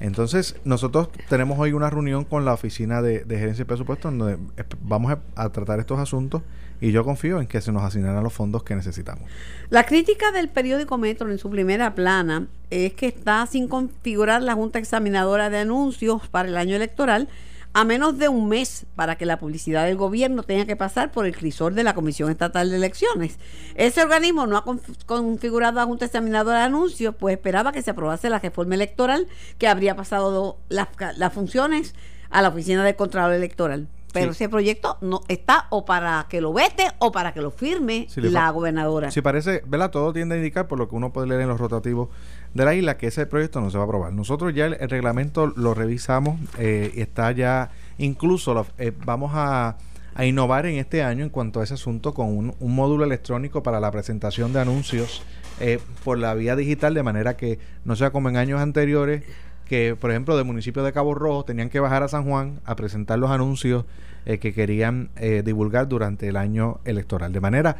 Entonces, 0.00 0.56
nosotros 0.64 1.10
tenemos 1.28 1.58
hoy 1.58 1.72
una 1.72 1.90
reunión 1.90 2.24
con 2.24 2.46
la 2.46 2.54
Oficina 2.54 3.02
de, 3.02 3.22
Gerencia 3.28 3.64
de 3.64 3.66
Presupuesto 3.66 4.10
donde 4.10 4.38
vamos 4.80 5.14
a, 5.36 5.48
tratar 5.50 5.78
estos 5.78 5.98
asuntos 5.98 6.40
y 6.80 6.90
yo 6.90 7.04
confío 7.04 7.38
en 7.38 7.46
que 7.46 7.60
se 7.60 7.70
nos 7.70 7.82
asignarán 7.82 8.24
los 8.24 8.32
fondos 8.32 8.62
que 8.62 8.74
necesitamos. 8.74 9.28
La 9.68 9.84
crítica 9.84 10.32
del 10.32 10.48
periódico 10.48 10.96
Metro 10.96 11.30
en 11.30 11.36
su 11.36 11.50
primera 11.50 11.94
plana 11.94 12.46
es 12.70 12.94
que 12.94 13.08
está 13.08 13.46
sin 13.46 13.68
configurar 13.68 14.42
la 14.42 14.54
Junta 14.54 14.78
Examinadora 14.78 15.50
de 15.50 15.58
Anuncios 15.58 16.26
para 16.28 16.48
el 16.48 16.56
año 16.56 16.76
electoral 16.76 17.28
a 17.72 17.84
menos 17.84 18.18
de 18.18 18.28
un 18.28 18.48
mes 18.48 18.86
para 18.96 19.16
que 19.16 19.26
la 19.26 19.38
publicidad 19.38 19.84
del 19.84 19.96
gobierno 19.96 20.42
tenga 20.42 20.64
que 20.64 20.76
pasar 20.76 21.12
por 21.12 21.26
el 21.26 21.36
crisol 21.36 21.74
de 21.74 21.84
la 21.84 21.94
Comisión 21.94 22.30
Estatal 22.30 22.70
de 22.70 22.76
Elecciones. 22.76 23.38
Ese 23.76 24.02
organismo 24.02 24.46
no 24.46 24.56
ha 24.56 24.64
configurado 25.06 25.80
a 25.80 25.84
Junta 25.84 26.06
Examinadora 26.06 26.58
de 26.58 26.64
Anuncios, 26.64 27.14
pues 27.18 27.36
esperaba 27.36 27.72
que 27.72 27.82
se 27.82 27.90
aprobase 27.92 28.28
la 28.28 28.40
reforma 28.40 28.74
electoral 28.74 29.28
que 29.58 29.68
habría 29.68 29.94
pasado 29.94 30.58
las, 30.68 30.88
las 31.16 31.32
funciones 31.32 31.94
a 32.30 32.42
la 32.42 32.48
Oficina 32.48 32.84
del 32.84 32.96
Contralor 32.96 33.34
Electoral. 33.34 33.88
Pero 34.12 34.32
ese 34.32 34.48
proyecto 34.48 34.98
no 35.00 35.20
está 35.28 35.66
o 35.70 35.84
para 35.84 36.26
que 36.28 36.40
lo 36.40 36.52
vete 36.52 36.88
o 36.98 37.12
para 37.12 37.32
que 37.32 37.40
lo 37.40 37.50
firme 37.50 38.08
la 38.16 38.50
gobernadora. 38.50 39.10
Si 39.10 39.20
parece, 39.20 39.62
¿verdad? 39.66 39.90
Todo 39.90 40.12
tiende 40.12 40.34
a 40.34 40.38
indicar, 40.38 40.66
por 40.66 40.78
lo 40.78 40.88
que 40.88 40.96
uno 40.96 41.12
puede 41.12 41.28
leer 41.28 41.42
en 41.42 41.48
los 41.48 41.60
rotativos 41.60 42.08
de 42.54 42.64
la 42.64 42.74
isla, 42.74 42.96
que 42.96 43.06
ese 43.06 43.26
proyecto 43.26 43.60
no 43.60 43.70
se 43.70 43.78
va 43.78 43.84
a 43.84 43.86
aprobar. 43.86 44.12
Nosotros 44.12 44.54
ya 44.54 44.66
el, 44.66 44.88
reglamento 44.88 45.46
lo 45.46 45.74
revisamos 45.74 46.38
eh, 46.58 46.92
está 46.96 47.32
ya, 47.32 47.70
incluso 47.98 48.66
eh, 48.78 48.92
vamos 49.04 49.32
a, 49.34 49.76
innovar 50.22 50.66
en 50.66 50.76
este 50.76 51.02
año 51.02 51.24
en 51.24 51.30
cuanto 51.30 51.60
a 51.60 51.64
ese 51.64 51.74
asunto 51.74 52.12
con 52.12 52.28
un, 52.28 52.74
módulo 52.74 53.04
electrónico 53.04 53.62
para 53.62 53.80
la 53.80 53.90
presentación 53.90 54.52
de 54.52 54.60
anuncios 54.60 55.22
eh, 55.60 55.78
por 56.04 56.18
la 56.18 56.34
vía 56.34 56.56
digital, 56.56 56.92
de 56.92 57.02
manera 57.02 57.38
que 57.38 57.58
no 57.84 57.96
sea 57.96 58.10
como 58.10 58.28
en 58.28 58.36
años 58.36 58.60
anteriores 58.60 59.22
que, 59.70 59.94
por 59.94 60.10
ejemplo, 60.10 60.36
del 60.36 60.44
municipio 60.44 60.82
de 60.82 60.92
Cabo 60.92 61.14
Rojo 61.14 61.44
tenían 61.44 61.70
que 61.70 61.78
bajar 61.78 62.02
a 62.02 62.08
San 62.08 62.24
Juan 62.24 62.60
a 62.64 62.74
presentar 62.74 63.20
los 63.20 63.30
anuncios 63.30 63.84
eh, 64.26 64.38
que 64.38 64.52
querían 64.52 65.10
eh, 65.14 65.42
divulgar 65.44 65.86
durante 65.86 66.26
el 66.26 66.36
año 66.36 66.80
electoral. 66.84 67.32
De 67.32 67.40
manera 67.40 67.76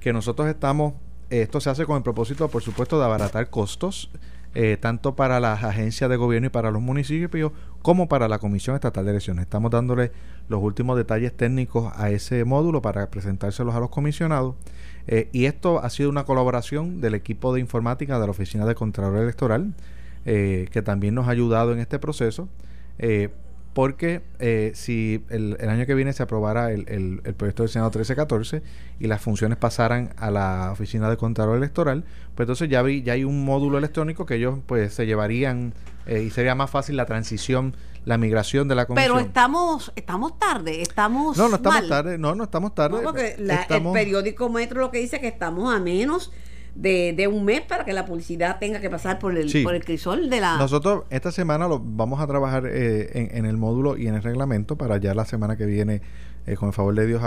que 0.00 0.14
nosotros 0.14 0.48
estamos, 0.48 0.94
esto 1.42 1.60
se 1.60 1.70
hace 1.70 1.86
con 1.86 1.96
el 1.96 2.02
propósito, 2.02 2.48
por 2.48 2.62
supuesto, 2.62 2.98
de 2.98 3.04
abaratar 3.04 3.50
costos, 3.50 4.10
tanto 4.80 5.16
para 5.16 5.40
las 5.40 5.64
agencias 5.64 6.08
de 6.08 6.16
gobierno 6.16 6.46
y 6.46 6.50
para 6.50 6.70
los 6.70 6.80
municipios, 6.80 7.50
como 7.82 8.08
para 8.08 8.28
la 8.28 8.38
Comisión 8.38 8.76
Estatal 8.76 9.04
de 9.04 9.10
Elecciones. 9.10 9.42
Estamos 9.42 9.72
dándole 9.72 10.12
los 10.48 10.62
últimos 10.62 10.96
detalles 10.96 11.36
técnicos 11.36 11.92
a 11.96 12.10
ese 12.10 12.44
módulo 12.44 12.80
para 12.80 13.10
presentárselos 13.10 13.74
a 13.74 13.80
los 13.80 13.90
comisionados. 13.90 14.54
y 15.32 15.46
esto 15.46 15.80
ha 15.82 15.90
sido 15.90 16.08
una 16.08 16.24
colaboración 16.24 17.00
del 17.00 17.14
equipo 17.14 17.52
de 17.52 17.60
informática 17.60 18.18
de 18.18 18.26
la 18.26 18.30
Oficina 18.30 18.64
de 18.64 18.74
Contralor 18.76 19.22
Electoral, 19.22 19.74
eh, 20.26 20.68
que 20.70 20.80
también 20.80 21.14
nos 21.14 21.28
ha 21.28 21.32
ayudado 21.32 21.72
en 21.72 21.80
este 21.80 21.98
proceso, 21.98 22.48
eh, 22.98 23.28
porque 23.74 24.22
eh, 24.38 24.72
si 24.74 25.24
el, 25.28 25.56
año 25.68 25.84
que 25.84 25.94
viene 25.94 26.12
se 26.12 26.22
aprobara 26.22 26.72
el, 26.72 26.86
el, 26.88 27.34
proyecto 27.34 27.64
del 27.64 27.70
Senado 27.70 27.90
1314 27.90 28.62
y 29.00 29.08
las 29.08 29.20
funciones 29.20 29.58
pasaran 29.58 30.14
a 30.16 30.30
la 30.30 30.70
Oficina 30.72 31.10
de 31.10 31.16
Contralor 31.16 31.56
Electoral, 31.56 32.04
pues 32.36 32.46
entonces 32.46 32.68
ya, 32.68 32.82
ya 32.88 33.12
hay 33.12 33.24
un 33.24 33.44
módulo 33.44 33.76
electrónico 33.78 34.24
que 34.26 34.36
ellos 34.36 34.60
pues 34.66 34.94
se 34.94 35.06
llevarían 35.06 35.74
y 36.06 36.30
sería 36.30 36.54
más 36.54 36.70
fácil 36.70 36.96
la 36.96 37.06
transición 37.06 37.74
la 38.04 38.18
migración 38.18 38.68
de 38.68 38.74
la 38.74 38.86
comisión. 38.86 39.14
Pero 39.14 39.26
estamos 39.26 39.92
estamos 39.96 40.38
tarde, 40.38 40.82
estamos 40.82 41.36
No, 41.36 41.48
no 41.48 41.56
estamos 41.56 41.88
tarde, 41.88 42.18
no, 42.18 42.34
no 42.34 42.44
estamos 42.44 42.74
tarde. 42.74 43.00
porque 43.02 43.36
el 43.38 43.92
periódico 43.92 44.48
Metro 44.50 44.80
lo 44.80 44.90
que 44.90 44.98
dice 44.98 45.20
que 45.20 45.28
estamos 45.28 45.74
a 45.74 45.80
menos 45.80 46.32
de, 46.74 47.28
un 47.28 47.44
mes 47.44 47.62
para 47.62 47.84
que 47.84 47.92
la 47.92 48.04
publicidad 48.04 48.58
tenga 48.58 48.80
que 48.80 48.90
pasar 48.90 49.18
por 49.18 49.36
el, 49.36 49.50
por 49.62 49.74
el 49.74 49.84
crisol 49.84 50.28
de 50.28 50.40
la... 50.40 50.58
Nosotros 50.58 51.04
esta 51.10 51.30
semana 51.32 51.68
lo 51.68 51.80
vamos 51.80 52.20
a 52.20 52.26
trabajar 52.26 52.66
eh, 52.66 53.30
en, 53.32 53.46
el 53.46 53.56
módulo 53.56 53.96
y 53.96 54.08
en 54.08 54.14
el 54.14 54.22
reglamento 54.22 54.76
para 54.76 54.96
ya 54.98 55.14
la 55.14 55.24
semana 55.24 55.56
que 55.56 55.66
viene, 55.66 56.02
eh, 56.46 56.56
con 56.56 56.68
el 56.68 56.74
favor 56.74 56.94
de 56.94 57.06
Dios, 57.06 57.22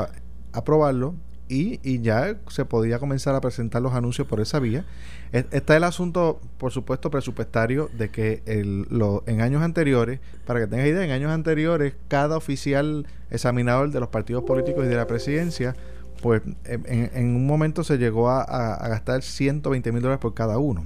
aprobarlo 0.53 1.15
y, 1.49 1.79
y, 1.81 2.01
ya 2.01 2.35
se 2.49 2.65
podía 2.65 2.99
comenzar 2.99 3.33
a 3.35 3.41
presentar 3.41 3.81
los 3.81 3.93
anuncios 3.93 4.27
por 4.27 4.41
esa 4.41 4.59
vía. 4.59 4.85
Está 5.31 5.77
el 5.77 5.83
asunto, 5.85 6.41
por 6.57 6.71
supuesto, 6.71 7.09
presupuestario 7.09 7.89
de 7.97 8.09
que 8.09 8.41
el, 8.45 8.83
lo, 8.89 9.23
en 9.27 9.41
años 9.41 9.61
anteriores, 9.61 10.19
para 10.45 10.59
que 10.59 10.67
tengas 10.67 10.87
idea, 10.87 11.03
en 11.03 11.11
años 11.11 11.31
anteriores 11.31 11.93
cada 12.09 12.35
oficial 12.35 13.05
examinador 13.29 13.91
de 13.91 13.99
los 13.99 14.09
partidos 14.09 14.43
políticos 14.43 14.85
y 14.85 14.87
de 14.89 14.95
la 14.95 15.07
presidencia 15.07 15.75
pues 16.22 16.41
en, 16.65 17.36
un 17.36 17.45
momento 17.45 17.84
se 17.84 17.97
llegó 17.97 18.30
a, 18.30 18.88
gastar 18.88 19.22
120 19.22 19.91
mil 19.91 20.01
dólares 20.01 20.22
por 20.22 20.34
cada 20.34 20.57
uno. 20.57 20.86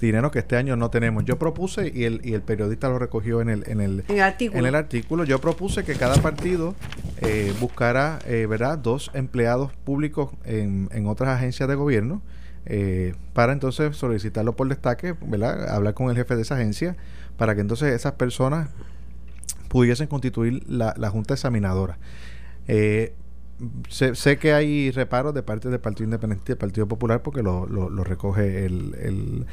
Dinero 0.00 0.30
que 0.30 0.38
este 0.38 0.56
año 0.56 0.76
no 0.76 0.90
tenemos. 0.90 1.24
Yo 1.24 1.38
propuse, 1.38 1.90
y 1.92 2.04
el, 2.04 2.20
y 2.22 2.34
el 2.34 2.42
periodista 2.42 2.88
lo 2.88 3.00
recogió 3.00 3.40
en 3.40 3.48
el, 3.48 3.64
en 3.66 3.80
el, 3.80 4.04
artículo. 4.20 4.60
en 4.60 4.66
el 4.66 4.74
artículo, 4.76 5.24
yo 5.24 5.40
propuse 5.40 5.82
que 5.82 5.94
cada 5.94 6.14
partido 6.22 6.76
eh, 7.20 7.52
buscara 7.58 8.20
eh, 8.24 8.46
¿verdad? 8.48 8.78
dos 8.78 9.10
empleados 9.14 9.72
públicos 9.84 10.30
en, 10.44 10.88
en 10.92 11.08
otras 11.08 11.30
agencias 11.30 11.68
de 11.68 11.74
gobierno 11.74 12.22
eh, 12.70 13.14
para 13.32 13.54
entonces 13.54 13.96
solicitarlo 13.96 14.54
por 14.54 14.68
destaque, 14.68 15.14
¿verdad? 15.22 15.70
hablar 15.70 15.94
con 15.94 16.10
el 16.10 16.16
jefe 16.16 16.36
de 16.36 16.42
esa 16.42 16.56
agencia, 16.56 16.96
para 17.38 17.54
que 17.54 17.62
entonces 17.62 17.94
esas 17.94 18.12
personas 18.12 18.68
pudiesen 19.68 20.06
constituir 20.06 20.64
la, 20.68 20.94
la 20.98 21.08
junta 21.08 21.34
examinadora. 21.34 21.98
Eh, 22.66 23.14
sé, 23.88 24.38
que 24.38 24.52
hay 24.52 24.90
reparos 24.90 25.34
de 25.34 25.42
parte 25.42 25.68
del 25.68 25.80
Partido 25.80 26.04
Independiente 26.04 26.44
y 26.46 26.48
del 26.48 26.58
Partido 26.58 26.86
Popular 26.86 27.22
porque 27.22 27.42
lo, 27.42 27.66
lo, 27.66 28.04
recoge 28.04 28.64
el, 28.64 29.46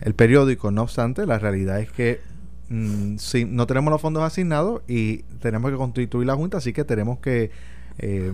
el, 0.00 0.14
periódico. 0.14 0.70
No 0.70 0.82
obstante, 0.82 1.26
la 1.26 1.38
realidad 1.38 1.80
es 1.80 1.90
que 1.90 2.20
mm, 2.68 3.18
si 3.18 3.44
no 3.44 3.66
tenemos 3.66 3.90
los 3.90 4.00
fondos 4.00 4.22
asignados 4.22 4.82
y 4.88 5.18
tenemos 5.40 5.70
que 5.70 5.76
constituir 5.76 6.26
la 6.26 6.34
Junta, 6.34 6.58
así 6.58 6.72
que 6.72 6.84
tenemos 6.84 7.18
que 7.18 7.50
eh, 7.98 8.32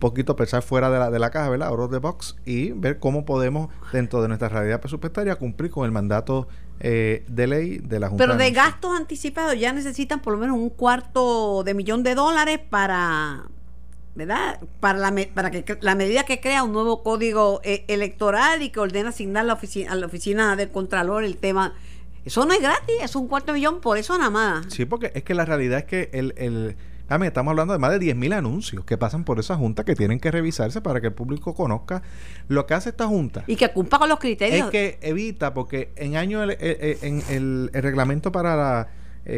poquito 0.00 0.34
pensar 0.34 0.62
fuera 0.62 0.90
de 0.90 0.98
la, 0.98 1.10
de 1.10 1.18
la 1.20 1.30
caja, 1.30 1.48
¿verdad? 1.50 1.68
Out 1.68 1.80
of 1.80 1.90
the 1.92 1.98
box 1.98 2.36
y 2.44 2.72
ver 2.72 2.98
cómo 2.98 3.24
podemos, 3.24 3.68
dentro 3.92 4.20
de 4.22 4.28
nuestra 4.28 4.48
realidad 4.48 4.80
presupuestaria, 4.80 5.36
cumplir 5.36 5.70
con 5.70 5.84
el 5.84 5.92
mandato 5.92 6.48
eh, 6.80 7.24
de 7.28 7.46
ley 7.46 7.78
de 7.78 8.00
la 8.00 8.08
Junta. 8.08 8.24
Pero 8.24 8.36
de 8.36 8.50
gastos 8.50 8.96
anticipados 8.96 9.58
ya 9.58 9.72
necesitan 9.72 10.20
por 10.20 10.32
lo 10.32 10.40
menos 10.40 10.56
un 10.56 10.70
cuarto 10.70 11.62
de 11.62 11.74
millón 11.74 12.02
de 12.02 12.14
dólares 12.14 12.58
para 12.58 13.44
¿verdad? 14.14 14.60
Para, 14.80 14.98
la, 14.98 15.14
para 15.34 15.50
que 15.50 15.78
la 15.80 15.94
medida 15.94 16.24
que 16.24 16.40
crea 16.40 16.62
un 16.62 16.72
nuevo 16.72 17.02
código 17.02 17.60
eh, 17.64 17.84
electoral 17.88 18.62
y 18.62 18.70
que 18.70 18.80
ordena 18.80 19.10
asignar 19.10 19.44
la 19.44 19.54
oficina, 19.54 19.92
a 19.92 19.94
la 19.94 20.06
oficina 20.06 20.56
del 20.56 20.70
Contralor 20.70 21.24
el 21.24 21.36
tema 21.36 21.74
Eso 22.24 22.44
no 22.44 22.52
es 22.52 22.60
gratis, 22.60 22.96
es 23.02 23.16
un 23.16 23.28
cuarto 23.28 23.52
millón 23.52 23.80
por 23.80 23.98
eso 23.98 24.16
nada 24.18 24.30
más. 24.30 24.66
Sí, 24.68 24.84
porque 24.84 25.12
es 25.14 25.22
que 25.22 25.34
la 25.34 25.44
realidad 25.44 25.80
es 25.80 25.84
que 25.84 26.10
el, 26.12 26.34
el 26.36 26.76
Dame, 27.10 27.26
estamos 27.26 27.50
hablando 27.50 27.72
de 27.72 27.80
más 27.80 27.90
de 27.90 27.98
10.000 27.98 28.34
anuncios 28.34 28.84
que 28.84 28.96
pasan 28.96 29.24
por 29.24 29.40
esa 29.40 29.56
junta 29.56 29.84
que 29.84 29.96
tienen 29.96 30.20
que 30.20 30.30
revisarse 30.30 30.80
para 30.80 31.00
que 31.00 31.08
el 31.08 31.12
público 31.12 31.56
conozca 31.56 32.02
lo 32.46 32.66
que 32.66 32.74
hace 32.74 32.90
esta 32.90 33.08
junta. 33.08 33.42
Y 33.48 33.56
que 33.56 33.72
cumpla 33.72 33.98
con 33.98 34.08
los 34.08 34.20
criterios. 34.20 34.66
Es 34.66 34.70
que 34.70 34.98
evita, 35.02 35.52
porque 35.52 35.90
en 35.96 36.16
año 36.16 36.40
el, 36.44 36.56
en 36.60 37.20
el, 37.28 37.70
reglamento 37.72 38.30
para 38.30 38.54
la, 38.54 38.88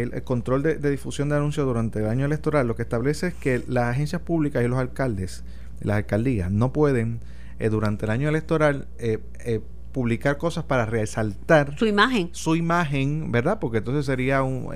el, 0.00 0.22
control 0.24 0.62
de, 0.62 0.90
difusión 0.90 1.28
de 1.28 1.36
anuncios 1.36 1.66
durante 1.66 1.98
el 2.00 2.06
año 2.06 2.24
electoral 2.24 2.66
lo 2.66 2.76
que 2.76 2.82
establece 2.82 3.28
es 3.28 3.34
que 3.34 3.62
las 3.66 3.84
agencias 3.84 4.22
públicas 4.22 4.64
y 4.64 4.68
los 4.68 4.78
alcaldes, 4.78 5.44
las 5.80 5.96
alcaldías, 5.96 6.50
no 6.50 6.72
pueden 6.72 7.20
eh, 7.58 7.68
durante 7.68 8.06
el 8.06 8.10
año 8.10 8.28
electoral 8.28 8.88
eh, 8.98 9.18
eh, 9.40 9.60
publicar 9.92 10.38
cosas 10.38 10.64
para 10.64 10.86
resaltar 10.86 11.78
su 11.78 11.86
imagen. 11.86 12.30
Su 12.32 12.56
imagen, 12.56 13.30
¿verdad? 13.30 13.58
Porque 13.58 13.78
entonces 13.78 14.06
sería 14.06 14.42
un 14.42 14.72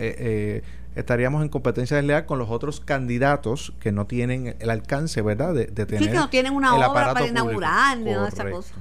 estaríamos 0.97 1.43
en 1.43 1.51
competencia 1.51 1.99
desleal 1.99 2.25
con 2.25 2.39
los 2.39 2.49
otros 2.49 2.81
candidatos 2.81 3.75
que 3.81 3.93
no 3.93 4.07
tienen 4.07 4.57
el 4.59 4.71
alcance, 4.71 5.21
¿verdad?, 5.21 5.55
de, 5.55 5.67
tener. 5.67 6.03
Sí, 6.03 6.09
que 6.09 6.15
no 6.15 6.31
tienen 6.31 6.55
una 6.55 6.75
obra 6.75 7.13
para 7.13 7.27
inaugurar, 7.27 7.99
esa 7.99 8.51
cosa. 8.51 8.75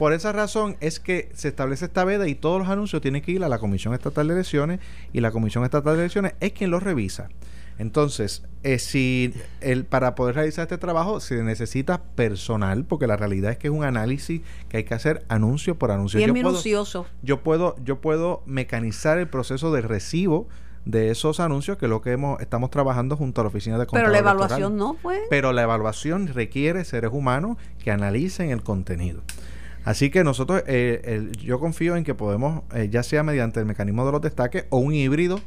Por 0.00 0.14
esa 0.14 0.32
razón 0.32 0.78
es 0.80 0.98
que 0.98 1.28
se 1.34 1.48
establece 1.48 1.84
esta 1.84 2.06
veda 2.06 2.26
y 2.26 2.34
todos 2.34 2.58
los 2.58 2.70
anuncios 2.70 3.02
tienen 3.02 3.20
que 3.20 3.32
ir 3.32 3.44
a 3.44 3.50
la 3.50 3.58
Comisión 3.58 3.92
Estatal 3.92 4.28
de 4.28 4.32
Elecciones 4.32 4.80
y 5.12 5.20
la 5.20 5.30
Comisión 5.30 5.62
Estatal 5.62 5.92
de 5.94 6.04
Elecciones 6.04 6.32
es 6.40 6.52
quien 6.52 6.70
los 6.70 6.82
revisa. 6.82 7.28
Entonces, 7.76 8.42
eh, 8.62 8.78
si 8.78 9.34
el, 9.60 9.84
para 9.84 10.14
poder 10.14 10.36
realizar 10.36 10.62
este 10.62 10.78
trabajo 10.78 11.20
se 11.20 11.42
necesita 11.42 12.02
personal, 12.02 12.86
porque 12.86 13.06
la 13.06 13.18
realidad 13.18 13.50
es 13.50 13.58
que 13.58 13.68
es 13.68 13.74
un 13.74 13.84
análisis 13.84 14.40
que 14.70 14.78
hay 14.78 14.84
que 14.84 14.94
hacer 14.94 15.22
anuncio 15.28 15.78
por 15.78 15.90
anuncio. 15.90 16.16
Bien 16.16 16.32
minucioso. 16.32 17.04
yo 17.20 17.42
puedo, 17.42 17.76
yo 17.84 18.00
puedo 18.00 18.42
mecanizar 18.46 19.18
el 19.18 19.28
proceso 19.28 19.70
de 19.70 19.82
recibo 19.82 20.48
de 20.86 21.10
esos 21.10 21.40
anuncios, 21.40 21.76
que 21.76 21.84
es 21.84 21.90
lo 21.90 22.00
que 22.00 22.12
hemos, 22.12 22.40
estamos 22.40 22.70
trabajando 22.70 23.18
junto 23.18 23.42
a 23.42 23.44
la 23.44 23.48
Oficina 23.48 23.76
de 23.76 23.84
Control 23.84 24.00
Pero 24.00 24.12
la 24.12 24.18
evaluación 24.18 24.78
no 24.78 24.94
fue. 24.94 25.20
Pero 25.28 25.52
la 25.52 25.60
evaluación 25.60 26.28
requiere 26.28 26.86
seres 26.86 27.10
humanos 27.12 27.58
que 27.84 27.90
analicen 27.90 28.48
el 28.48 28.62
contenido. 28.62 29.20
Así 29.84 30.10
que 30.10 30.24
nosotros, 30.24 30.62
eh, 30.66 31.30
yo 31.42 31.58
confío 31.58 31.96
en 31.96 32.04
que 32.04 32.14
podemos, 32.14 32.62
eh, 32.74 32.88
ya 32.90 33.02
sea 33.02 33.22
mediante 33.22 33.60
el 33.60 33.66
mecanismo 33.66 34.04
de 34.04 34.12
los 34.12 34.20
destaques 34.20 34.66
o 34.70 34.78
un 34.78 34.94
híbrido, 34.94 35.40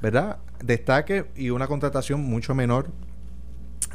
¿verdad? 0.00 0.38
Destaque 0.62 1.26
y 1.36 1.50
una 1.50 1.66
contratación 1.66 2.20
mucho 2.20 2.54
menor 2.54 2.86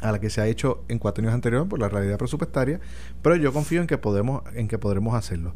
a 0.02 0.12
la 0.12 0.20
que 0.20 0.28
se 0.28 0.40
ha 0.40 0.46
hecho 0.46 0.84
en 0.88 0.98
cuatro 0.98 1.22
años 1.22 1.34
anteriores 1.34 1.68
por 1.68 1.80
la 1.80 1.88
realidad 1.88 2.18
presupuestaria, 2.18 2.80
pero 3.22 3.36
yo 3.36 3.52
confío 3.52 3.80
en 3.80 3.86
que 3.86 3.98
podemos, 3.98 4.42
en 4.54 4.68
que 4.68 4.78
podremos 4.78 5.14
hacerlo. 5.14 5.54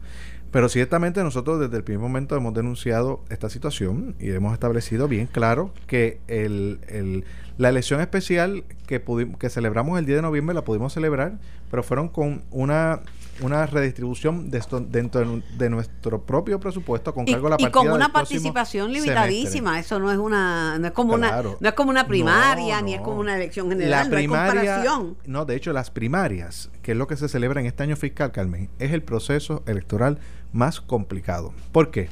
Pero 0.50 0.68
ciertamente 0.68 1.22
nosotros 1.22 1.60
desde 1.60 1.76
el 1.76 1.84
primer 1.84 2.00
momento 2.00 2.34
hemos 2.34 2.54
denunciado 2.54 3.22
esta 3.28 3.48
situación 3.48 4.16
y 4.18 4.30
hemos 4.30 4.52
establecido 4.52 5.06
bien 5.06 5.26
claro 5.26 5.72
que 5.86 6.18
el, 6.26 6.80
el, 6.88 7.24
la 7.56 7.68
elección 7.68 8.00
especial 8.00 8.64
que, 8.86 9.00
que 9.38 9.50
celebramos 9.50 9.98
el 9.98 10.06
día 10.06 10.16
de 10.16 10.22
noviembre 10.22 10.54
la 10.54 10.64
pudimos 10.64 10.92
celebrar, 10.92 11.38
pero 11.70 11.84
fueron 11.84 12.08
con 12.08 12.42
una 12.50 13.00
una 13.42 13.66
redistribución 13.66 14.50
de 14.50 14.60
dentro 14.88 15.40
de, 15.58 15.70
nuestro 15.70 16.22
propio 16.22 16.60
presupuesto 16.60 17.14
con 17.14 17.24
cargo 17.24 17.46
a 17.46 17.50
la 17.50 17.56
partida 17.56 17.68
y 17.68 17.72
con 17.72 17.92
una 17.92 18.12
participación 18.12 18.92
limitadísima 18.92 19.78
eso 19.78 19.98
no 19.98 20.10
es 20.10 20.18
una 20.18 20.78
no 20.78 20.86
es 20.88 20.92
como 20.92 21.14
una 21.14 21.42
no 21.42 21.68
es 21.68 21.72
como 21.74 21.90
una 21.90 22.06
primaria 22.06 22.80
ni 22.82 22.94
es 22.94 23.00
como 23.00 23.18
una 23.18 23.36
elección 23.36 23.68
general 23.68 24.08
la 24.08 24.10
primaria, 24.10 24.82
no, 24.84 25.16
no 25.26 25.44
de 25.44 25.56
hecho 25.56 25.72
las 25.72 25.90
primarias 25.90 26.70
que 26.82 26.92
es 26.92 26.98
lo 26.98 27.06
que 27.06 27.16
se 27.16 27.28
celebra 27.28 27.60
en 27.60 27.66
este 27.66 27.82
año 27.82 27.96
fiscal 27.96 28.32
Carmen 28.32 28.68
es 28.78 28.92
el 28.92 29.02
proceso 29.02 29.62
electoral 29.66 30.18
más 30.52 30.80
complicado. 30.80 31.52
¿por 31.72 31.90
qué? 31.90 32.08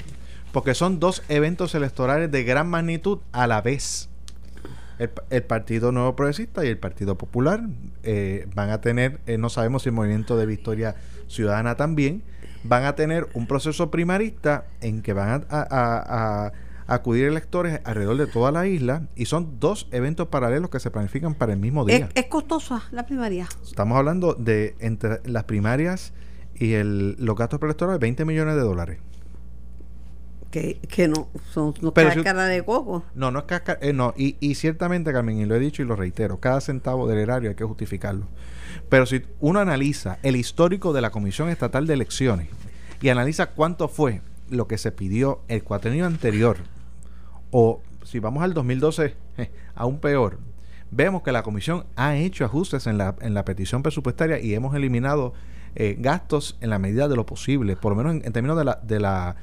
porque 0.53 0.75
son 0.75 0.99
dos 0.99 1.23
eventos 1.29 1.75
electorales 1.75 2.31
de 2.31 2.45
gran 2.45 2.69
magnitud 2.69 3.19
a 3.33 3.47
la 3.47 3.61
vez. 3.61 4.09
El, 4.99 5.45
Partido 5.45 5.93
Nuevo 5.93 6.17
Progresista 6.17 6.65
y 6.65 6.69
el 6.69 6.79
Partido 6.79 7.17
Popular 7.17 7.63
eh, 8.03 8.49
van 8.57 8.71
a 8.71 8.81
tener, 8.81 9.21
eh, 9.27 9.39
no 9.39 9.49
sabemos 9.49 9.85
si 9.85 9.91
el 9.91 9.95
Movimiento 9.95 10.37
de 10.37 10.45
Victoria 10.45 10.97
Ciudadana 11.29 11.77
también, 11.77 12.23
van 12.65 12.85
a 12.85 12.95
tener 12.95 13.29
un 13.35 13.47
proceso 13.47 13.91
primarista 13.91 14.67
en 14.81 15.03
que 15.03 15.13
van 15.13 15.47
a, 15.51 16.53
acudir 16.87 17.27
electores 17.27 17.83
alrededor 17.85 18.17
de 18.17 18.27
toda 18.27 18.51
la 18.51 18.67
isla 18.67 19.09
y 19.15 19.27
son 19.27 19.61
dos 19.61 19.89
eventos 19.91 20.29
paralelos 20.29 20.71
que 20.71 20.81
se 20.81 20.91
planifican 20.91 21.35
para 21.35 21.53
el 21.53 21.59
mismo 21.59 21.85
día. 21.85 22.09
Es, 22.15 22.25
costosa 22.27 22.83
la 22.93 23.05
primaria. 23.05 23.47
Estamos 23.63 23.99
hablando 23.99 24.33
de 24.33 24.75
entre 24.79 25.21
las 25.27 25.45
primarias 25.45 26.15
y 26.55 26.73
el, 26.73 27.15
los 27.19 27.37
gastos 27.37 27.59
preelectorales 27.59 28.01
20 28.01 28.25
millones 28.25 28.55
de 28.55 28.63
dólares 28.63 29.01
que, 30.51 30.81
que 30.89 31.09
no 31.09 31.29
son 31.53 31.75
no 31.81 31.93
cáscara 31.93 32.47
de 32.47 32.65
coco. 32.65 33.05
No, 33.15 33.31
no 33.31 33.41
es 33.41 33.45
cáscara, 33.45 33.79
eh, 33.83 33.93
no, 33.93 34.15
y, 34.17 34.37
y 34.41 34.55
ciertamente, 34.55 35.13
Carmen, 35.13 35.39
y 35.39 35.45
lo 35.45 35.55
he 35.55 35.59
dicho 35.59 35.83
y 35.83 35.85
lo 35.85 35.97
reitero, 35.97 36.41
cada 36.41 36.61
centavo 36.61 37.07
del 37.07 37.19
erario 37.19 37.51
hay 37.51 37.57
que 37.57 37.65
justificarlo. 37.65 38.27
Pero 38.89 39.07
si 39.07 39.25
uno 39.41 39.61
analiza 39.61 40.19
el 40.23 40.37
histórico 40.37 40.93
de 40.93 41.01
la 41.01 41.11
Comisión 41.11 41.49
Estatal 41.49 41.87
de 41.87 41.95
Elecciones 41.95 42.49
y 43.01 43.09
analiza 43.11 43.51
cuánto 43.51 43.89
fue 43.89 44.23
lo 44.49 44.67
que 44.67 44.79
se 44.79 44.93
pidió 44.93 45.41
el 45.49 45.63
cuatrenio 45.63 46.07
anterior, 46.07 46.57
o 47.51 47.83
si 48.05 48.19
vamos 48.19 48.43
al 48.43 48.55
2012, 48.55 49.15
aún 49.75 50.01
peor, 50.01 50.39
vemos 50.91 51.23
que 51.23 51.33
la 51.33 51.43
Comisión 51.43 51.85
ha 51.97 52.17
hecho 52.17 52.45
ajustes 52.45 52.87
en 52.87 52.97
la, 52.97 53.17
en 53.21 53.35
la 53.35 53.45
petición 53.45 53.83
presupuestaria 53.83 54.41
y 54.41 54.55
hemos 54.55 54.75
eliminado 54.75 55.35
eh, 55.75 55.97
gastos 55.99 56.57
en 56.63 56.71
la 56.71 56.79
medida 56.79 57.09
de 57.09 57.17
lo 57.17 57.27
posible, 57.27 57.77
por 57.77 57.93
lo 57.93 57.97
menos 57.97 58.15
en, 58.15 58.25
en 58.25 58.33
términos 58.33 58.57
de 58.57 58.65
la, 58.65 58.81
de 58.83 59.01
la 59.01 59.37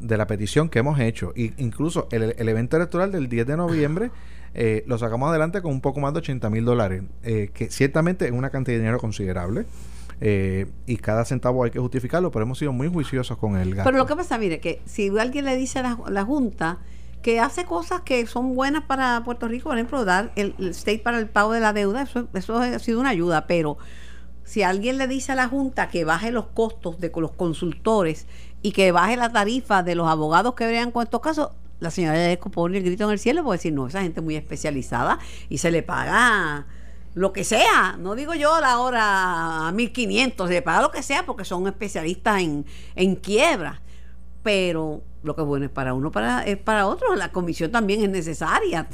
de 0.00 0.16
la 0.16 0.26
petición 0.26 0.68
que 0.68 0.78
hemos 0.78 0.98
hecho. 1.00 1.32
Y 1.36 1.52
incluso 1.62 2.08
el, 2.10 2.34
evento 2.48 2.76
electoral 2.76 3.12
del 3.12 3.28
10 3.28 3.46
de 3.46 3.56
noviembre 3.56 4.10
eh, 4.54 4.84
lo 4.86 4.98
sacamos 4.98 5.28
adelante 5.28 5.60
con 5.62 5.72
un 5.72 5.80
poco 5.80 6.00
más 6.00 6.12
de 6.12 6.20
80 6.20 6.48
mil 6.50 6.64
dólares, 6.64 7.02
eh, 7.22 7.50
que 7.52 7.70
ciertamente 7.70 8.26
es 8.26 8.32
una 8.32 8.50
cantidad 8.50 8.74
de 8.76 8.80
dinero 8.80 8.98
considerable. 8.98 9.66
Eh, 10.20 10.66
y 10.86 10.96
cada 10.96 11.26
centavo 11.26 11.64
hay 11.64 11.70
que 11.70 11.78
justificarlo, 11.78 12.30
pero 12.30 12.44
hemos 12.44 12.58
sido 12.58 12.72
muy 12.72 12.88
juiciosos 12.88 13.36
con 13.36 13.56
el 13.56 13.74
gasto. 13.74 13.90
Pero 13.90 13.98
lo 13.98 14.06
que 14.06 14.16
pasa, 14.16 14.38
mire, 14.38 14.60
que 14.60 14.80
si 14.86 15.08
alguien 15.18 15.44
le 15.44 15.56
dice 15.56 15.80
a 15.80 15.98
la, 16.08 16.24
Junta 16.24 16.78
que 17.20 17.38
hace 17.38 17.64
cosas 17.64 18.00
que 18.00 18.26
son 18.26 18.54
buenas 18.54 18.84
para 18.84 19.22
Puerto 19.24 19.48
Rico, 19.48 19.68
por 19.68 19.76
ejemplo, 19.76 20.04
dar 20.04 20.32
el, 20.36 20.54
state 20.70 21.00
para 21.00 21.18
el 21.18 21.28
pago 21.28 21.52
de 21.52 21.60
la 21.60 21.72
deuda, 21.72 22.02
eso, 22.02 22.28
eso 22.32 22.58
ha 22.58 22.78
sido 22.78 23.00
una 23.00 23.10
ayuda, 23.10 23.46
pero 23.46 23.76
si 24.46 24.62
alguien 24.62 24.96
le 24.96 25.08
dice 25.08 25.32
a 25.32 25.34
la 25.34 25.48
Junta 25.48 25.88
que 25.88 26.04
baje 26.04 26.30
los 26.30 26.46
costos 26.46 27.00
de 27.00 27.12
los 27.16 27.32
consultores 27.32 28.26
y 28.66 28.72
que 28.72 28.90
baje 28.90 29.16
la 29.16 29.30
tarifa 29.30 29.84
de 29.84 29.94
los 29.94 30.08
abogados 30.08 30.54
que 30.54 30.66
vean 30.66 30.90
con 30.90 31.04
estos 31.04 31.20
casos, 31.20 31.50
la 31.78 31.92
señora 31.92 32.18
de 32.18 32.36
pone 32.36 32.78
el 32.78 32.82
grito 32.82 33.04
en 33.04 33.10
el 33.10 33.20
cielo 33.20 33.44
puede 33.44 33.58
decir, 33.58 33.72
no, 33.72 33.86
esa 33.86 34.02
gente 34.02 34.20
muy 34.20 34.34
especializada 34.34 35.20
y 35.48 35.58
se 35.58 35.70
le 35.70 35.84
paga 35.84 36.66
lo 37.14 37.32
que 37.32 37.44
sea, 37.44 37.96
no 37.96 38.16
digo 38.16 38.34
yo 38.34 38.60
la 38.60 38.80
hora 38.80 39.68
a 39.68 39.72
1500, 39.72 40.48
se 40.48 40.54
le 40.54 40.62
paga 40.62 40.82
lo 40.82 40.90
que 40.90 41.04
sea 41.04 41.24
porque 41.24 41.44
son 41.44 41.68
especialistas 41.68 42.40
en, 42.40 42.66
en 42.96 43.14
quiebra, 43.14 43.82
pero 44.42 45.00
lo 45.22 45.36
que 45.36 45.42
es 45.42 45.46
bueno 45.46 45.66
es 45.66 45.70
para 45.70 45.94
uno, 45.94 46.10
para, 46.10 46.42
es 46.44 46.56
para 46.56 46.88
otro, 46.88 47.14
la 47.14 47.30
comisión 47.30 47.70
también 47.70 48.02
es 48.02 48.10
necesaria. 48.10 48.88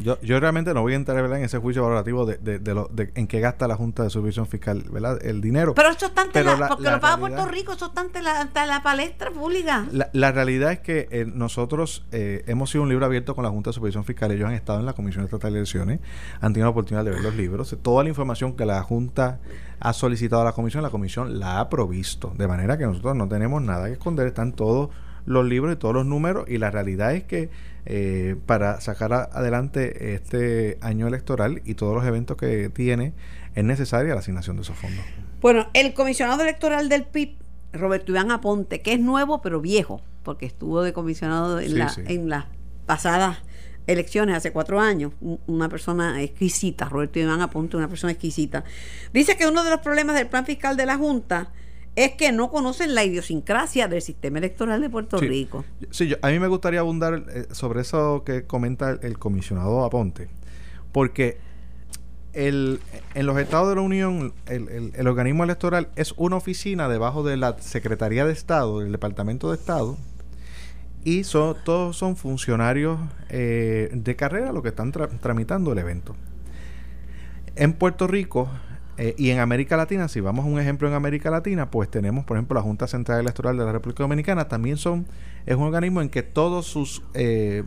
Yo, 0.00 0.20
yo 0.20 0.38
realmente 0.38 0.72
no 0.74 0.82
voy 0.82 0.92
a 0.92 0.96
entrar 0.96 1.24
en 1.24 1.44
ese 1.44 1.58
juicio 1.58 1.82
valorativo 1.82 2.24
de, 2.24 2.36
de, 2.38 2.58
de, 2.58 2.74
lo, 2.74 2.88
de 2.92 3.10
en 3.14 3.26
qué 3.26 3.40
gasta 3.40 3.66
la 3.66 3.76
Junta 3.76 4.04
de 4.04 4.10
Supervisión 4.10 4.46
Fiscal 4.46 4.84
¿verdad? 4.90 5.18
el 5.24 5.40
dinero. 5.40 5.74
Pero 5.74 5.90
eso 5.90 6.06
está 6.06 6.22
ante 6.22 6.44
la, 6.44 6.68
porque 6.68 6.90
lo 6.90 7.00
paga 7.00 7.16
Puerto 7.16 7.46
Rico, 7.46 7.72
eso 7.72 7.86
está 7.86 8.02
ante 8.02 8.22
la, 8.22 8.48
la 8.54 8.82
palestra 8.82 9.30
pública. 9.30 9.86
La, 10.12 10.32
realidad 10.32 10.72
es 10.72 10.80
que 10.80 11.08
eh, 11.10 11.24
nosotros 11.26 12.04
eh, 12.12 12.44
hemos 12.46 12.70
sido 12.70 12.82
un 12.82 12.88
libro 12.88 13.06
abierto 13.06 13.34
con 13.34 13.44
la 13.44 13.50
Junta 13.50 13.70
de 13.70 13.74
Supervisión 13.74 14.04
Fiscal. 14.04 14.30
Ellos 14.30 14.48
han 14.48 14.54
estado 14.54 14.78
en 14.78 14.86
la 14.86 14.92
Comisión 14.92 15.24
Estatal 15.24 15.52
de 15.52 15.58
Elecciones, 15.58 16.00
han 16.40 16.52
tenido 16.52 16.66
la 16.66 16.70
oportunidad 16.70 17.04
de 17.04 17.10
ver 17.10 17.20
los 17.20 17.34
libros. 17.34 17.76
Toda 17.82 18.02
la 18.04 18.08
información 18.08 18.54
que 18.54 18.64
la 18.66 18.82
Junta 18.82 19.40
ha 19.80 19.92
solicitado 19.92 20.42
a 20.42 20.44
la 20.44 20.52
Comisión, 20.52 20.82
la 20.82 20.90
Comisión 20.90 21.38
la 21.40 21.60
ha 21.60 21.68
provisto. 21.68 22.32
De 22.36 22.46
manera 22.46 22.78
que 22.78 22.84
nosotros 22.84 23.16
no 23.16 23.28
tenemos 23.28 23.62
nada 23.62 23.86
que 23.86 23.92
esconder, 23.92 24.26
están 24.26 24.52
todos 24.52 24.90
los 25.26 25.44
libros 25.44 25.74
y 25.74 25.76
todos 25.76 25.94
los 25.94 26.06
números 26.06 26.46
y 26.48 26.58
la 26.58 26.70
realidad 26.70 27.12
es 27.14 27.24
que 27.24 27.50
eh, 27.90 28.36
para 28.44 28.82
sacar 28.82 29.14
adelante 29.14 30.12
este 30.14 30.76
año 30.82 31.08
electoral 31.08 31.62
y 31.64 31.72
todos 31.72 31.94
los 31.94 32.04
eventos 32.04 32.36
que 32.36 32.68
tiene, 32.68 33.14
es 33.54 33.64
necesaria 33.64 34.12
la 34.12 34.20
asignación 34.20 34.56
de 34.56 34.62
esos 34.62 34.76
fondos. 34.76 35.02
Bueno, 35.40 35.68
el 35.72 35.94
comisionado 35.94 36.42
electoral 36.42 36.90
del 36.90 37.04
PIB, 37.04 37.36
Roberto 37.72 38.12
Iván 38.12 38.30
Aponte, 38.30 38.82
que 38.82 38.92
es 38.92 39.00
nuevo 39.00 39.40
pero 39.40 39.62
viejo, 39.62 40.02
porque 40.22 40.44
estuvo 40.44 40.82
de 40.82 40.92
comisionado 40.92 41.60
en, 41.60 41.78
la, 41.78 41.90
en 42.04 42.28
las 42.28 42.44
pasadas 42.84 43.38
elecciones 43.86 44.36
hace 44.36 44.52
cuatro 44.52 44.80
años, 44.80 45.14
una 45.46 45.70
persona 45.70 46.22
exquisita, 46.22 46.90
Roberto 46.90 47.20
Iván 47.20 47.40
Aponte, 47.40 47.78
una 47.78 47.88
persona 47.88 48.12
exquisita, 48.12 48.64
dice 49.14 49.38
que 49.38 49.46
uno 49.46 49.64
de 49.64 49.70
los 49.70 49.80
problemas 49.80 50.14
del 50.14 50.26
plan 50.26 50.44
fiscal 50.44 50.76
de 50.76 50.84
la 50.84 50.98
Junta 50.98 51.52
es 51.98 52.12
que 52.12 52.30
no 52.30 52.48
conocen 52.48 52.94
la 52.94 53.02
idiosincrasia 53.04 53.88
del 53.88 54.02
sistema 54.02 54.38
electoral 54.38 54.80
de 54.80 54.88
Puerto 54.88 55.18
Rico. 55.18 55.64
Sí, 55.90 56.14
a 56.22 56.28
mí 56.28 56.38
me 56.38 56.46
gustaría 56.46 56.78
abundar 56.78 57.24
eh, 57.28 57.46
sobre 57.50 57.80
eso 57.80 58.22
que 58.24 58.44
comenta 58.44 58.92
el, 59.02 59.18
comisionado 59.18 59.84
Aponte, 59.84 60.28
porque 60.92 61.38
el, 62.34 62.78
en 63.14 63.26
los 63.26 63.36
estados 63.38 63.70
de 63.70 63.74
la 63.74 63.80
Unión, 63.80 64.32
el, 64.46 64.92
el, 64.94 65.08
organismo 65.08 65.42
electoral 65.42 65.88
es 65.96 66.14
una 66.16 66.36
oficina 66.36 66.88
debajo 66.88 67.24
de 67.24 67.36
la 67.36 67.58
Secretaría 67.58 68.24
de 68.24 68.32
Estado, 68.32 68.78
del 68.78 68.92
Departamento 68.92 69.50
de 69.50 69.56
Estado, 69.56 69.96
y 71.02 71.24
son, 71.24 71.56
todos 71.64 71.96
son 71.96 72.14
funcionarios 72.14 73.00
eh, 73.28 73.90
de 73.92 74.14
carrera 74.14 74.52
los 74.52 74.62
que 74.62 74.68
están 74.68 74.92
tramitando 74.92 75.72
el 75.72 75.78
evento. 75.78 76.14
En 77.56 77.72
Puerto 77.72 78.06
Rico 78.06 78.48
eh, 78.98 79.14
y 79.16 79.30
en 79.30 79.38
América 79.38 79.76
Latina, 79.76 80.08
si 80.08 80.20
vamos 80.20 80.44
a 80.44 80.48
un 80.48 80.60
ejemplo 80.60 80.88
en 80.88 80.94
América 80.94 81.30
Latina, 81.30 81.70
pues 81.70 81.90
tenemos, 81.90 82.24
por 82.24 82.36
ejemplo, 82.36 82.54
la 82.54 82.62
Junta 82.62 82.86
Central 82.86 83.20
Electoral 83.20 83.56
de 83.56 83.64
la 83.64 83.72
República 83.72 84.02
Dominicana, 84.02 84.48
también 84.48 84.76
son, 84.76 85.06
es 85.46 85.56
un 85.56 85.62
organismo 85.62 86.02
en 86.02 86.10
que 86.10 86.22
todos 86.22 86.66
sus, 86.66 87.02
eh, 87.14 87.62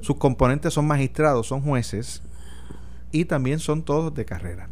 sus 0.00 0.16
componentes 0.16 0.74
son 0.74 0.86
magistrados, 0.86 1.48
son 1.48 1.62
jueces, 1.62 2.22
y 3.12 3.24
también 3.24 3.58
son 3.58 3.82
todos 3.82 4.14
de 4.14 4.24
carrera. 4.24 4.68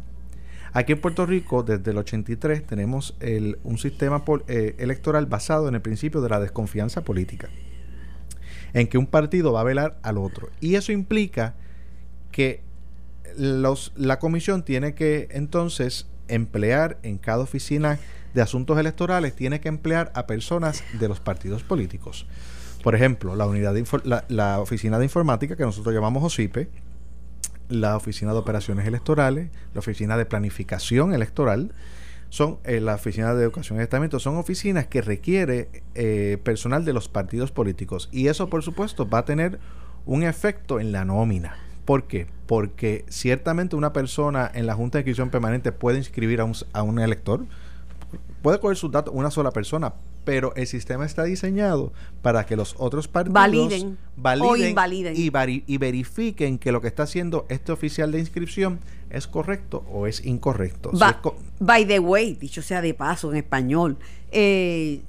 Aquí 0.71 0.93
en 0.93 1.01
Puerto 1.01 1.25
Rico, 1.25 1.63
desde 1.63 1.91
el 1.91 1.97
83, 1.97 2.65
tenemos 2.65 3.17
un 3.63 3.77
sistema 3.77 4.23
eh, 4.47 4.75
electoral 4.77 5.25
basado 5.25 5.67
en 5.67 5.75
el 5.75 5.81
principio 5.81 6.21
de 6.21 6.29
la 6.29 6.39
desconfianza 6.39 7.03
política, 7.03 7.49
en 8.73 8.87
que 8.87 8.97
un 8.97 9.07
partido 9.07 9.51
va 9.51 9.61
a 9.61 9.63
velar 9.63 9.97
al 10.03 10.17
otro. 10.17 10.49
Y 10.61 10.75
eso 10.75 10.91
implica 10.91 11.55
que 12.31 12.61
la 13.37 14.19
comisión 14.19 14.63
tiene 14.63 14.93
que 14.93 15.27
entonces 15.31 16.07
emplear 16.27 16.97
en 17.03 17.17
cada 17.17 17.43
oficina 17.43 17.99
de 18.33 18.41
asuntos 18.41 18.77
electorales, 18.77 19.35
tiene 19.35 19.59
que 19.59 19.69
emplear 19.69 20.11
a 20.15 20.27
personas 20.27 20.83
de 20.99 21.07
los 21.07 21.19
partidos 21.19 21.63
políticos. 21.63 22.27
Por 22.83 22.95
ejemplo, 22.95 23.35
la 23.35 23.45
unidad 23.45 23.73
de 23.73 23.85
la, 24.03 24.25
la 24.29 24.59
oficina 24.59 24.99
de 24.99 25.05
informática 25.05 25.55
que 25.55 25.63
nosotros 25.63 25.93
llamamos 25.93 26.23
OSIPE, 26.23 26.69
la 27.67 27.95
Oficina 27.95 28.33
de 28.33 28.39
Operaciones 28.39 28.87
Electorales, 28.87 29.49
la 29.73 29.79
Oficina 29.79 30.17
de 30.17 30.25
Planificación 30.25 31.13
Electoral, 31.13 31.71
son 32.29 32.59
eh, 32.63 32.79
la 32.79 32.95
Oficina 32.95 33.33
de 33.33 33.43
Educación 33.43 33.79
y 33.79 33.81
Estamento, 33.81 34.19
son 34.19 34.37
oficinas 34.37 34.87
que 34.87 35.01
requiere 35.01 35.69
eh, 35.95 36.37
personal 36.43 36.85
de 36.85 36.93
los 36.93 37.09
partidos 37.09 37.51
políticos. 37.51 38.09
Y 38.11 38.27
eso, 38.27 38.49
por 38.49 38.63
supuesto, 38.63 39.09
va 39.09 39.19
a 39.19 39.25
tener 39.25 39.59
un 40.05 40.23
efecto 40.23 40.79
en 40.79 40.91
la 40.91 41.05
nómina. 41.05 41.57
¿Por 41.85 42.07
qué? 42.07 42.27
Porque 42.49 43.05
ciertamente 43.09 43.75
una 43.75 43.93
persona 43.93 44.49
en 44.51 44.65
la 44.65 44.73
Junta 44.73 44.97
de 44.97 45.01
Inscripción 45.01 45.29
Permanente 45.29 45.71
puede 45.71 45.99
inscribir 45.99 46.41
a 46.41 46.45
un, 46.45 46.55
a 46.73 46.81
un 46.81 46.97
elector, 46.97 47.45
puede 48.41 48.59
coger 48.59 48.75
sus 48.75 48.91
datos 48.91 49.13
una 49.15 49.29
sola 49.29 49.51
persona, 49.51 49.93
pero 50.25 50.53
el 50.55 50.65
sistema 50.65 51.05
está 51.05 51.23
diseñado 51.23 51.93
para 52.23 52.47
que 52.47 52.55
los 52.55 52.75
otros 52.79 53.07
partidos 53.07 53.33
validen, 53.35 53.97
validen 54.15 55.15
Y, 55.15 55.77
verifiquen 55.77 56.57
que 56.57 56.71
lo 56.71 56.81
que 56.81 56.87
está 56.87 57.03
haciendo 57.03 57.45
este 57.49 57.71
oficial 57.71 58.11
de 58.11 58.19
inscripción 58.19 58.79
es 59.11 59.27
correcto 59.27 59.85
o 59.91 60.07
es 60.07 60.25
incorrecto. 60.25 60.91
by 61.59 61.85
the 61.85 61.99
way, 61.99 62.33
dicho 62.33 62.63
sea 62.63 62.81
de 62.81 62.95
paso 62.95 63.31
en 63.31 63.37
español, 63.37 63.97
eh, 64.31 65.01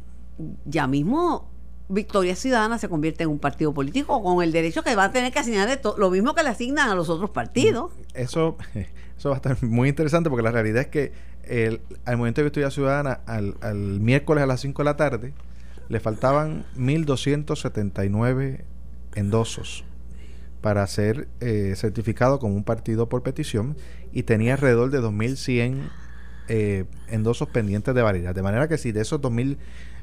ya 0.65 0.87
mismo 0.87 1.50
Victoria 1.91 2.37
Ciudadana 2.37 2.79
se 2.79 2.89
convierte 2.89 3.25
en 3.25 3.31
un 3.31 3.39
partido 3.39 3.75
político 3.75 4.23
con 4.23 4.43
el 4.43 4.53
derecho 4.53 4.83
que 4.83 4.95
va 4.95 5.05
a 5.05 5.13
tener 5.13 5.33
que 5.33 5.41
asignar 5.41 5.81
lo 5.99 6.11
mismo 6.11 6.35
que 6.35 6.43
le 6.43 6.49
asignan 6.49 6.89
a 6.89 6.95
los 6.95 7.09
otros 7.09 7.31
partidos. 7.31 7.93
Eso, 8.15 8.57
eso 9.19 9.29
va 9.29 9.35
a 9.35 9.39
estar 9.39 9.63
muy 9.63 9.89
interesante 9.89 10.31
porque 10.31 10.43
la 10.43 10.53
realidad 10.53 10.83
es 10.83 10.89
que 10.89 11.13
el, 11.45 11.81
al 12.05 12.17
momento 12.17 12.41
de 12.41 12.45
Victoria 12.45 12.71
Ciudadana, 12.71 13.21
al, 13.27 13.57
al 13.61 14.01
miércoles 14.01 14.45
a 14.45 14.47
las 14.47 14.61
5 14.61 14.83
de 14.83 14.85
la 14.85 14.97
tarde, 14.97 15.35
le 15.89 15.99
faltaban 15.99 16.65
1.279 16.77 18.63
endosos 19.17 19.85
para 20.61 20.87
ser 20.87 21.29
eh, 21.41 21.75
certificado 21.77 22.39
como 22.39 22.55
un 22.55 22.65
partido 22.65 23.09
por 23.09 23.23
petición 23.23 23.77
y 24.13 24.25
tenía 24.25 24.55
alrededor 24.55 24.91
de 24.91 25.01
2.100 25.01 25.91
eh, 26.53 26.85
endosos 27.09 27.49
pendientes 27.49 27.95
de 27.95 28.03
validar. 28.03 28.35
De 28.35 28.43
manera 28.43 28.67
que 28.67 28.77
si 28.77 28.91
de 28.91 29.03
esos 29.03 29.21
2.100 29.21 29.57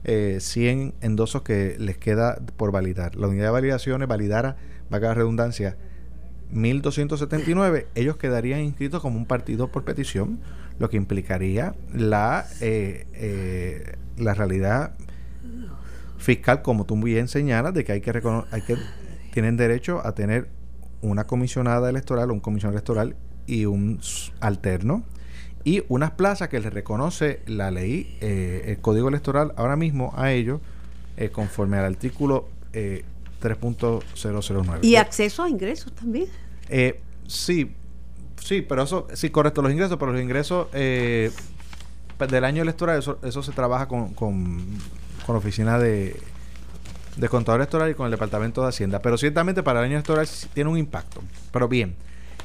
eh, 0.05 0.93
endosos 1.01 1.41
que 1.41 1.75
les 1.77 1.97
queda 1.97 2.39
por 2.55 2.71
validar, 2.71 3.17
la 3.17 3.27
unidad 3.27 3.47
de 3.47 3.51
validaciones 3.51 4.07
validara, 4.07 4.55
va 4.91 4.97
a 4.97 4.99
quedar 5.01 5.17
redundancia, 5.17 5.75
1.279, 6.53 7.87
ellos 7.95 8.15
quedarían 8.15 8.61
inscritos 8.61 9.01
como 9.01 9.17
un 9.17 9.25
partido 9.25 9.67
por 9.67 9.83
petición, 9.83 10.39
lo 10.79 10.89
que 10.89 10.95
implicaría 10.95 11.75
la, 11.93 12.45
eh, 12.61 13.05
eh, 13.13 13.97
la 14.15 14.33
realidad 14.33 14.95
fiscal, 16.17 16.61
como 16.61 16.85
tú 16.85 16.95
bien 16.95 17.27
señalas, 17.27 17.73
de 17.73 17.83
que 17.83 17.91
hay 17.91 17.99
que, 17.99 18.11
hay 18.51 18.63
tienen 19.33 19.57
derecho 19.57 19.99
a 20.05 20.15
tener 20.15 20.47
una 21.01 21.27
comisionada 21.27 21.89
electoral, 21.89 22.31
un 22.31 22.39
comisionado 22.39 22.77
electoral 22.77 23.17
y 23.47 23.65
un 23.65 23.99
alterno 24.39 25.03
y 25.67 25.83
unas 25.89 26.11
plazas 26.11 26.47
que 26.47 26.61
les 26.61 26.73
reconoce 26.73 27.41
la 27.45 27.71
ley, 27.71 28.17
eh, 28.21 28.63
el 28.67 28.77
código 28.77 29.09
electoral 29.09 29.51
ahora 29.57 29.75
mismo 29.75 30.13
a 30.15 30.31
ellos, 30.31 30.61
eh, 31.17 31.27
conforme 31.27 31.77
al 31.77 31.83
artículo 31.83 32.47
3.009. 32.71 34.75
Eh, 34.75 34.79
¿Y 34.83 34.95
acceso 34.95 35.43
a 35.43 35.49
ingresos 35.49 35.91
también? 35.91 36.27
sí, 37.27 37.75
sí, 38.41 38.61
pero 38.61 38.83
eso, 38.83 39.09
sí, 39.13 39.29
correcto, 39.29 39.61
los 39.61 39.73
ingresos, 39.73 39.97
pero 39.97 40.13
los 40.13 40.21
ingresos 40.21 40.67
pues, 40.71 42.31
del 42.31 42.45
año 42.45 42.61
electoral, 42.61 42.99
eso, 42.99 43.19
eso 43.21 43.43
se 43.43 43.51
trabaja 43.51 43.89
con, 43.89 44.13
con, 44.13 44.65
con 45.25 45.35
la 45.35 45.39
oficina 45.39 45.77
de, 45.77 46.15
de 47.17 47.27
contador 47.27 47.59
electoral 47.59 47.91
y 47.91 47.93
con 47.93 48.05
el 48.05 48.11
departamento 48.11 48.61
de 48.61 48.69
Hacienda. 48.69 49.01
Pero 49.01 49.17
ciertamente 49.17 49.63
para 49.63 49.79
el 49.79 49.87
año 49.87 49.95
electoral 49.95 50.29
tiene 50.53 50.69
un 50.69 50.77
impacto. 50.77 51.21
Pero 51.51 51.67
bien, 51.67 51.97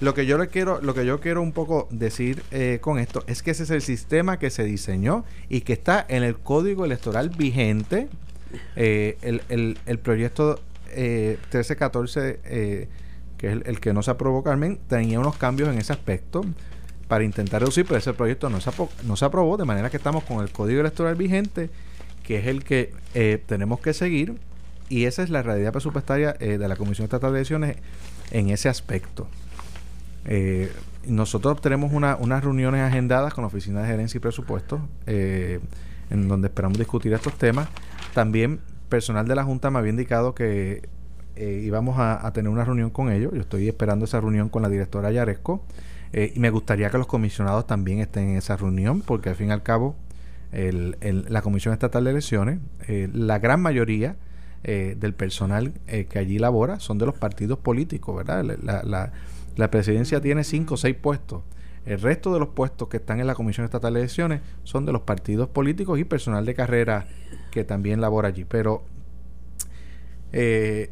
lo 0.02 0.14
que 0.14 0.26
yo 0.26 0.36
le 0.36 0.48
quiero, 0.48 0.80
lo 0.82 0.94
que 0.94 1.06
yo 1.06 1.20
quiero 1.20 1.42
un 1.42 1.52
poco 1.52 1.86
decir 1.92 2.42
eh, 2.50 2.78
con 2.80 2.98
esto 2.98 3.22
es 3.28 3.40
que 3.40 3.52
ese 3.52 3.62
es 3.62 3.70
el 3.70 3.82
sistema 3.82 4.36
que 4.36 4.50
se 4.50 4.64
diseñó 4.64 5.24
y 5.48 5.60
que 5.60 5.72
está 5.72 6.04
en 6.08 6.24
el 6.24 6.36
código 6.36 6.84
electoral 6.84 7.28
vigente. 7.28 8.08
Eh, 8.74 9.16
el, 9.22 9.78
el, 9.86 9.98
proyecto 10.00 10.60
eh, 10.90 11.38
1314, 11.42 12.40
eh, 12.44 12.88
que 13.38 13.46
es 13.46 13.52
el, 13.64 13.78
que 13.78 13.92
no 13.92 14.02
se 14.02 14.10
aprobó, 14.10 14.42
Carmen, 14.42 14.80
tenía 14.88 15.20
unos 15.20 15.36
cambios 15.36 15.68
en 15.68 15.78
ese 15.78 15.92
aspecto 15.92 16.44
para 17.06 17.22
intentar 17.22 17.60
reducir, 17.60 17.86
pero 17.86 17.98
ese 17.98 18.12
proyecto 18.12 18.50
no 18.50 18.60
se, 18.60 18.72
no 19.04 19.16
se 19.16 19.24
aprobó, 19.24 19.56
de 19.56 19.66
manera 19.66 19.88
que 19.88 19.98
estamos 19.98 20.24
con 20.24 20.42
el 20.42 20.50
código 20.50 20.80
electoral 20.80 21.14
vigente, 21.14 21.70
que 22.24 22.40
es 22.40 22.48
el 22.48 22.64
que 22.64 22.92
tenemos 23.46 23.78
que 23.78 23.94
seguir, 23.94 24.34
y 24.88 25.04
esa 25.04 25.22
es 25.22 25.30
la 25.30 25.42
realidad 25.42 25.70
presupuestaria 25.70 26.32
de 26.32 26.58
la 26.58 26.74
Comisión 26.74 27.04
Estatal 27.04 27.32
de 27.32 27.38
Elecciones 27.38 27.76
en 28.32 28.50
ese 28.50 28.68
aspecto. 28.68 29.28
Eh, 30.24 30.72
nosotros 31.06 31.60
tenemos 31.60 31.92
unas 31.92 32.44
reuniones 32.44 32.82
agendadas 32.82 33.34
con 33.34 33.42
la 33.42 33.48
Oficina 33.48 33.80
de 33.82 33.88
Gerencia 33.88 34.18
y 34.18 34.20
Presupuestos, 34.20 34.80
eh, 35.06 35.60
en 36.10 36.28
donde 36.28 36.48
esperamos 36.48 36.78
discutir 36.78 37.12
estos 37.12 37.34
temas. 37.34 37.68
También 38.14 38.60
personal 38.88 39.26
de 39.26 39.34
la 39.34 39.44
Junta 39.44 39.70
me 39.70 39.78
había 39.78 39.90
indicado 39.90 40.34
que 40.34 40.88
eh, 41.34 41.62
íbamos 41.64 41.96
a, 41.98 42.30
tener 42.32 42.50
una 42.50 42.64
reunión 42.64 42.90
con 42.90 43.10
ellos. 43.10 43.32
Yo 43.34 43.40
estoy 43.40 43.68
esperando 43.68 44.04
esa 44.04 44.20
reunión 44.20 44.48
con 44.48 44.62
la 44.62 44.68
directora 44.68 45.10
Yaresco. 45.10 45.64
y 46.12 46.38
me 46.38 46.50
gustaría 46.50 46.90
que 46.90 46.98
los 46.98 47.06
comisionados 47.06 47.66
también 47.66 47.98
estén 47.98 48.30
en 48.30 48.36
esa 48.36 48.56
reunión, 48.56 49.00
porque 49.00 49.30
al 49.30 49.34
fin 49.34 49.48
y 49.48 49.52
al 49.52 49.62
cabo, 49.62 49.96
la 50.52 51.42
Comisión 51.42 51.72
Estatal 51.72 52.04
de 52.04 52.10
Elecciones, 52.10 52.60
la 52.86 53.38
gran 53.38 53.60
mayoría 53.62 54.16
del 54.62 55.14
personal 55.14 55.72
que 55.86 56.18
allí 56.18 56.38
labora 56.38 56.78
son 56.78 56.98
de 56.98 57.06
los 57.06 57.16
partidos 57.16 57.58
políticos, 57.58 58.14
¿verdad? 58.14 58.44
la 58.62 58.82
la 58.84 59.12
presidencia 59.70 60.20
tiene 60.20 60.44
cinco 60.44 60.74
o 60.74 60.76
seis 60.76 60.96
puestos. 60.96 61.42
El 61.84 62.00
resto 62.00 62.32
de 62.32 62.38
los 62.38 62.48
puestos 62.48 62.88
que 62.88 62.98
están 62.98 63.20
en 63.20 63.26
la 63.26 63.34
Comisión 63.34 63.64
Estatal 63.64 63.94
de 63.94 64.00
Elecciones 64.00 64.40
son 64.62 64.86
de 64.86 64.92
los 64.92 65.02
partidos 65.02 65.48
políticos 65.48 65.98
y 65.98 66.04
personal 66.04 66.46
de 66.46 66.54
carrera 66.54 67.06
que 67.50 67.64
también 67.64 68.00
labora 68.00 68.28
allí. 68.28 68.44
Pero 68.44 68.84
eh, 70.32 70.90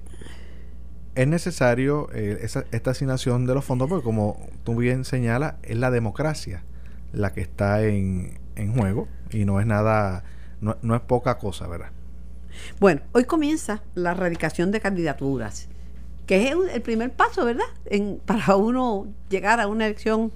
es 1.14 1.28
necesario 1.28 2.08
eh, 2.12 2.46
esta 2.70 2.90
asignación 2.90 3.46
de 3.46 3.54
los 3.54 3.64
fondos 3.64 3.88
porque 3.88 4.04
como 4.04 4.48
tú 4.64 4.76
bien 4.76 5.04
señalas, 5.04 5.54
es 5.62 5.76
la 5.76 5.90
democracia 5.90 6.64
la 7.12 7.32
que 7.32 7.40
está 7.40 7.82
en, 7.84 8.38
en 8.56 8.74
juego 8.74 9.08
y 9.30 9.44
no 9.44 9.61
es 9.61 9.66
nada, 9.66 10.24
no, 10.61 10.76
no 10.82 10.94
es 10.94 11.00
poca 11.02 11.38
cosa, 11.38 11.66
¿verdad? 11.66 11.90
Bueno, 12.78 13.02
hoy 13.12 13.24
comienza 13.24 13.82
la 13.94 14.12
erradicación 14.12 14.70
de 14.70 14.80
candidaturas 14.80 15.68
que 16.31 16.47
es 16.47 16.55
el 16.72 16.81
primer 16.81 17.11
paso, 17.12 17.45
¿verdad? 17.45 17.66
En, 17.87 18.20
para 18.24 18.55
uno 18.55 19.09
llegar 19.28 19.59
a 19.59 19.66
una 19.66 19.87
elección 19.87 20.33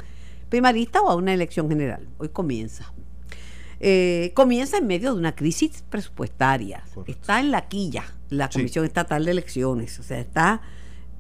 primarista 0.49 1.01
o 1.01 1.09
a 1.09 1.15
una 1.15 1.33
elección 1.33 1.69
general. 1.69 2.09
Hoy 2.19 2.31
comienza. 2.31 2.93
Eh, 3.79 4.33
comienza 4.35 4.79
en 4.79 4.89
medio 4.89 5.13
de 5.13 5.21
una 5.21 5.37
crisis 5.37 5.85
presupuestaria. 5.89 6.83
Está 7.07 7.39
en 7.39 7.53
la 7.53 7.69
quilla 7.69 8.03
la 8.29 8.51
Comisión 8.51 8.85
Estatal 8.85 9.25
de 9.25 9.31
Elecciones. 9.31 10.01
O 10.01 10.03
sea, 10.03 10.19
está 10.19 10.63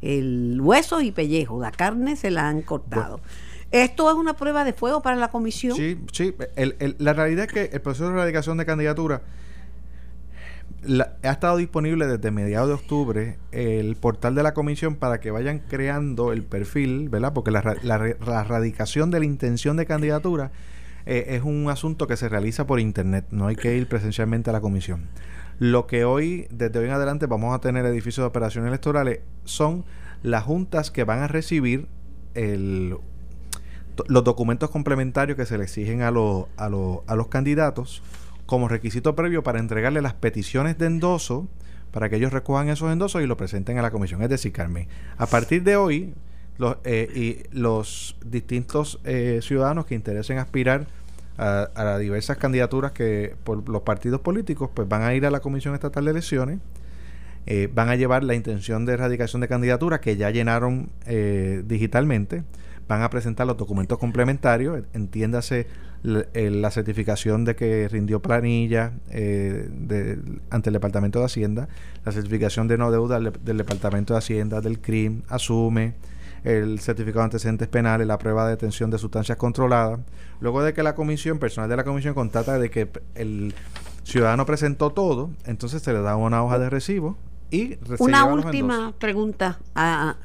el 0.02 0.60
hueso 0.60 1.00
y 1.00 1.12
pellejo, 1.12 1.60
la 1.60 1.70
carne 1.70 2.16
se 2.16 2.32
la 2.32 2.48
han 2.48 2.62
cortado. 2.62 3.20
¿Esto 3.70 4.10
es 4.10 4.16
una 4.16 4.34
prueba 4.34 4.64
de 4.64 4.72
fuego 4.72 5.02
para 5.02 5.14
la 5.14 5.28
comisión? 5.28 5.76
Sí, 5.76 6.00
sí. 6.12 6.34
la 6.98 7.12
realidad 7.12 7.44
es 7.44 7.52
que 7.52 7.76
el 7.76 7.80
proceso 7.80 8.08
de 8.08 8.14
erradicación 8.14 8.58
de 8.58 8.66
candidatura 8.66 9.22
ha 11.22 11.30
estado 11.30 11.56
disponible 11.56 12.06
desde 12.06 12.30
mediados 12.30 12.68
de 12.68 12.74
octubre 12.74 13.38
el 13.52 13.96
portal 13.96 14.34
de 14.34 14.42
la 14.42 14.54
comisión 14.54 14.96
para 14.96 15.20
que 15.20 15.30
vayan 15.30 15.60
creando 15.60 16.32
el 16.32 16.42
perfil, 16.42 17.08
¿verdad? 17.08 17.32
Porque 17.32 17.50
la, 17.50 17.76
la, 17.82 18.44
radicación 18.44 19.10
de 19.10 19.20
la 19.20 19.24
intención 19.24 19.76
de 19.76 19.86
candidatura 19.86 20.52
eh, 21.06 21.26
es 21.28 21.42
un 21.42 21.68
asunto 21.70 22.06
que 22.06 22.16
se 22.16 22.28
realiza 22.28 22.66
por 22.66 22.80
internet, 22.80 23.26
no 23.30 23.46
hay 23.46 23.56
que 23.56 23.76
ir 23.76 23.88
presencialmente 23.88 24.50
a 24.50 24.52
la 24.52 24.60
comisión. 24.60 25.08
Lo 25.58 25.86
que 25.86 26.04
hoy, 26.04 26.46
desde 26.50 26.78
hoy 26.78 26.86
en 26.86 26.92
adelante, 26.92 27.26
vamos 27.26 27.54
a 27.54 27.60
tener 27.60 27.86
edificios 27.86 28.24
de 28.24 28.28
operaciones 28.28 28.68
electorales 28.68 29.20
son 29.44 29.84
las 30.22 30.44
juntas 30.44 30.90
que 30.90 31.04
van 31.04 31.20
a 31.20 31.28
recibir 31.28 31.86
los 32.34 34.24
documentos 34.24 34.70
complementarios 34.70 35.36
que 35.36 35.46
se 35.46 35.56
le 35.56 35.64
exigen 35.64 36.02
a, 36.02 36.10
los 36.10 36.46
a, 36.56 36.66
a 36.66 37.14
los 37.16 37.28
candidatos 37.28 38.02
como 38.46 38.68
requisito 38.68 39.14
previo 39.14 39.42
para 39.42 39.58
entregarle 39.58 40.02
las 40.02 40.14
peticiones 40.14 40.78
de 40.78 40.86
endoso 40.86 41.48
para 41.94 42.08
que 42.08 42.16
ellos 42.16 42.32
recojan 42.32 42.68
esos 42.68 42.92
endosos 42.92 43.22
y 43.22 43.26
lo 43.26 43.36
presenten 43.36 43.78
a 43.78 43.82
la 43.82 43.92
comisión. 43.92 44.20
Es 44.20 44.28
decir, 44.28 44.50
Carmen, 44.52 44.88
a 45.16 45.26
partir 45.26 45.62
de 45.62 45.76
hoy, 45.76 46.12
los, 46.58 46.76
eh, 46.82 47.08
y 47.14 47.56
los 47.56 48.16
distintos 48.24 48.98
eh, 49.04 49.38
ciudadanos 49.42 49.86
que 49.86 49.94
interesen 49.94 50.38
aspirar 50.38 50.88
a, 51.38 51.98
diversas 51.98 52.36
candidaturas 52.36 52.90
que 52.90 53.36
por 53.44 53.68
los 53.68 53.82
partidos 53.82 54.20
políticos, 54.20 54.70
pues 54.74 54.88
van 54.88 55.02
a 55.02 55.14
ir 55.14 55.24
a 55.24 55.30
la 55.30 55.38
Comisión 55.38 55.74
Estatal 55.74 56.04
de 56.04 56.10
Elecciones, 56.10 56.58
eh, 57.46 57.68
van 57.72 57.88
a 57.90 57.94
llevar 57.94 58.24
la 58.24 58.34
intención 58.34 58.86
de 58.86 58.94
erradicación 58.94 59.40
de 59.40 59.46
candidatura 59.46 60.00
que 60.00 60.16
ya 60.16 60.30
llenaron 60.30 60.90
digitalmente, 61.64 62.42
van 62.88 63.02
a 63.02 63.10
presentar 63.10 63.46
los 63.46 63.56
documentos 63.56 63.98
complementarios, 63.98 64.82
entiéndase 64.94 65.68
la 66.04 66.70
certificación 66.70 67.44
de 67.44 67.56
que 67.56 67.88
rindió 67.88 68.20
planilla 68.20 68.92
de, 69.10 70.18
ante 70.50 70.68
el 70.68 70.74
Departamento 70.74 71.18
de 71.18 71.24
Hacienda, 71.24 71.68
la 72.04 72.12
certificación 72.12 72.68
de 72.68 72.78
no 72.78 72.90
deuda 72.90 73.18
del, 73.18 73.32
del 73.42 73.56
Departamento 73.56 74.12
de 74.12 74.18
Hacienda, 74.18 74.60
del 74.60 74.80
CRIM, 74.80 75.22
asume, 75.28 75.94
el 76.44 76.78
certificado 76.78 77.20
de 77.20 77.24
antecedentes 77.24 77.68
penales, 77.68 78.06
la 78.06 78.18
prueba 78.18 78.44
de 78.44 78.50
detención 78.50 78.90
de 78.90 78.98
sustancias 78.98 79.38
controladas. 79.38 80.00
Luego 80.40 80.62
de 80.62 80.74
que 80.74 80.82
la 80.82 80.94
comisión, 80.94 81.38
personal 81.38 81.70
de 81.70 81.76
la 81.76 81.84
comisión, 81.84 82.14
constata 82.14 82.58
de 82.58 82.70
que 82.70 82.88
el 83.14 83.54
ciudadano 84.04 84.44
presentó 84.44 84.90
todo, 84.90 85.30
entonces 85.46 85.82
se 85.82 85.92
le 85.92 86.02
da 86.02 86.16
una 86.16 86.44
hoja 86.44 86.58
de 86.58 86.68
recibo 86.68 87.16
y 87.50 87.78
Una 87.98 88.26
última 88.26 88.92
pregunta 88.98 89.58
a, 89.74 90.16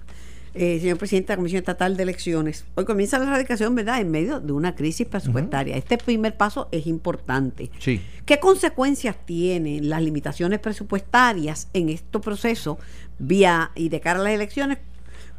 eh, 0.60 0.80
señor 0.80 0.98
presidente 0.98 1.28
de 1.28 1.34
la 1.34 1.38
Comisión 1.38 1.60
Estatal 1.60 1.96
de 1.96 2.04
Elecciones. 2.04 2.66
Hoy 2.76 2.86
comienza 2.86 3.18
la 3.18 3.26
erradicación, 3.26 3.76
¿verdad?, 3.76 4.02
en 4.02 4.12
medio 4.12 4.40
de 4.40 4.52
una 4.52 4.76
crisis 4.76 5.08
presupuestaria. 5.08 5.78
Este 5.78 5.98
primer 5.98 6.36
paso 6.36 6.68
es 6.72 6.86
importante. 6.86 7.72
Sí. 7.80 8.02
¿Qué 8.26 8.40
consecuencias 8.40 9.16
tienen 9.26 9.90
las 9.90 10.02
limitaciones 10.02 10.60
presupuestarias 10.60 11.70
en 11.74 11.90
este 11.90 12.20
proceso 12.20 12.78
vía 13.20 13.72
y 13.76 13.90
de 13.90 14.00
cara 14.02 14.20
a 14.20 14.24
las 14.24 14.34
elecciones 14.34 14.80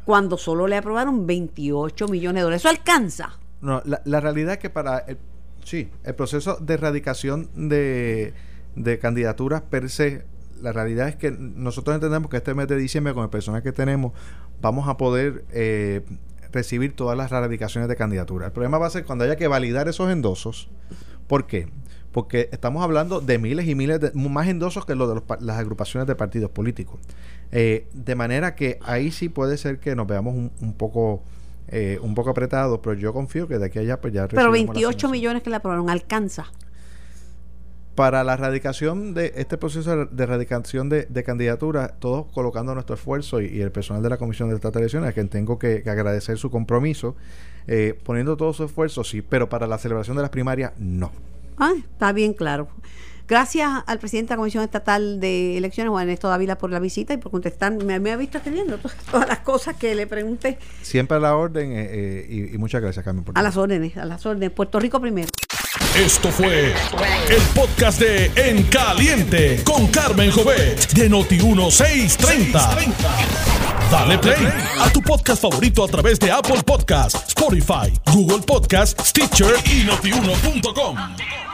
cuando 0.05 0.37
solo 0.37 0.67
le 0.67 0.77
aprobaron 0.77 1.27
28 1.27 2.07
millones 2.07 2.39
de 2.39 2.43
dólares. 2.43 2.61
¿Eso 2.61 2.69
alcanza? 2.69 3.39
No, 3.61 3.81
la, 3.85 4.19
realidad 4.19 4.53
es 4.53 4.59
que 4.59 4.69
para 4.69 4.99
el, 4.99 5.17
sí, 5.63 5.89
el 6.03 6.15
proceso 6.15 6.57
de 6.59 6.73
erradicación 6.73 7.49
de, 7.53 8.33
de 8.75 8.99
candidaturas 8.99 9.61
per 9.61 9.89
se, 9.89 10.25
la 10.61 10.73
realidad 10.73 11.07
es 11.07 11.15
que 11.15 11.31
nosotros 11.31 11.93
entendemos 11.93 12.29
que 12.29 12.37
este 12.37 12.53
mes 12.55 12.67
de 12.67 12.77
diciembre, 12.77 13.13
con 13.13 13.23
el 13.23 13.29
personal 13.29 13.61
que 13.61 13.71
tenemos, 13.71 14.13
vamos 14.61 14.87
a 14.87 14.97
poder 14.97 15.43
eh, 15.51 16.01
recibir 16.51 16.95
todas 16.95 17.17
las 17.17 17.31
erradicaciones 17.31 17.89
de 17.89 17.95
candidatura. 17.95 18.47
El 18.47 18.51
problema 18.51 18.77
va 18.77 18.87
a 18.87 18.89
ser 18.89 19.05
cuando 19.05 19.23
haya 19.23 19.35
que 19.35 19.47
validar 19.47 19.87
esos 19.87 20.11
endosos. 20.11 20.69
¿Por 21.27 21.47
qué? 21.47 21.67
Porque 22.11 22.49
estamos 22.51 22.83
hablando 22.83 23.21
de 23.21 23.37
miles 23.37 23.67
y 23.67 23.75
miles 23.75 23.99
de 23.99 24.11
más 24.13 24.47
endosos 24.47 24.85
que 24.85 24.95
los 24.95 25.13
de 25.13 25.21
las 25.39 25.57
agrupaciones 25.57 26.07
de 26.07 26.15
partidos 26.15 26.51
políticos. 26.51 26.99
Eh, 27.51 27.87
de 27.93 28.15
manera 28.15 28.55
que 28.55 28.79
ahí 28.83 29.11
sí 29.11 29.29
puede 29.29 29.57
ser 29.57 29.79
que 29.79 29.95
nos 29.95 30.07
veamos 30.07 30.35
un, 30.35 30.73
poco 30.73 31.23
eh, 31.67 31.99
un 32.01 32.15
poco 32.15 32.29
apretados, 32.29 32.79
pero 32.83 32.95
yo 32.95 33.13
confío 33.13 33.47
que 33.47 33.57
de 33.57 33.65
aquí 33.65 33.79
a 33.79 33.81
allá 33.81 34.01
pues 34.01 34.13
ya... 34.13 34.27
Pero 34.27 34.51
28 34.51 35.09
millones 35.09 35.41
que 35.41 35.49
le 35.49 35.55
aprobaron, 35.55 35.89
¿alcanza? 35.89 36.51
Para 38.01 38.23
la 38.23 38.33
erradicación 38.33 39.13
de 39.13 39.31
este 39.35 39.59
proceso 39.59 40.07
de 40.07 40.23
erradicación 40.23 40.89
de, 40.89 41.23
candidatura, 41.23 41.89
todos 41.99 42.25
colocando 42.33 42.73
nuestro 42.73 42.95
esfuerzo 42.95 43.41
y, 43.41 43.61
el 43.61 43.71
personal 43.71 44.01
de 44.01 44.09
la 44.09 44.17
Comisión 44.17 44.49
de 44.49 44.55
Estatal 44.55 44.79
de 44.79 44.85
Elecciones, 44.85 45.07
a 45.11 45.13
quien 45.13 45.29
tengo 45.29 45.59
que, 45.59 45.83
agradecer 45.85 46.39
su 46.39 46.49
compromiso, 46.49 47.15
eh, 47.67 47.95
poniendo 48.03 48.35
todo 48.37 48.53
su 48.53 48.63
esfuerzo, 48.63 49.03
sí, 49.03 49.21
pero 49.21 49.49
para 49.49 49.67
la 49.67 49.77
celebración 49.77 50.15
de 50.15 50.23
las 50.23 50.31
primarias, 50.31 50.71
no. 50.79 51.11
Ah, 51.59 51.73
está 51.77 52.11
bien 52.11 52.33
claro. 52.33 52.69
Gracias 53.27 53.69
al 53.85 53.99
presidente 53.99 54.29
de 54.29 54.33
la 54.33 54.37
Comisión 54.37 54.63
Estatal 54.63 55.19
de 55.19 55.59
Elecciones, 55.59 55.91
Juan 55.91 56.01
Ernesto 56.01 56.27
Dávila, 56.27 56.57
por 56.57 56.71
la 56.71 56.79
visita 56.79 57.13
y 57.13 57.17
por 57.17 57.31
contestar. 57.31 57.71
Me, 57.71 58.11
ha 58.11 58.17
visto 58.17 58.39
atendiendo 58.39 58.79
todas 59.11 59.29
las 59.29 59.41
cosas 59.41 59.75
que 59.75 59.93
le 59.93 60.07
pregunté. 60.07 60.57
Siempre 60.81 61.17
a 61.17 61.19
la 61.19 61.35
orden 61.35 61.71
eh, 61.71 61.87
eh, 61.91 62.49
y, 62.51 62.57
muchas 62.57 62.81
gracias, 62.81 63.05
Carmen. 63.05 63.23
Por 63.23 63.37
a 63.37 63.43
las 63.43 63.57
órdenes, 63.57 63.95
a 63.95 64.05
las 64.05 64.25
órdenes. 64.25 64.49
Puerto 64.49 64.79
Rico 64.79 64.99
primero. 64.99 65.29
Esto 65.95 66.29
fue 66.31 66.73
el 67.29 67.41
podcast 67.53 67.99
de 67.99 68.31
En 68.35 68.63
Caliente 68.63 69.63
con 69.63 69.87
Carmen 69.87 70.29
Jovet 70.31 70.91
de 70.91 71.09
Noti1630. 71.09 72.93
Dale 73.89 74.17
play 74.17 74.47
a 74.79 74.89
tu 74.91 75.01
podcast 75.01 75.41
favorito 75.41 75.83
a 75.83 75.87
través 75.87 76.19
de 76.19 76.31
Apple 76.31 76.61
Podcasts, 76.63 77.29
Spotify, 77.29 77.93
Google 78.11 78.39
Podcasts, 78.39 79.09
Stitcher 79.09 79.53
y 79.65 79.83
notiuno.com. 79.83 81.50